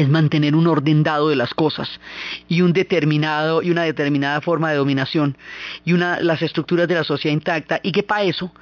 es 0.00 0.08
mantener 0.08 0.54
un 0.54 0.66
orden 0.66 1.02
dado 1.02 1.28
de 1.28 1.36
las 1.36 1.54
cosas 1.54 2.00
y 2.48 2.60
un 2.60 2.72
determinado 2.72 3.62
y 3.62 3.70
una 3.70 3.82
determinada 3.82 4.40
forma 4.40 4.70
de 4.70 4.76
dominación 4.76 5.36
y 5.84 5.92
una 5.92 6.20
las 6.20 6.42
estructuras 6.42 6.88
de 6.88 6.94
la 6.94 7.04
sociedad 7.04 7.34
intacta 7.34 7.80
y 7.82 7.92
que 7.92 8.02
para 8.02 8.22
eso 8.22 8.52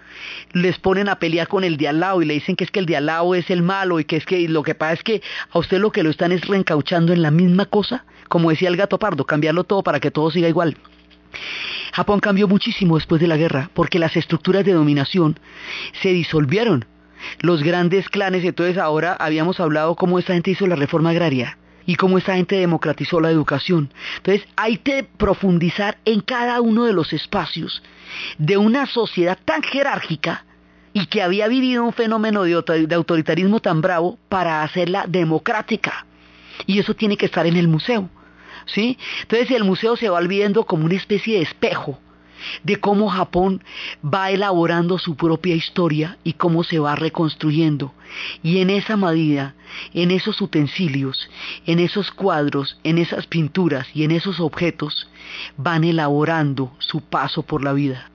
les 0.52 0.78
ponen 0.78 1.08
a 1.08 1.18
pelear 1.18 1.48
con 1.48 1.64
el 1.64 1.76
de 1.76 1.88
al 1.88 2.00
lado 2.00 2.22
y 2.22 2.26
le 2.26 2.34
dicen 2.34 2.56
que 2.56 2.64
es 2.64 2.70
que 2.70 2.80
el 2.80 2.86
de 2.86 2.96
al 2.96 3.06
lado 3.06 3.34
es 3.34 3.50
el 3.50 3.62
malo 3.62 4.00
y 4.00 4.04
que 4.04 4.16
es 4.16 4.24
que 4.24 4.48
lo 4.48 4.62
que 4.62 4.74
pasa 4.74 4.94
es 4.94 5.02
que 5.02 5.22
a 5.50 5.58
usted 5.58 5.78
lo 5.78 5.92
que 5.92 6.02
lo 6.02 6.10
están 6.10 6.32
es 6.32 6.46
reencauchando 6.46 7.12
en 7.12 7.22
la 7.22 7.30
misma 7.30 7.66
cosa, 7.66 8.04
como 8.28 8.50
decía 8.50 8.68
el 8.68 8.76
gato 8.76 8.98
pardo, 8.98 9.24
cambiarlo 9.24 9.64
todo 9.64 9.82
para 9.82 10.00
que 10.00 10.10
todo 10.10 10.30
siga 10.30 10.48
igual. 10.48 10.76
Japón 11.92 12.20
cambió 12.20 12.48
muchísimo 12.48 12.96
después 12.96 13.20
de 13.20 13.26
la 13.26 13.36
guerra 13.36 13.70
porque 13.74 13.98
las 13.98 14.16
estructuras 14.16 14.64
de 14.64 14.72
dominación 14.72 15.38
se 16.02 16.10
disolvieron 16.10 16.84
los 17.40 17.62
grandes 17.62 18.08
clanes, 18.08 18.44
entonces 18.44 18.78
ahora 18.78 19.14
habíamos 19.18 19.60
hablado 19.60 19.96
cómo 19.96 20.18
esta 20.18 20.34
gente 20.34 20.50
hizo 20.50 20.66
la 20.66 20.76
reforma 20.76 21.10
agraria 21.10 21.58
y 21.86 21.94
cómo 21.94 22.18
esta 22.18 22.34
gente 22.34 22.56
democratizó 22.56 23.20
la 23.20 23.30
educación. 23.30 23.92
Entonces 24.18 24.46
hay 24.56 24.78
que 24.78 25.04
profundizar 25.04 25.98
en 26.04 26.20
cada 26.20 26.60
uno 26.60 26.84
de 26.84 26.92
los 26.92 27.12
espacios 27.12 27.82
de 28.38 28.56
una 28.56 28.86
sociedad 28.86 29.38
tan 29.44 29.62
jerárquica 29.62 30.44
y 30.92 31.06
que 31.06 31.22
había 31.22 31.46
vivido 31.48 31.84
un 31.84 31.92
fenómeno 31.92 32.42
de 32.42 32.94
autoritarismo 32.94 33.60
tan 33.60 33.80
bravo 33.80 34.18
para 34.28 34.62
hacerla 34.62 35.04
democrática. 35.06 36.06
Y 36.66 36.78
eso 36.78 36.94
tiene 36.94 37.16
que 37.16 37.26
estar 37.26 37.46
en 37.46 37.56
el 37.56 37.68
museo. 37.68 38.08
¿Sí? 38.66 38.98
Entonces 39.22 39.50
el 39.50 39.64
museo 39.64 39.96
se 39.96 40.08
va 40.08 40.20
viendo 40.20 40.64
como 40.64 40.84
una 40.84 40.94
especie 40.94 41.36
de 41.36 41.42
espejo 41.42 41.98
de 42.62 42.76
cómo 42.76 43.08
Japón 43.08 43.62
va 44.04 44.30
elaborando 44.30 44.98
su 44.98 45.16
propia 45.16 45.54
historia 45.54 46.18
y 46.24 46.34
cómo 46.34 46.64
se 46.64 46.78
va 46.78 46.94
reconstruyendo. 46.94 47.94
Y 48.42 48.58
en 48.58 48.70
esa 48.70 48.96
medida, 48.96 49.54
en 49.94 50.10
esos 50.10 50.40
utensilios, 50.40 51.28
en 51.66 51.78
esos 51.78 52.10
cuadros, 52.10 52.78
en 52.84 52.98
esas 52.98 53.26
pinturas 53.26 53.86
y 53.94 54.04
en 54.04 54.10
esos 54.10 54.40
objetos, 54.40 55.08
van 55.56 55.84
elaborando 55.84 56.72
su 56.78 57.00
paso 57.00 57.42
por 57.42 57.62
la 57.64 57.72
vida. 57.72 58.10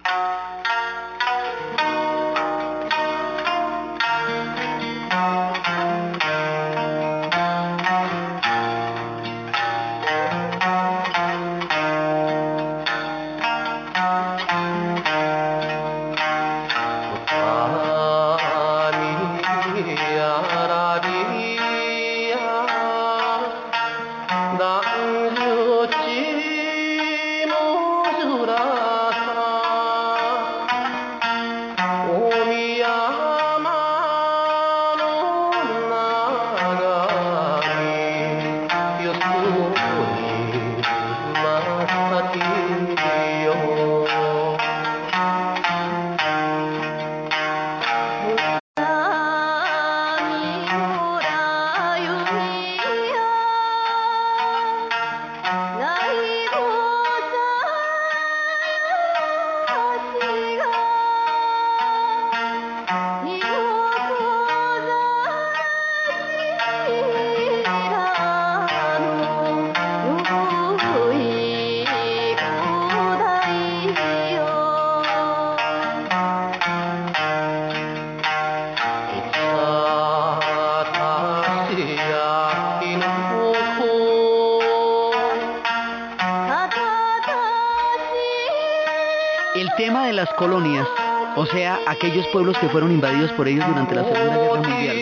Colonias, 90.33 90.87
o 91.35 91.45
sea, 91.45 91.79
aquellos 91.87 92.27
pueblos 92.27 92.57
que 92.57 92.69
fueron 92.69 92.91
invadidos 92.91 93.31
por 93.33 93.47
ellos 93.47 93.65
durante 93.65 93.95
la 93.95 94.03
Segunda 94.03 94.37
Guerra 94.37 94.55
Mundial, 94.55 94.95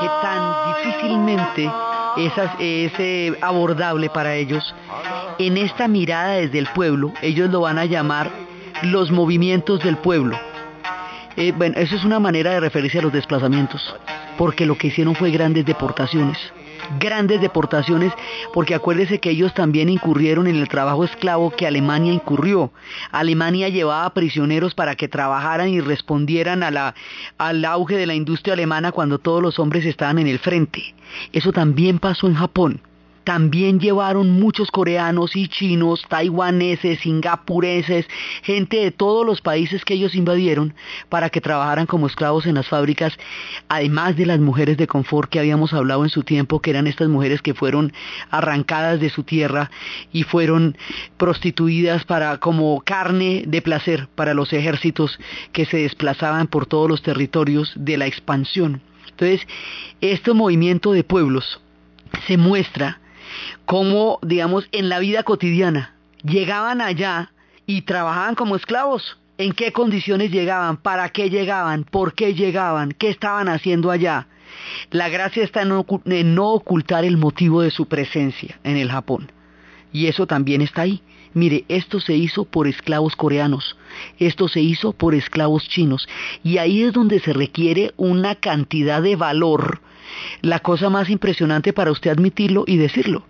que 0.00 0.06
tan 0.22 0.74
difícilmente 0.74 1.70
es, 2.16 2.32
es 2.58 3.42
abordable 3.42 4.08
para 4.10 4.34
ellos, 4.34 4.74
en 5.38 5.56
esta 5.56 5.88
mirada 5.88 6.34
desde 6.34 6.58
el 6.58 6.66
pueblo, 6.68 7.12
ellos 7.22 7.50
lo 7.50 7.60
van 7.60 7.78
a 7.78 7.84
llamar 7.84 8.30
los 8.82 9.10
movimientos 9.10 9.80
del 9.82 9.96
pueblo. 9.96 10.38
Eh, 11.36 11.52
bueno, 11.52 11.74
eso 11.76 11.96
es 11.96 12.04
una 12.04 12.18
manera 12.18 12.52
de 12.52 12.60
referirse 12.60 12.98
a 12.98 13.02
los 13.02 13.12
desplazamientos, 13.12 13.94
porque 14.38 14.64
lo 14.64 14.78
que 14.78 14.88
hicieron 14.88 15.14
fue 15.14 15.30
grandes 15.30 15.66
deportaciones 15.66 16.38
grandes 16.98 17.40
deportaciones, 17.40 18.12
porque 18.52 18.74
acuérdese 18.74 19.18
que 19.18 19.30
ellos 19.30 19.54
también 19.54 19.88
incurrieron 19.88 20.46
en 20.46 20.56
el 20.56 20.68
trabajo 20.68 21.04
esclavo 21.04 21.50
que 21.50 21.66
Alemania 21.66 22.12
incurrió. 22.12 22.70
Alemania 23.18 23.68
llevaba 23.68 24.12
prisioneros 24.14 24.74
para 24.74 24.94
que 24.96 25.08
trabajaran 25.08 25.68
y 25.68 25.80
respondieran 25.80 26.62
a 26.62 26.70
la, 26.70 26.94
al 27.38 27.64
auge 27.64 27.96
de 27.96 28.06
la 28.06 28.14
industria 28.14 28.54
alemana 28.54 28.92
cuando 28.92 29.18
todos 29.18 29.42
los 29.42 29.58
hombres 29.58 29.84
estaban 29.84 30.18
en 30.18 30.26
el 30.26 30.38
frente. 30.38 30.94
Eso 31.32 31.52
también 31.52 31.98
pasó 31.98 32.26
en 32.26 32.34
Japón 32.34 32.80
también 33.26 33.80
llevaron 33.80 34.30
muchos 34.30 34.70
coreanos 34.70 35.34
y 35.34 35.48
chinos, 35.48 36.06
taiwaneses, 36.08 37.00
singapureses, 37.00 38.06
gente 38.44 38.76
de 38.76 38.92
todos 38.92 39.26
los 39.26 39.40
países 39.40 39.84
que 39.84 39.94
ellos 39.94 40.14
invadieron 40.14 40.74
para 41.08 41.28
que 41.28 41.40
trabajaran 41.40 41.86
como 41.86 42.06
esclavos 42.06 42.46
en 42.46 42.54
las 42.54 42.68
fábricas, 42.68 43.18
además 43.68 44.16
de 44.16 44.26
las 44.26 44.38
mujeres 44.38 44.76
de 44.76 44.86
confort 44.86 45.28
que 45.28 45.40
habíamos 45.40 45.72
hablado 45.72 46.04
en 46.04 46.10
su 46.10 46.22
tiempo, 46.22 46.60
que 46.60 46.70
eran 46.70 46.86
estas 46.86 47.08
mujeres 47.08 47.42
que 47.42 47.52
fueron 47.52 47.92
arrancadas 48.30 49.00
de 49.00 49.10
su 49.10 49.24
tierra 49.24 49.72
y 50.12 50.22
fueron 50.22 50.78
prostituidas 51.16 52.04
para 52.04 52.38
como 52.38 52.80
carne 52.82 53.42
de 53.44 53.60
placer 53.60 54.06
para 54.14 54.34
los 54.34 54.52
ejércitos 54.52 55.18
que 55.50 55.64
se 55.64 55.78
desplazaban 55.78 56.46
por 56.46 56.66
todos 56.66 56.88
los 56.88 57.02
territorios 57.02 57.72
de 57.74 57.96
la 57.96 58.06
expansión. 58.06 58.82
Entonces, 59.10 59.40
este 60.00 60.32
movimiento 60.32 60.92
de 60.92 61.02
pueblos 61.02 61.60
se 62.28 62.36
muestra 62.36 63.00
como, 63.64 64.18
digamos, 64.22 64.68
en 64.72 64.88
la 64.88 64.98
vida 64.98 65.22
cotidiana 65.22 65.94
llegaban 66.22 66.80
allá 66.80 67.32
y 67.66 67.82
trabajaban 67.82 68.34
como 68.34 68.56
esclavos. 68.56 69.18
¿En 69.38 69.52
qué 69.52 69.72
condiciones 69.72 70.30
llegaban? 70.30 70.78
¿Para 70.78 71.10
qué 71.10 71.28
llegaban? 71.28 71.84
¿Por 71.84 72.14
qué 72.14 72.34
llegaban? 72.34 72.92
¿Qué 72.92 73.10
estaban 73.10 73.48
haciendo 73.48 73.90
allá? 73.90 74.28
La 74.90 75.08
gracia 75.08 75.44
está 75.44 75.62
en 75.62 76.34
no, 76.34 76.52
ocultar 76.52 77.04
el 77.04 77.18
motivo 77.18 77.60
de 77.60 77.70
su 77.70 77.86
presencia 77.86 78.58
en 78.64 78.76
el 78.76 78.90
Japón. 78.90 79.30
Y 79.92 80.06
eso 80.06 80.26
también 80.26 80.62
está 80.62 80.82
ahí. 80.82 81.02
Mire, 81.34 81.66
esto 81.68 82.00
se 82.00 82.14
hizo 82.14 82.46
por 82.46 82.66
esclavos 82.66 83.14
coreanos, 83.14 83.76
esto 84.18 84.48
se 84.48 84.62
hizo 84.62 84.94
por 84.94 85.14
esclavos 85.14 85.68
chinos, 85.68 86.08
y 86.42 86.56
ahí 86.56 86.82
es 86.82 86.94
donde 86.94 87.20
se 87.20 87.34
requiere 87.34 87.92
una 87.98 88.36
cantidad 88.36 89.02
de 89.02 89.16
valor, 89.16 89.82
la 90.42 90.60
cosa 90.60 90.90
más 90.90 91.10
impresionante 91.10 91.72
para 91.72 91.90
usted 91.90 92.10
admitirlo 92.10 92.64
y 92.66 92.76
decirlo. 92.76 93.26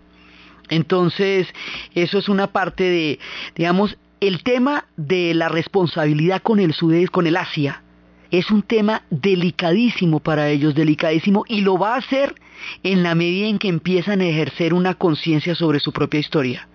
Entonces, 0.69 1.47
eso 1.95 2.17
es 2.17 2.29
una 2.29 2.47
parte 2.47 2.83
de, 2.83 3.19
digamos, 3.55 3.97
el 4.19 4.43
tema 4.43 4.85
de 4.97 5.33
la 5.33 5.49
responsabilidad 5.49 6.41
con 6.41 6.59
el 6.59 6.73
sudeste, 6.73 7.09
con 7.09 7.27
el 7.27 7.37
Asia, 7.37 7.83
es 8.31 8.51
un 8.51 8.61
tema 8.61 9.03
delicadísimo 9.09 10.19
para 10.19 10.49
ellos, 10.49 10.75
delicadísimo, 10.75 11.45
y 11.47 11.61
lo 11.61 11.77
va 11.77 11.95
a 11.95 11.99
hacer 11.99 12.35
en 12.83 13.03
la 13.03 13.15
medida 13.15 13.47
en 13.47 13.59
que 13.59 13.69
empiezan 13.69 14.21
a 14.21 14.25
ejercer 14.25 14.73
una 14.73 14.95
conciencia 14.95 15.55
sobre 15.55 15.79
su 15.79 15.93
propia 15.93 16.19
historia. 16.19 16.67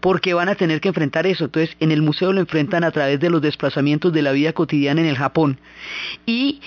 Porque 0.00 0.34
van 0.34 0.48
a 0.48 0.54
tener 0.54 0.80
que 0.80 0.88
enfrentar 0.88 1.26
eso. 1.26 1.46
Entonces, 1.46 1.76
en 1.80 1.92
el 1.92 2.02
museo 2.02 2.32
lo 2.32 2.40
enfrentan 2.40 2.84
a 2.84 2.90
través 2.90 3.20
de 3.20 3.30
los 3.30 3.42
desplazamientos 3.42 4.12
de 4.12 4.22
la 4.22 4.32
vida 4.32 4.52
cotidiana 4.52 5.00
en 5.00 5.06
el 5.06 5.16
Japón. 5.16 5.58
Y 6.26 6.60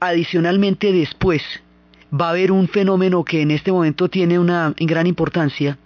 adicionalmente 0.00 0.92
después 0.92 1.42
va 2.12 2.28
a 2.28 2.30
haber 2.30 2.52
un 2.52 2.68
fenómeno 2.68 3.24
que 3.24 3.42
en 3.42 3.50
este 3.50 3.72
momento 3.72 4.08
tiene 4.08 4.38
una 4.38 4.74
gran 4.78 5.06
importancia, 5.06 5.78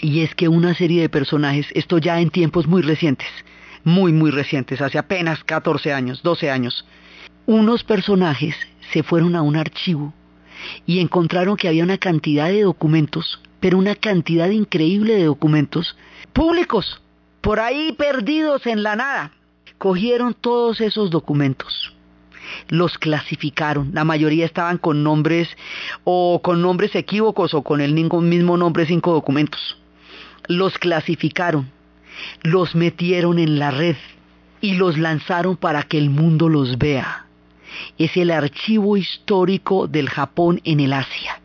y 0.00 0.20
es 0.20 0.34
que 0.34 0.48
una 0.48 0.74
serie 0.74 1.02
de 1.02 1.08
personajes, 1.08 1.66
esto 1.74 1.98
ya 1.98 2.20
en 2.20 2.30
tiempos 2.30 2.66
muy 2.66 2.82
recientes, 2.82 3.28
muy, 3.84 4.12
muy 4.12 4.30
recientes, 4.30 4.80
hace 4.80 4.98
apenas 4.98 5.44
14 5.44 5.92
años, 5.92 6.22
12 6.22 6.50
años, 6.50 6.86
unos 7.46 7.84
personajes 7.84 8.54
se 8.92 9.02
fueron 9.02 9.36
a 9.36 9.42
un 9.42 9.56
archivo 9.56 10.12
y 10.86 11.00
encontraron 11.00 11.56
que 11.56 11.68
había 11.68 11.84
una 11.84 11.98
cantidad 11.98 12.48
de 12.48 12.62
documentos, 12.62 13.40
pero 13.60 13.78
una 13.78 13.94
cantidad 13.94 14.50
increíble 14.50 15.14
de 15.14 15.24
documentos 15.24 15.96
públicos, 16.32 17.00
por 17.40 17.60
ahí 17.60 17.92
perdidos 17.92 18.66
en 18.66 18.82
la 18.82 18.96
nada. 18.96 19.32
Cogieron 19.78 20.34
todos 20.34 20.80
esos 20.80 21.10
documentos, 21.10 21.94
los 22.68 22.98
clasificaron. 22.98 23.90
La 23.92 24.04
mayoría 24.04 24.46
estaban 24.46 24.78
con 24.78 25.02
nombres 25.02 25.48
o 26.04 26.40
con 26.42 26.62
nombres 26.62 26.94
equívocos 26.94 27.54
o 27.54 27.62
con 27.62 27.80
el 27.80 27.94
mismo 27.94 28.56
nombre 28.56 28.86
cinco 28.86 29.12
documentos 29.12 29.80
los 30.50 30.78
clasificaron, 30.78 31.70
los 32.42 32.74
metieron 32.74 33.38
en 33.38 33.58
la 33.60 33.70
red 33.70 33.96
y 34.60 34.74
los 34.74 34.98
lanzaron 34.98 35.56
para 35.56 35.84
que 35.84 35.96
el 35.96 36.10
mundo 36.10 36.48
los 36.48 36.76
vea. 36.76 37.26
Es 37.98 38.16
el 38.16 38.32
archivo 38.32 38.96
histórico 38.96 39.86
del 39.86 40.08
Japón 40.08 40.60
en 40.64 40.80
el 40.80 40.92
Asia. 40.92 41.39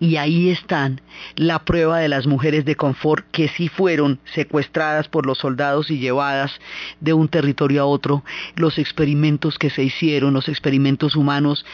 Y 0.00 0.16
ahí 0.16 0.50
están 0.50 1.00
la 1.36 1.64
prueba 1.64 1.98
de 1.98 2.08
las 2.08 2.26
mujeres 2.26 2.64
de 2.64 2.76
confort 2.76 3.26
que 3.30 3.48
sí 3.48 3.68
fueron 3.68 4.18
secuestradas 4.34 5.08
por 5.08 5.26
los 5.26 5.38
soldados 5.38 5.90
y 5.90 5.98
llevadas 5.98 6.60
de 7.00 7.12
un 7.12 7.28
territorio 7.28 7.82
a 7.82 7.86
otro, 7.86 8.24
los 8.56 8.78
experimentos 8.78 9.58
que 9.58 9.70
se 9.70 9.82
hicieron, 9.82 10.34
los 10.34 10.48
experimentos 10.48 11.16
humanos, 11.16 11.64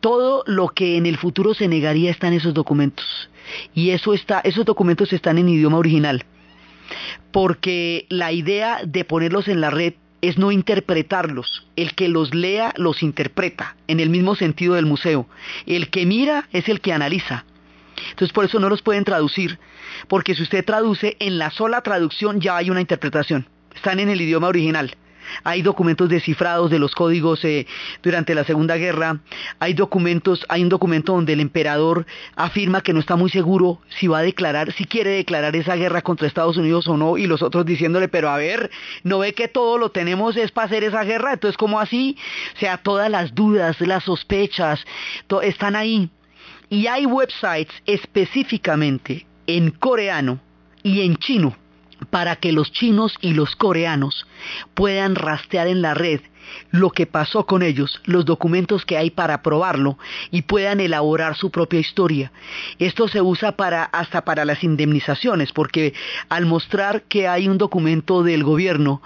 todo 0.00 0.44
lo 0.46 0.68
que 0.68 0.96
en 0.96 1.06
el 1.06 1.16
futuro 1.16 1.54
se 1.54 1.68
negaría 1.68 2.10
está 2.10 2.28
en 2.28 2.34
esos 2.34 2.54
documentos. 2.54 3.30
Y 3.74 3.90
eso 3.90 4.14
está, 4.14 4.40
esos 4.40 4.64
documentos 4.64 5.12
están 5.12 5.38
en 5.38 5.48
idioma 5.48 5.78
original. 5.78 6.24
Porque 7.32 8.06
la 8.08 8.32
idea 8.32 8.80
de 8.84 9.04
ponerlos 9.04 9.48
en 9.48 9.60
la 9.60 9.70
red 9.70 9.94
es 10.22 10.38
no 10.38 10.52
interpretarlos. 10.52 11.66
El 11.76 11.94
que 11.94 12.08
los 12.08 12.34
lea 12.34 12.72
los 12.76 13.02
interpreta, 13.02 13.76
en 13.88 14.00
el 14.00 14.10
mismo 14.10 14.34
sentido 14.34 14.74
del 14.74 14.86
museo. 14.86 15.26
El 15.66 15.90
que 15.90 16.06
mira 16.06 16.48
es 16.52 16.68
el 16.68 16.80
que 16.80 16.92
analiza. 16.92 17.44
Entonces 18.10 18.32
por 18.32 18.44
eso 18.44 18.58
no 18.58 18.68
los 18.68 18.82
pueden 18.82 19.04
traducir, 19.04 19.58
porque 20.08 20.34
si 20.34 20.42
usted 20.42 20.64
traduce, 20.64 21.16
en 21.20 21.38
la 21.38 21.50
sola 21.50 21.82
traducción 21.82 22.40
ya 22.40 22.56
hay 22.56 22.70
una 22.70 22.80
interpretación. 22.80 23.46
Están 23.74 24.00
en 24.00 24.08
el 24.08 24.20
idioma 24.20 24.48
original. 24.48 24.96
Hay 25.44 25.62
documentos 25.62 26.08
descifrados 26.08 26.70
de 26.70 26.78
los 26.78 26.94
códigos 26.94 27.44
eh, 27.44 27.66
durante 28.02 28.34
la 28.34 28.44
Segunda 28.44 28.76
Guerra. 28.76 29.20
Hay 29.58 29.74
documentos, 29.74 30.44
hay 30.48 30.62
un 30.62 30.68
documento 30.68 31.12
donde 31.12 31.32
el 31.32 31.40
emperador 31.40 32.06
afirma 32.36 32.80
que 32.80 32.92
no 32.92 33.00
está 33.00 33.16
muy 33.16 33.30
seguro 33.30 33.80
si 33.88 34.06
va 34.06 34.18
a 34.18 34.22
declarar, 34.22 34.72
si 34.72 34.84
quiere 34.84 35.10
declarar 35.10 35.56
esa 35.56 35.76
guerra 35.76 36.02
contra 36.02 36.26
Estados 36.26 36.56
Unidos 36.56 36.88
o 36.88 36.96
no, 36.96 37.16
y 37.16 37.26
los 37.26 37.42
otros 37.42 37.64
diciéndole, 37.66 38.08
pero 38.08 38.30
a 38.30 38.36
ver, 38.36 38.70
no 39.02 39.18
ve 39.18 39.34
que 39.34 39.48
todo 39.48 39.78
lo 39.78 39.90
tenemos 39.90 40.36
es 40.36 40.50
para 40.50 40.66
hacer 40.66 40.84
esa 40.84 41.04
guerra, 41.04 41.32
entonces 41.34 41.56
¿cómo 41.56 41.80
así? 41.80 42.16
O 42.56 42.58
sea, 42.58 42.78
todas 42.78 43.10
las 43.10 43.34
dudas, 43.34 43.80
las 43.80 44.04
sospechas, 44.04 44.84
están 45.42 45.76
ahí. 45.76 46.10
Y 46.68 46.86
hay 46.86 47.04
websites 47.06 47.74
específicamente 47.86 49.26
en 49.46 49.70
coreano 49.70 50.40
y 50.82 51.00
en 51.00 51.16
chino 51.16 51.56
para 52.08 52.36
que 52.36 52.52
los 52.52 52.72
chinos 52.72 53.14
y 53.20 53.34
los 53.34 53.56
coreanos 53.56 54.26
puedan 54.74 55.14
rastrear 55.14 55.66
en 55.66 55.82
la 55.82 55.94
red 55.94 56.20
lo 56.70 56.90
que 56.90 57.06
pasó 57.06 57.46
con 57.46 57.62
ellos, 57.62 58.00
los 58.04 58.24
documentos 58.24 58.84
que 58.84 58.96
hay 58.96 59.10
para 59.10 59.42
probarlo 59.42 59.98
y 60.30 60.42
puedan 60.42 60.80
elaborar 60.80 61.36
su 61.36 61.50
propia 61.50 61.80
historia. 61.80 62.32
Esto 62.78 63.08
se 63.08 63.20
usa 63.20 63.52
para 63.52 63.84
hasta 63.84 64.24
para 64.24 64.44
las 64.44 64.64
indemnizaciones, 64.64 65.52
porque 65.52 65.94
al 66.28 66.46
mostrar 66.46 67.02
que 67.02 67.28
hay 67.28 67.48
un 67.48 67.58
documento 67.58 68.22
del 68.22 68.44
gobierno 68.44 69.02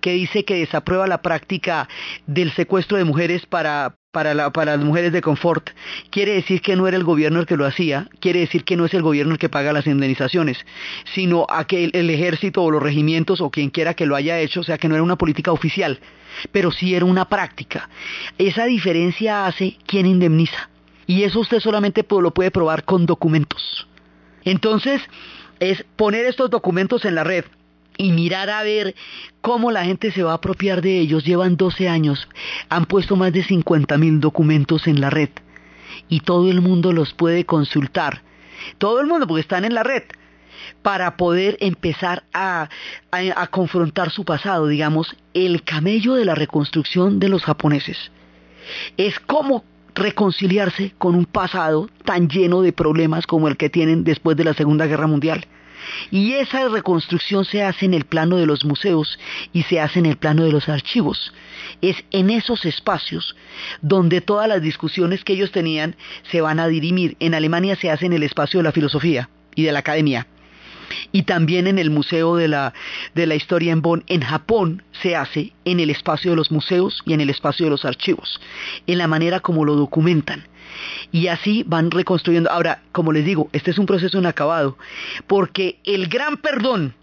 que 0.00 0.12
dice 0.12 0.44
que 0.44 0.54
desaprueba 0.56 1.06
la 1.06 1.22
práctica 1.22 1.88
del 2.26 2.52
secuestro 2.52 2.96
de 2.96 3.04
mujeres 3.04 3.46
para 3.46 3.96
para, 4.16 4.64
las 4.64 4.78
mujeres 4.78 5.12
de 5.12 5.20
confort, 5.20 5.68
quiere 6.08 6.32
decir 6.32 6.62
que 6.62 6.74
no 6.74 6.88
era 6.88 6.96
el 6.96 7.04
gobierno 7.04 7.38
el 7.38 7.44
que 7.44 7.58
lo 7.58 7.66
hacía, 7.66 8.08
quiere 8.18 8.40
decir 8.40 8.64
que 8.64 8.74
no 8.74 8.86
es 8.86 8.94
el 8.94 9.02
gobierno 9.02 9.34
el 9.34 9.38
que 9.38 9.50
paga 9.50 9.74
las 9.74 9.86
indemnizaciones, 9.86 10.56
sino 11.12 11.46
aquel, 11.50 11.90
el 11.92 12.08
ejército 12.08 12.62
o 12.62 12.70
los 12.70 12.82
regimientos 12.82 13.42
o 13.42 13.50
quien 13.50 13.68
quiera 13.68 13.92
que 13.92 14.06
lo 14.06 14.16
haya 14.16 14.40
hecho, 14.40 14.60
o 14.60 14.64
sea 14.64 14.78
que 14.78 14.88
no 14.88 14.94
era 14.94 15.04
una 15.04 15.16
política 15.16 15.52
oficial, 15.52 16.00
pero 16.50 16.70
sí 16.70 16.94
era 16.94 17.04
una 17.04 17.28
práctica. 17.28 17.90
Esa 18.38 18.64
diferencia 18.64 19.44
hace 19.44 19.76
quien 19.86 20.06
indemniza. 20.06 20.70
Y 21.06 21.24
eso 21.24 21.40
usted 21.40 21.60
solamente 21.60 22.02
lo 22.08 22.32
puede 22.32 22.50
probar 22.50 22.84
con 22.84 23.04
documentos. 23.04 23.86
Entonces, 24.44 25.02
es 25.60 25.84
poner 25.96 26.24
estos 26.24 26.48
documentos 26.48 27.04
en 27.04 27.16
la 27.16 27.24
red, 27.24 27.44
y 27.98 28.12
mirar 28.12 28.50
a 28.50 28.62
ver 28.62 28.94
cómo 29.40 29.70
la 29.70 29.84
gente 29.84 30.10
se 30.12 30.22
va 30.22 30.32
a 30.32 30.36
apropiar 30.36 30.82
de 30.82 30.98
ellos. 30.98 31.24
Llevan 31.24 31.56
12 31.56 31.88
años, 31.88 32.28
han 32.68 32.86
puesto 32.86 33.16
más 33.16 33.32
de 33.32 33.44
50 33.44 33.96
mil 33.98 34.20
documentos 34.20 34.86
en 34.86 35.00
la 35.00 35.10
red 35.10 35.30
y 36.08 36.20
todo 36.20 36.50
el 36.50 36.60
mundo 36.60 36.92
los 36.92 37.12
puede 37.14 37.44
consultar. 37.44 38.22
Todo 38.78 39.00
el 39.00 39.06
mundo, 39.06 39.26
porque 39.26 39.42
están 39.42 39.64
en 39.64 39.74
la 39.74 39.82
red, 39.82 40.04
para 40.82 41.16
poder 41.16 41.56
empezar 41.60 42.24
a, 42.32 42.68
a 43.10 43.46
confrontar 43.48 44.10
su 44.10 44.24
pasado, 44.24 44.66
digamos, 44.66 45.16
el 45.34 45.62
camello 45.62 46.14
de 46.14 46.24
la 46.24 46.34
reconstrucción 46.34 47.18
de 47.18 47.28
los 47.28 47.44
japoneses. 47.44 48.10
Es 48.96 49.20
cómo 49.20 49.64
reconciliarse 49.94 50.94
con 50.98 51.14
un 51.14 51.24
pasado 51.24 51.88
tan 52.04 52.28
lleno 52.28 52.62
de 52.62 52.72
problemas 52.72 53.26
como 53.26 53.48
el 53.48 53.56
que 53.56 53.70
tienen 53.70 54.04
después 54.04 54.36
de 54.36 54.44
la 54.44 54.54
Segunda 54.54 54.86
Guerra 54.86 55.06
Mundial. 55.06 55.46
Y 56.10 56.34
esa 56.34 56.68
reconstrucción 56.68 57.44
se 57.44 57.62
hace 57.62 57.86
en 57.86 57.94
el 57.94 58.04
plano 58.04 58.36
de 58.36 58.46
los 58.46 58.64
museos 58.64 59.18
y 59.52 59.62
se 59.64 59.80
hace 59.80 59.98
en 59.98 60.06
el 60.06 60.16
plano 60.16 60.44
de 60.44 60.52
los 60.52 60.68
archivos. 60.68 61.32
Es 61.80 62.04
en 62.10 62.30
esos 62.30 62.64
espacios 62.64 63.36
donde 63.82 64.20
todas 64.20 64.48
las 64.48 64.62
discusiones 64.62 65.24
que 65.24 65.34
ellos 65.34 65.52
tenían 65.52 65.96
se 66.30 66.40
van 66.40 66.60
a 66.60 66.68
dirimir. 66.68 67.16
En 67.20 67.34
Alemania 67.34 67.76
se 67.76 67.90
hace 67.90 68.06
en 68.06 68.12
el 68.12 68.22
espacio 68.22 68.60
de 68.60 68.64
la 68.64 68.72
filosofía 68.72 69.28
y 69.54 69.64
de 69.64 69.72
la 69.72 69.80
academia. 69.80 70.26
Y 71.12 71.22
también 71.22 71.66
en 71.66 71.78
el 71.78 71.90
Museo 71.90 72.36
de 72.36 72.48
la, 72.48 72.74
de 73.14 73.26
la 73.26 73.34
Historia 73.34 73.72
en 73.72 73.82
Bonn, 73.82 74.04
en 74.06 74.20
Japón, 74.20 74.82
se 75.02 75.16
hace 75.16 75.52
en 75.64 75.80
el 75.80 75.90
espacio 75.90 76.30
de 76.30 76.36
los 76.36 76.50
museos 76.50 77.02
y 77.04 77.12
en 77.12 77.20
el 77.20 77.30
espacio 77.30 77.66
de 77.66 77.70
los 77.70 77.84
archivos, 77.84 78.40
en 78.86 78.98
la 78.98 79.08
manera 79.08 79.40
como 79.40 79.64
lo 79.64 79.74
documentan. 79.74 80.44
Y 81.12 81.28
así 81.28 81.64
van 81.66 81.90
reconstruyendo. 81.90 82.50
Ahora, 82.50 82.82
como 82.92 83.12
les 83.12 83.24
digo, 83.24 83.48
este 83.52 83.70
es 83.70 83.78
un 83.78 83.86
proceso 83.86 84.18
inacabado, 84.18 84.76
porque 85.26 85.78
el 85.84 86.08
gran 86.08 86.36
perdón, 86.36 86.94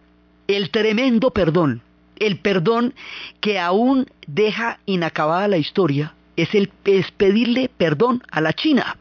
el 0.47 0.69
tremendo 0.69 1.31
perdón, 1.31 1.81
el 2.19 2.37
perdón 2.37 2.93
que 3.39 3.59
aún 3.59 4.07
deja 4.27 4.79
inacabada 4.85 5.47
la 5.47 5.57
historia, 5.57 6.13
es, 6.35 6.53
el, 6.55 6.71
es 6.85 7.11
pedirle 7.11 7.69
perdón 7.77 8.23
a 8.31 8.41
la 8.41 8.53
China, 8.53 8.97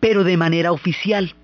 pero 0.00 0.24
de 0.24 0.36
manera 0.36 0.72
oficial 0.72 1.34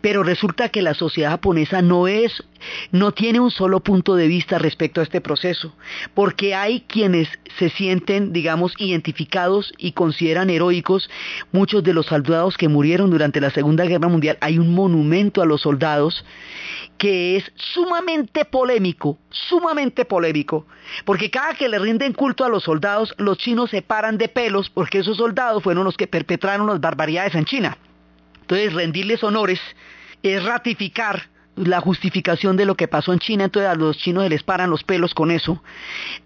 pero 0.00 0.22
resulta 0.22 0.68
que 0.68 0.82
la 0.82 0.94
sociedad 0.94 1.30
japonesa 1.30 1.82
no 1.82 2.08
es, 2.08 2.44
no 2.92 3.12
tiene 3.12 3.40
un 3.40 3.50
solo 3.50 3.80
punto 3.80 4.14
de 4.16 4.28
vista 4.28 4.58
respecto 4.58 5.00
a 5.00 5.04
este 5.04 5.20
proceso, 5.20 5.74
porque 6.14 6.54
hay 6.54 6.82
quienes 6.82 7.28
se 7.58 7.70
sienten, 7.70 8.32
digamos, 8.32 8.74
identificados 8.78 9.72
y 9.78 9.92
consideran 9.92 10.50
heroicos 10.50 11.08
muchos 11.52 11.82
de 11.82 11.94
los 11.94 12.06
soldados 12.06 12.56
que 12.56 12.68
murieron 12.68 13.10
durante 13.10 13.40
la 13.40 13.50
Segunda 13.50 13.84
Guerra 13.84 14.08
Mundial. 14.08 14.38
Hay 14.40 14.58
un 14.58 14.74
monumento 14.74 15.42
a 15.42 15.46
los 15.46 15.62
soldados 15.62 16.24
que 16.98 17.36
es 17.36 17.52
sumamente 17.56 18.44
polémico, 18.44 19.18
sumamente 19.30 20.04
polémico, 20.04 20.66
porque 21.04 21.30
cada 21.30 21.54
que 21.54 21.68
le 21.68 21.78
rinden 21.78 22.12
culto 22.12 22.44
a 22.44 22.48
los 22.48 22.64
soldados, 22.64 23.14
los 23.18 23.38
chinos 23.38 23.70
se 23.70 23.82
paran 23.82 24.18
de 24.18 24.28
pelos 24.28 24.70
porque 24.70 24.98
esos 24.98 25.16
soldados 25.16 25.62
fueron 25.62 25.84
los 25.84 25.96
que 25.96 26.06
perpetraron 26.06 26.66
las 26.66 26.80
barbaridades 26.80 27.34
en 27.34 27.44
China. 27.44 27.76
Entonces, 28.44 28.74
rendirles 28.74 29.24
honores 29.24 29.58
es 30.22 30.42
ratificar 30.44 31.28
la 31.56 31.80
justificación 31.80 32.56
de 32.56 32.64
lo 32.64 32.74
que 32.74 32.88
pasó 32.88 33.12
en 33.12 33.20
China, 33.20 33.44
entonces 33.44 33.70
a 33.70 33.74
los 33.74 33.96
chinos 33.96 34.24
se 34.24 34.30
les 34.30 34.42
paran 34.42 34.70
los 34.70 34.82
pelos 34.82 35.14
con 35.14 35.30
eso. 35.30 35.62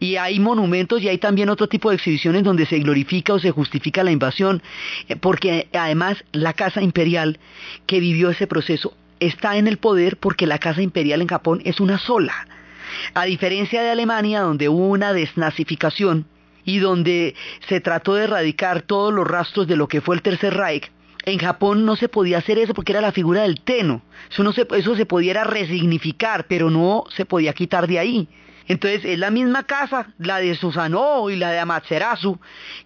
Y 0.01 0.17
hay 0.17 0.41
monumentos 0.41 1.03
y 1.03 1.09
hay 1.09 1.19
también 1.19 1.49
otro 1.49 1.69
tipo 1.69 1.91
de 1.91 1.97
exhibiciones 1.97 2.43
donde 2.45 2.67
se 2.67 2.79
glorifica 2.79 3.35
o 3.35 3.39
se 3.39 3.51
justifica 3.51 4.03
la 4.03 4.11
invasión, 4.11 4.63
eh, 5.09 5.17
porque 5.17 5.69
además 5.73 6.25
la 6.33 6.55
Casa 6.55 6.83
Imperial 6.83 7.39
que 7.87 8.01
vivió 8.01 8.31
ese 8.31 8.47
proceso 8.47 8.95
está 9.21 9.57
en 9.57 9.69
el 9.69 9.79
poder 9.79 10.17
porque 10.17 10.47
la 10.47 10.59
Casa 10.59 10.83
Imperial 10.83 11.21
en 11.21 11.29
Japón 11.29 11.61
es 11.65 11.81
una 11.81 11.99
sola. 11.99 12.49
A 13.15 13.25
diferencia 13.25 13.83
de 13.83 13.91
Alemania, 13.91 14.41
donde 14.41 14.69
hubo 14.69 14.89
una 14.89 15.13
desnazificación 15.13 16.27
y 16.65 16.79
donde 16.79 17.35
se 17.69 17.81
trató 17.81 18.15
de 18.15 18.25
erradicar 18.25 18.83
todos 18.83 19.13
los 19.13 19.27
rastros 19.27 19.67
de 19.67 19.77
lo 19.77 19.89
que 19.89 20.01
fue 20.01 20.17
el 20.17 20.23
Tercer 20.23 20.55
Reich, 20.55 20.91
en 21.31 21.39
Japón 21.39 21.85
no 21.85 21.97
se 21.97 22.09
podía 22.09 22.39
hacer 22.39 22.59
eso 22.59 22.75
porque 22.75 22.93
era 22.93 23.01
la 23.01 23.13
figura 23.13 23.43
del 23.43 23.61
teno. 23.61 24.03
Eso, 24.31 24.43
no 24.43 24.53
se, 24.53 24.67
eso 24.77 24.97
se 24.97 25.07
pudiera 25.07 25.45
resignificar, 25.45 26.47
pero 26.47 26.71
no 26.71 27.05
se 27.15 27.25
podía 27.25 27.53
quitar 27.53 27.87
de 27.87 27.99
ahí. 27.99 28.29
Entonces 28.69 29.03
es 29.05 29.19
la 29.19 29.31
misma 29.31 29.65
casa, 29.65 30.13
la 30.19 30.39
de 30.39 30.55
Susanoo 30.55 31.31
y 31.31 31.37
la 31.37 31.51
de 31.51 31.59
Amaterasu, 31.59 32.39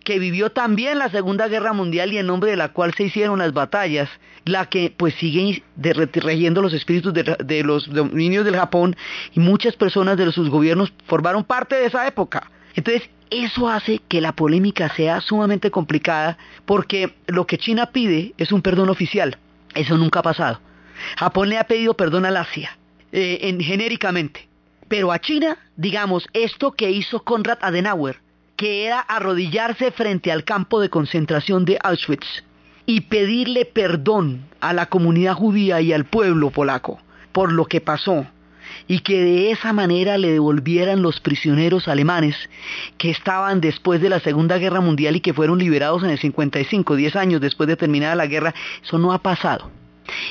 que 0.05 0.21
vivió 0.21 0.51
también 0.51 0.99
la 0.99 1.11
Segunda 1.11 1.49
Guerra 1.49 1.73
Mundial 1.73 2.13
y 2.13 2.19
en 2.19 2.27
nombre 2.29 2.53
de 2.53 2.57
la 2.57 2.73
cual 2.73 2.95
se 2.95 3.05
hicieron 3.05 3.41
las 3.41 3.53
batallas, 3.53 4.09
la 4.45 4.67
que 4.67 4.95
pues 4.97 5.15
sigue 5.15 5.65
regiendo 5.77 6.63
los 6.63 6.73
espíritus 6.73 7.13
de, 7.13 7.37
de 7.45 7.65
los 7.65 7.93
dominios 7.93 8.45
del 8.45 8.57
Japón 8.57 8.97
y 9.33 9.41
muchas 9.41 9.75
personas 9.75 10.17
de 10.17 10.31
sus 10.31 10.49
gobiernos 10.49 10.93
formaron 11.07 11.43
parte 11.43 11.75
de 11.75 11.87
esa 11.87 12.07
época. 12.07 12.49
Entonces 12.77 13.11
eso 13.33 13.69
hace 13.69 14.01
que 14.09 14.21
la 14.21 14.33
polémica 14.33 14.95
sea 14.95 15.21
sumamente 15.21 15.71
complicada 15.71 16.39
porque 16.67 17.15
lo 17.27 17.47
que 17.47 17.59
China 17.59 17.87
pide 17.87 18.35
es 18.39 18.53
un 18.53 18.63
perdón 18.63 18.91
oficial. 18.91 19.39
Eso 19.75 19.97
nunca 19.97 20.21
ha 20.21 20.23
pasado. 20.23 20.61
Japón 21.17 21.49
le 21.49 21.59
ha 21.59 21.65
pedido 21.65 21.95
perdón 21.95 22.27
al 22.27 22.37
Asia, 22.37 22.77
eh, 23.13 23.39
en, 23.43 23.61
genéricamente. 23.61 24.49
Pero 24.89 25.11
a 25.11 25.19
China, 25.19 25.57
digamos, 25.77 26.29
esto 26.33 26.73
que 26.73 26.91
hizo 26.91 27.25
Konrad 27.25 27.59
Adenauer, 27.63 28.21
que 28.57 28.85
era 28.85 29.01
arrodillarse 29.01 29.91
frente 29.91 30.31
al 30.31 30.45
campo 30.45 30.81
de 30.81 30.91
concentración 30.91 31.65
de 31.65 31.79
Auschwitz 31.83 32.45
y 32.85 33.03
pedirle 33.03 33.65
perdón 33.65 34.47
a 34.61 34.73
la 34.73 34.87
comunidad 34.87 35.35
judía 35.35 35.81
y 35.81 35.93
al 35.93 36.05
pueblo 36.05 36.51
polaco 36.51 37.01
por 37.33 37.53
lo 37.53 37.65
que 37.65 37.81
pasó, 37.81 38.27
y 38.93 38.99
que 38.99 39.25
de 39.25 39.51
esa 39.51 39.73
manera 39.73 40.19
le 40.19 40.33
devolvieran 40.33 41.01
los 41.01 41.19
prisioneros 41.19 41.89
alemanes 41.89 42.37
que 42.99 43.09
estaban 43.09 43.63
después 43.63 44.03
de 44.03 44.11
la 44.11 44.21
Segunda 44.21 44.59
Guerra 44.59 44.83
Mundial 44.83 45.17
y 45.17 45.21
que 45.21 45.33
fueron 45.33 45.61
liberados 45.61 46.03
en 46.03 46.11
el 46.11 46.19
55, 46.19 46.95
10 46.95 47.17
años 47.17 47.41
después 47.41 47.71
de 47.71 47.77
terminada 47.77 48.15
la 48.15 48.27
guerra. 48.27 48.53
Eso 48.85 48.99
no 48.99 49.15
ha 49.15 49.23
pasado. 49.23 49.71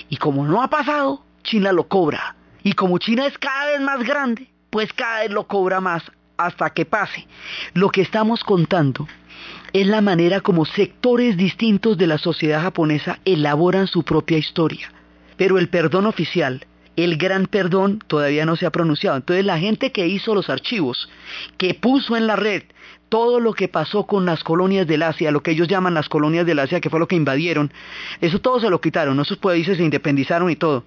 Y 0.10 0.18
como 0.18 0.46
no 0.46 0.62
ha 0.62 0.70
pasado, 0.70 1.24
China 1.42 1.72
lo 1.72 1.88
cobra. 1.88 2.36
Y 2.62 2.74
como 2.74 3.00
China 3.00 3.26
es 3.26 3.36
cada 3.40 3.66
vez 3.66 3.82
más 3.82 4.04
grande, 4.04 4.48
pues 4.70 4.94
cada 4.94 5.22
vez 5.22 5.32
lo 5.32 5.48
cobra 5.48 5.82
más 5.82 6.04
hasta 6.38 6.70
que 6.70 6.86
pase. 6.86 7.26
Lo 7.74 7.90
que 7.90 8.02
estamos 8.02 8.44
contando 8.44 9.08
es 9.74 9.88
la 9.88 10.02
manera 10.02 10.40
como 10.42 10.66
sectores 10.66 11.36
distintos 11.36 11.98
de 11.98 12.06
la 12.06 12.20
sociedad 12.20 12.62
japonesa 12.62 13.18
elaboran 13.26 13.88
su 13.88 14.04
propia 14.04 14.38
historia. 14.38 14.94
Pero 15.36 15.58
el 15.58 15.68
perdón 15.68 16.06
oficial 16.06 16.68
el 16.96 17.18
gran 17.18 17.46
perdón 17.46 18.00
todavía 18.08 18.46
no 18.46 18.56
se 18.56 18.66
ha 18.66 18.72
pronunciado. 18.72 19.18
Entonces 19.18 19.46
la 19.46 19.60
gente 19.60 19.92
que 19.92 20.08
hizo 20.08 20.36
los 20.36 20.50
archivos, 20.50 21.10
que 21.58 21.74
puso 21.74 22.16
en 22.16 22.28
la 22.28 22.36
red 22.36 22.64
todo 23.12 23.42
lo 23.42 23.52
que 23.54 23.68
pasó 23.68 24.08
con 24.08 24.26
las 24.26 24.42
colonias 24.42 24.88
del 24.88 25.04
Asia, 25.04 25.32
lo 25.32 25.44
que 25.44 25.52
ellos 25.52 25.68
llaman 25.68 25.94
las 25.94 26.08
colonias 26.08 26.46
del 26.46 26.60
Asia, 26.60 26.80
que 26.80 26.90
fue 26.90 26.98
lo 26.98 27.10
que 27.10 27.18
invadieron, 27.18 27.74
eso 28.22 28.40
todo 28.40 28.62
se 28.62 28.70
lo 28.70 28.80
quitaron, 28.80 29.20
esos 29.20 29.38
países 29.38 29.76
se 29.76 29.84
independizaron 29.84 30.50
y 30.50 30.56
todo. 30.56 30.86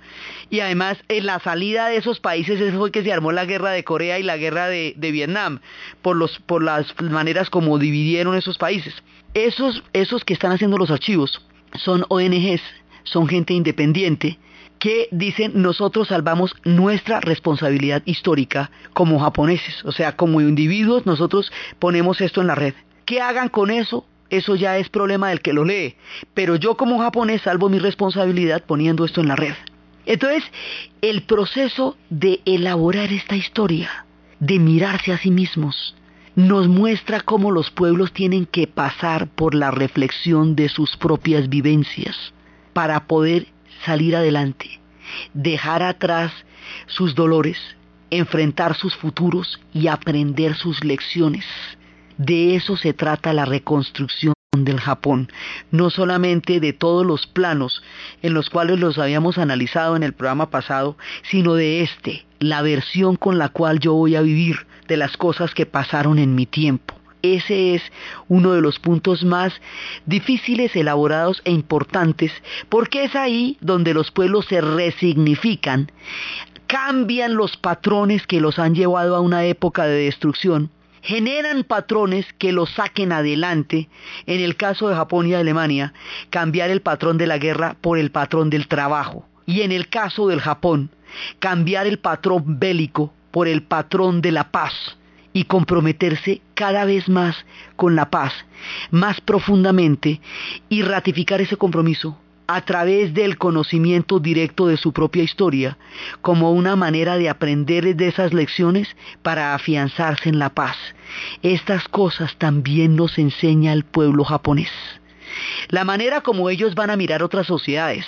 Y 0.49 0.61
además, 0.61 0.97
en 1.09 1.27
la 1.27 1.39
salida 1.41 1.89
de 1.89 1.99
esos 1.99 2.21
países, 2.21 2.59
eso 2.59 2.79
fue 2.79 2.91
que 2.91 3.03
se 3.03 3.13
armó 3.13 3.31
la 3.31 3.45
guerra 3.45 3.73
de 3.73 3.85
Corea 3.85 4.19
y 4.19 4.23
la 4.23 4.39
guerra 4.39 4.69
de, 4.69 4.95
de 4.97 5.11
Vietnam, 5.11 5.61
por, 6.01 6.17
los, 6.17 6.39
por 6.39 6.63
las 6.63 6.99
maneras 7.03 7.51
como 7.51 7.79
dividieron 7.79 8.35
esos 8.35 8.57
países. 8.57 8.95
Esos, 9.35 9.83
esos 9.93 10.25
que 10.25 10.33
están 10.33 10.53
haciendo 10.53 10.79
los 10.79 10.91
archivos 10.91 11.43
son 11.75 12.07
ONGs, 12.09 12.63
son 13.03 13.29
gente 13.29 13.53
independiente, 13.53 14.39
que 14.79 15.09
dicen 15.11 15.53
nosotros 15.55 16.09
salvamos 16.09 16.55
nuestra 16.65 17.21
responsabilidad 17.21 18.03
histórica 18.05 18.71
como 18.93 19.19
japoneses, 19.19 19.85
o 19.85 19.93
sea, 19.93 20.17
como 20.17 20.41
individuos 20.41 21.07
nosotros 21.07 21.53
ponemos 21.79 22.21
esto 22.21 22.41
en 22.41 22.49
la 22.49 22.55
red. 22.55 22.75
¿Qué 23.05 23.21
hagan 23.21 23.49
con 23.49 23.71
eso? 23.71 24.07
Eso 24.31 24.57
ya 24.57 24.79
es 24.79 24.89
problema 24.89 25.29
del 25.29 25.41
que 25.41 25.53
lo 25.53 25.65
lee, 25.65 25.97
pero 26.33 26.57
yo 26.57 26.77
como 26.77 26.99
japonés 26.99 27.43
salvo 27.43 27.69
mi 27.69 27.79
responsabilidad 27.79 28.63
poniendo 28.65 29.05
esto 29.05 29.21
en 29.21 29.29
la 29.29 29.37
red. 29.37 29.55
Entonces, 30.07 30.45
el 31.01 31.23
proceso 31.23 31.97
de 32.11 32.41
elaborar 32.45 33.13
esta 33.13 33.37
historia, 33.37 34.07
de 34.41 34.59
mirarse 34.59 35.13
a 35.13 35.19
sí 35.19 35.31
mismos, 35.31 35.95
nos 36.35 36.69
muestra 36.69 37.21
cómo 37.21 37.53
los 37.53 37.71
pueblos 37.71 38.13
tienen 38.13 38.45
que 38.45 38.67
pasar 38.67 39.29
por 39.29 39.55
la 39.55 39.71
reflexión 39.71 40.57
de 40.57 40.69
sus 40.69 40.97
propias 40.97 41.49
vivencias 41.49 42.17
para 42.73 43.07
poder 43.07 43.47
salir 43.85 44.17
adelante, 44.17 44.81
dejar 45.33 45.83
atrás 45.83 46.33
sus 46.87 47.15
dolores, 47.15 47.59
enfrentar 48.11 48.77
sus 48.77 48.95
futuros 48.97 49.61
y 49.73 49.89
aprender 49.89 50.55
sus 50.57 50.85
lecciones. 50.85 51.45
De 52.17 52.55
eso 52.55 52.77
se 52.77 52.93
trata 52.93 53.33
la 53.33 53.45
reconstrucción 53.45 54.35
del 54.57 54.81
Japón, 54.81 55.29
no 55.73 55.91
solamente 55.91 56.61
de 56.61 56.73
todos 56.73 57.05
los 57.05 57.27
planos 57.27 57.83
en 58.23 58.35
los 58.35 58.51
cuales 58.51 58.79
los 58.79 58.99
habíamos 58.99 59.39
analizado 59.39 59.97
en 59.97 60.05
el 60.05 60.13
programa 60.13 60.51
pasado, 60.51 60.97
sino 61.29 61.55
de 61.55 61.83
este, 61.83 62.25
la 62.39 62.63
versión 62.63 63.17
con 63.17 63.39
la 63.39 63.49
cual 63.49 63.81
yo 63.81 63.95
voy 63.95 64.15
a 64.15 64.23
vivir 64.23 64.67
de 64.87 64.97
las 64.97 65.17
cosas 65.17 65.55
que 65.55 65.67
pasaron 65.67 66.19
en 66.19 66.35
mi 66.35 66.47
tiempo. 66.47 66.95
Ese 67.25 67.75
es 67.75 67.83
uno 68.29 68.53
de 68.53 68.61
los 68.61 68.79
puntos 68.79 69.25
más 69.25 69.59
difíciles, 70.05 70.77
elaborados 70.77 71.41
e 71.47 71.53
importantes, 71.53 72.31
porque 72.69 73.05
es 73.05 73.17
ahí 73.17 73.57
donde 73.63 73.95
los 73.95 74.11
pueblos 74.11 74.45
se 74.45 74.61
resignifican, 74.61 75.91
cambian 76.67 77.35
los 77.35 77.57
patrones 77.57 78.27
que 78.27 78.43
los 78.43 78.59
han 78.59 78.75
llevado 78.75 79.17
a 79.17 79.23
una 79.23 79.47
época 79.47 79.87
de 79.87 80.05
destrucción, 80.05 80.71
generan 81.01 81.65
patrones 81.65 82.27
que 82.37 82.53
los 82.53 82.69
saquen 82.75 83.11
adelante, 83.11 83.89
en 84.27 84.43
el 84.43 84.57
caso 84.57 84.91
de 84.91 84.95
Japón 84.95 85.27
y 85.27 85.33
Alemania, 85.33 85.95
cambiar 86.29 86.69
el 86.69 86.83
patrón 86.83 87.17
de 87.17 87.27
la 87.27 87.39
guerra 87.39 87.75
por 87.81 87.97
el 87.97 88.11
patrón 88.11 88.51
del 88.51 88.69
trabajo, 88.69 89.27
y 89.47 89.63
en 89.63 89.73
el 89.73 89.89
caso 89.89 90.29
del 90.29 90.43
Japón, 90.43 90.91
cambiar 91.39 91.87
el 91.87 91.99
patrón 91.99 92.59
bélico 92.59 93.15
por 93.31 93.49
el 93.49 93.63
patrón 93.63 94.21
de 94.21 94.33
la 94.33 94.51
paz 94.51 94.99
y 95.35 95.45
comprometerse 95.45 96.41
cada 96.55 96.87
vez 96.87 97.11
más 97.11 97.45
con 97.77 97.95
la 97.97 98.09
paz, 98.09 98.33
más 98.91 99.21
profundamente, 99.21 100.23
y 100.71 100.81
ratificar 100.81 101.43
ese 101.43 101.59
compromiso 101.59 102.17
a 102.47 102.61
través 102.63 103.13
del 103.15 103.37
conocimiento 103.37 104.21
directo 104.21 104.69
de 104.69 104.77
su 104.77 104.93
propia 104.93 105.23
historia, 105.23 105.77
como 106.23 106.53
una 106.53 106.77
manera 106.77 107.17
de 107.17 107.29
aprender 107.29 107.97
de 107.97 108.09
esas 108.09 108.33
lecciones 108.33 108.97
para 109.23 109.55
afianzarse 109.55 110.29
en 110.29 110.39
la 110.39 110.51
paz. 110.51 110.77
Estas 111.43 111.89
cosas 111.89 112.37
también 112.37 112.97
nos 112.97 113.19
enseña 113.19 113.73
el 113.73 113.85
pueblo 113.85 114.25
japonés 114.25 114.71
la 115.69 115.85
manera 115.85 116.21
como 116.21 116.51
ellos 116.51 116.75
van 116.75 116.91
a 116.91 116.97
mirar 116.97 117.23
otras 117.23 117.47
sociedades, 117.47 118.07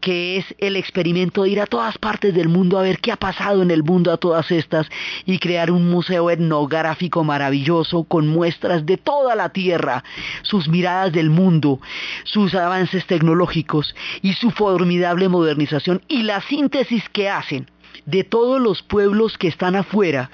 que 0.00 0.36
es 0.38 0.44
el 0.58 0.76
experimento 0.76 1.42
de 1.42 1.50
ir 1.50 1.60
a 1.60 1.66
todas 1.66 1.98
partes 1.98 2.34
del 2.34 2.48
mundo 2.48 2.78
a 2.78 2.82
ver 2.82 2.98
qué 2.98 3.12
ha 3.12 3.16
pasado 3.16 3.62
en 3.62 3.70
el 3.70 3.82
mundo 3.82 4.12
a 4.12 4.16
todas 4.16 4.50
estas 4.50 4.88
y 5.24 5.38
crear 5.38 5.70
un 5.70 5.90
museo 5.90 6.30
etnográfico 6.30 7.24
maravilloso 7.24 8.04
con 8.04 8.28
muestras 8.28 8.86
de 8.86 8.96
toda 8.96 9.34
la 9.34 9.50
Tierra, 9.50 10.04
sus 10.42 10.68
miradas 10.68 11.12
del 11.12 11.30
mundo, 11.30 11.80
sus 12.24 12.54
avances 12.54 13.06
tecnológicos 13.06 13.94
y 14.22 14.34
su 14.34 14.50
formidable 14.50 15.28
modernización 15.28 16.02
y 16.08 16.22
la 16.22 16.40
síntesis 16.42 17.08
que 17.10 17.28
hacen 17.28 17.70
de 18.04 18.24
todos 18.24 18.60
los 18.60 18.82
pueblos 18.82 19.36
que 19.38 19.48
están 19.48 19.76
afuera 19.76 20.30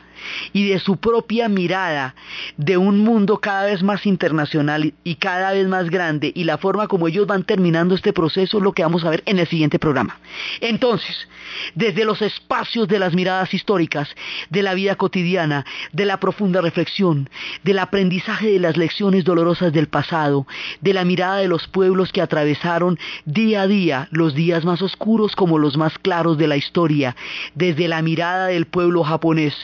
y 0.52 0.68
de 0.68 0.78
su 0.78 0.96
propia 0.96 1.48
mirada 1.48 2.14
de 2.56 2.76
un 2.76 2.98
mundo 2.98 3.38
cada 3.38 3.66
vez 3.66 3.82
más 3.82 4.06
internacional 4.06 4.92
y 5.04 5.14
cada 5.16 5.52
vez 5.52 5.66
más 5.66 5.90
grande 5.90 6.32
y 6.34 6.44
la 6.44 6.58
forma 6.58 6.88
como 6.88 7.08
ellos 7.08 7.26
van 7.26 7.44
terminando 7.44 7.94
este 7.94 8.12
proceso 8.12 8.58
es 8.58 8.64
lo 8.64 8.72
que 8.72 8.82
vamos 8.82 9.04
a 9.04 9.10
ver 9.10 9.22
en 9.26 9.38
el 9.38 9.46
siguiente 9.46 9.78
programa. 9.78 10.18
Entonces, 10.60 11.28
desde 11.74 12.04
los 12.04 12.22
espacios 12.22 12.88
de 12.88 12.98
las 12.98 13.14
miradas 13.14 13.52
históricas, 13.54 14.08
de 14.50 14.62
la 14.62 14.74
vida 14.74 14.96
cotidiana, 14.96 15.64
de 15.92 16.06
la 16.06 16.20
profunda 16.20 16.60
reflexión, 16.60 17.28
del 17.62 17.78
aprendizaje 17.78 18.50
de 18.52 18.58
las 18.58 18.76
lecciones 18.76 19.24
dolorosas 19.24 19.72
del 19.72 19.88
pasado, 19.88 20.46
de 20.80 20.94
la 20.94 21.04
mirada 21.04 21.36
de 21.36 21.48
los 21.48 21.66
pueblos 21.68 22.12
que 22.12 22.22
atravesaron 22.22 22.98
día 23.24 23.62
a 23.62 23.66
día 23.66 24.08
los 24.10 24.34
días 24.34 24.64
más 24.64 24.82
oscuros 24.82 25.36
como 25.36 25.58
los 25.58 25.76
más 25.76 25.98
claros 25.98 26.38
de 26.38 26.46
la 26.46 26.56
historia, 26.56 27.16
desde 27.54 27.88
la 27.88 28.02
mirada 28.02 28.46
del 28.46 28.66
pueblo 28.66 29.02
japonés 29.04 29.54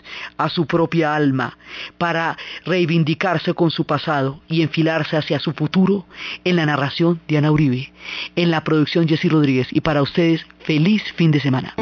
su 0.49 0.67
propia 0.67 1.15
alma 1.15 1.57
para 1.99 2.37
reivindicarse 2.65 3.55
con 3.55 3.71
su 3.71 3.85
pasado 3.85 4.41
y 4.49 4.63
enfilarse 4.63 5.17
hacia 5.17 5.39
su 5.39 5.53
futuro 5.53 6.07
en 6.45 6.57
la 6.57 6.67
narración 6.67 7.21
de 7.29 7.39
Ana 7.39 7.53
Uribe, 7.53 7.93
en 8.37 8.51
la 8.51 8.65
producción 8.65 9.09
Jessy 9.09 9.29
Rodríguez 9.29 9.69
y 9.71 9.81
para 9.81 10.03
ustedes 10.03 10.47
feliz 10.61 11.03
fin 11.17 11.31
de 11.31 11.41
semana. 11.41 11.75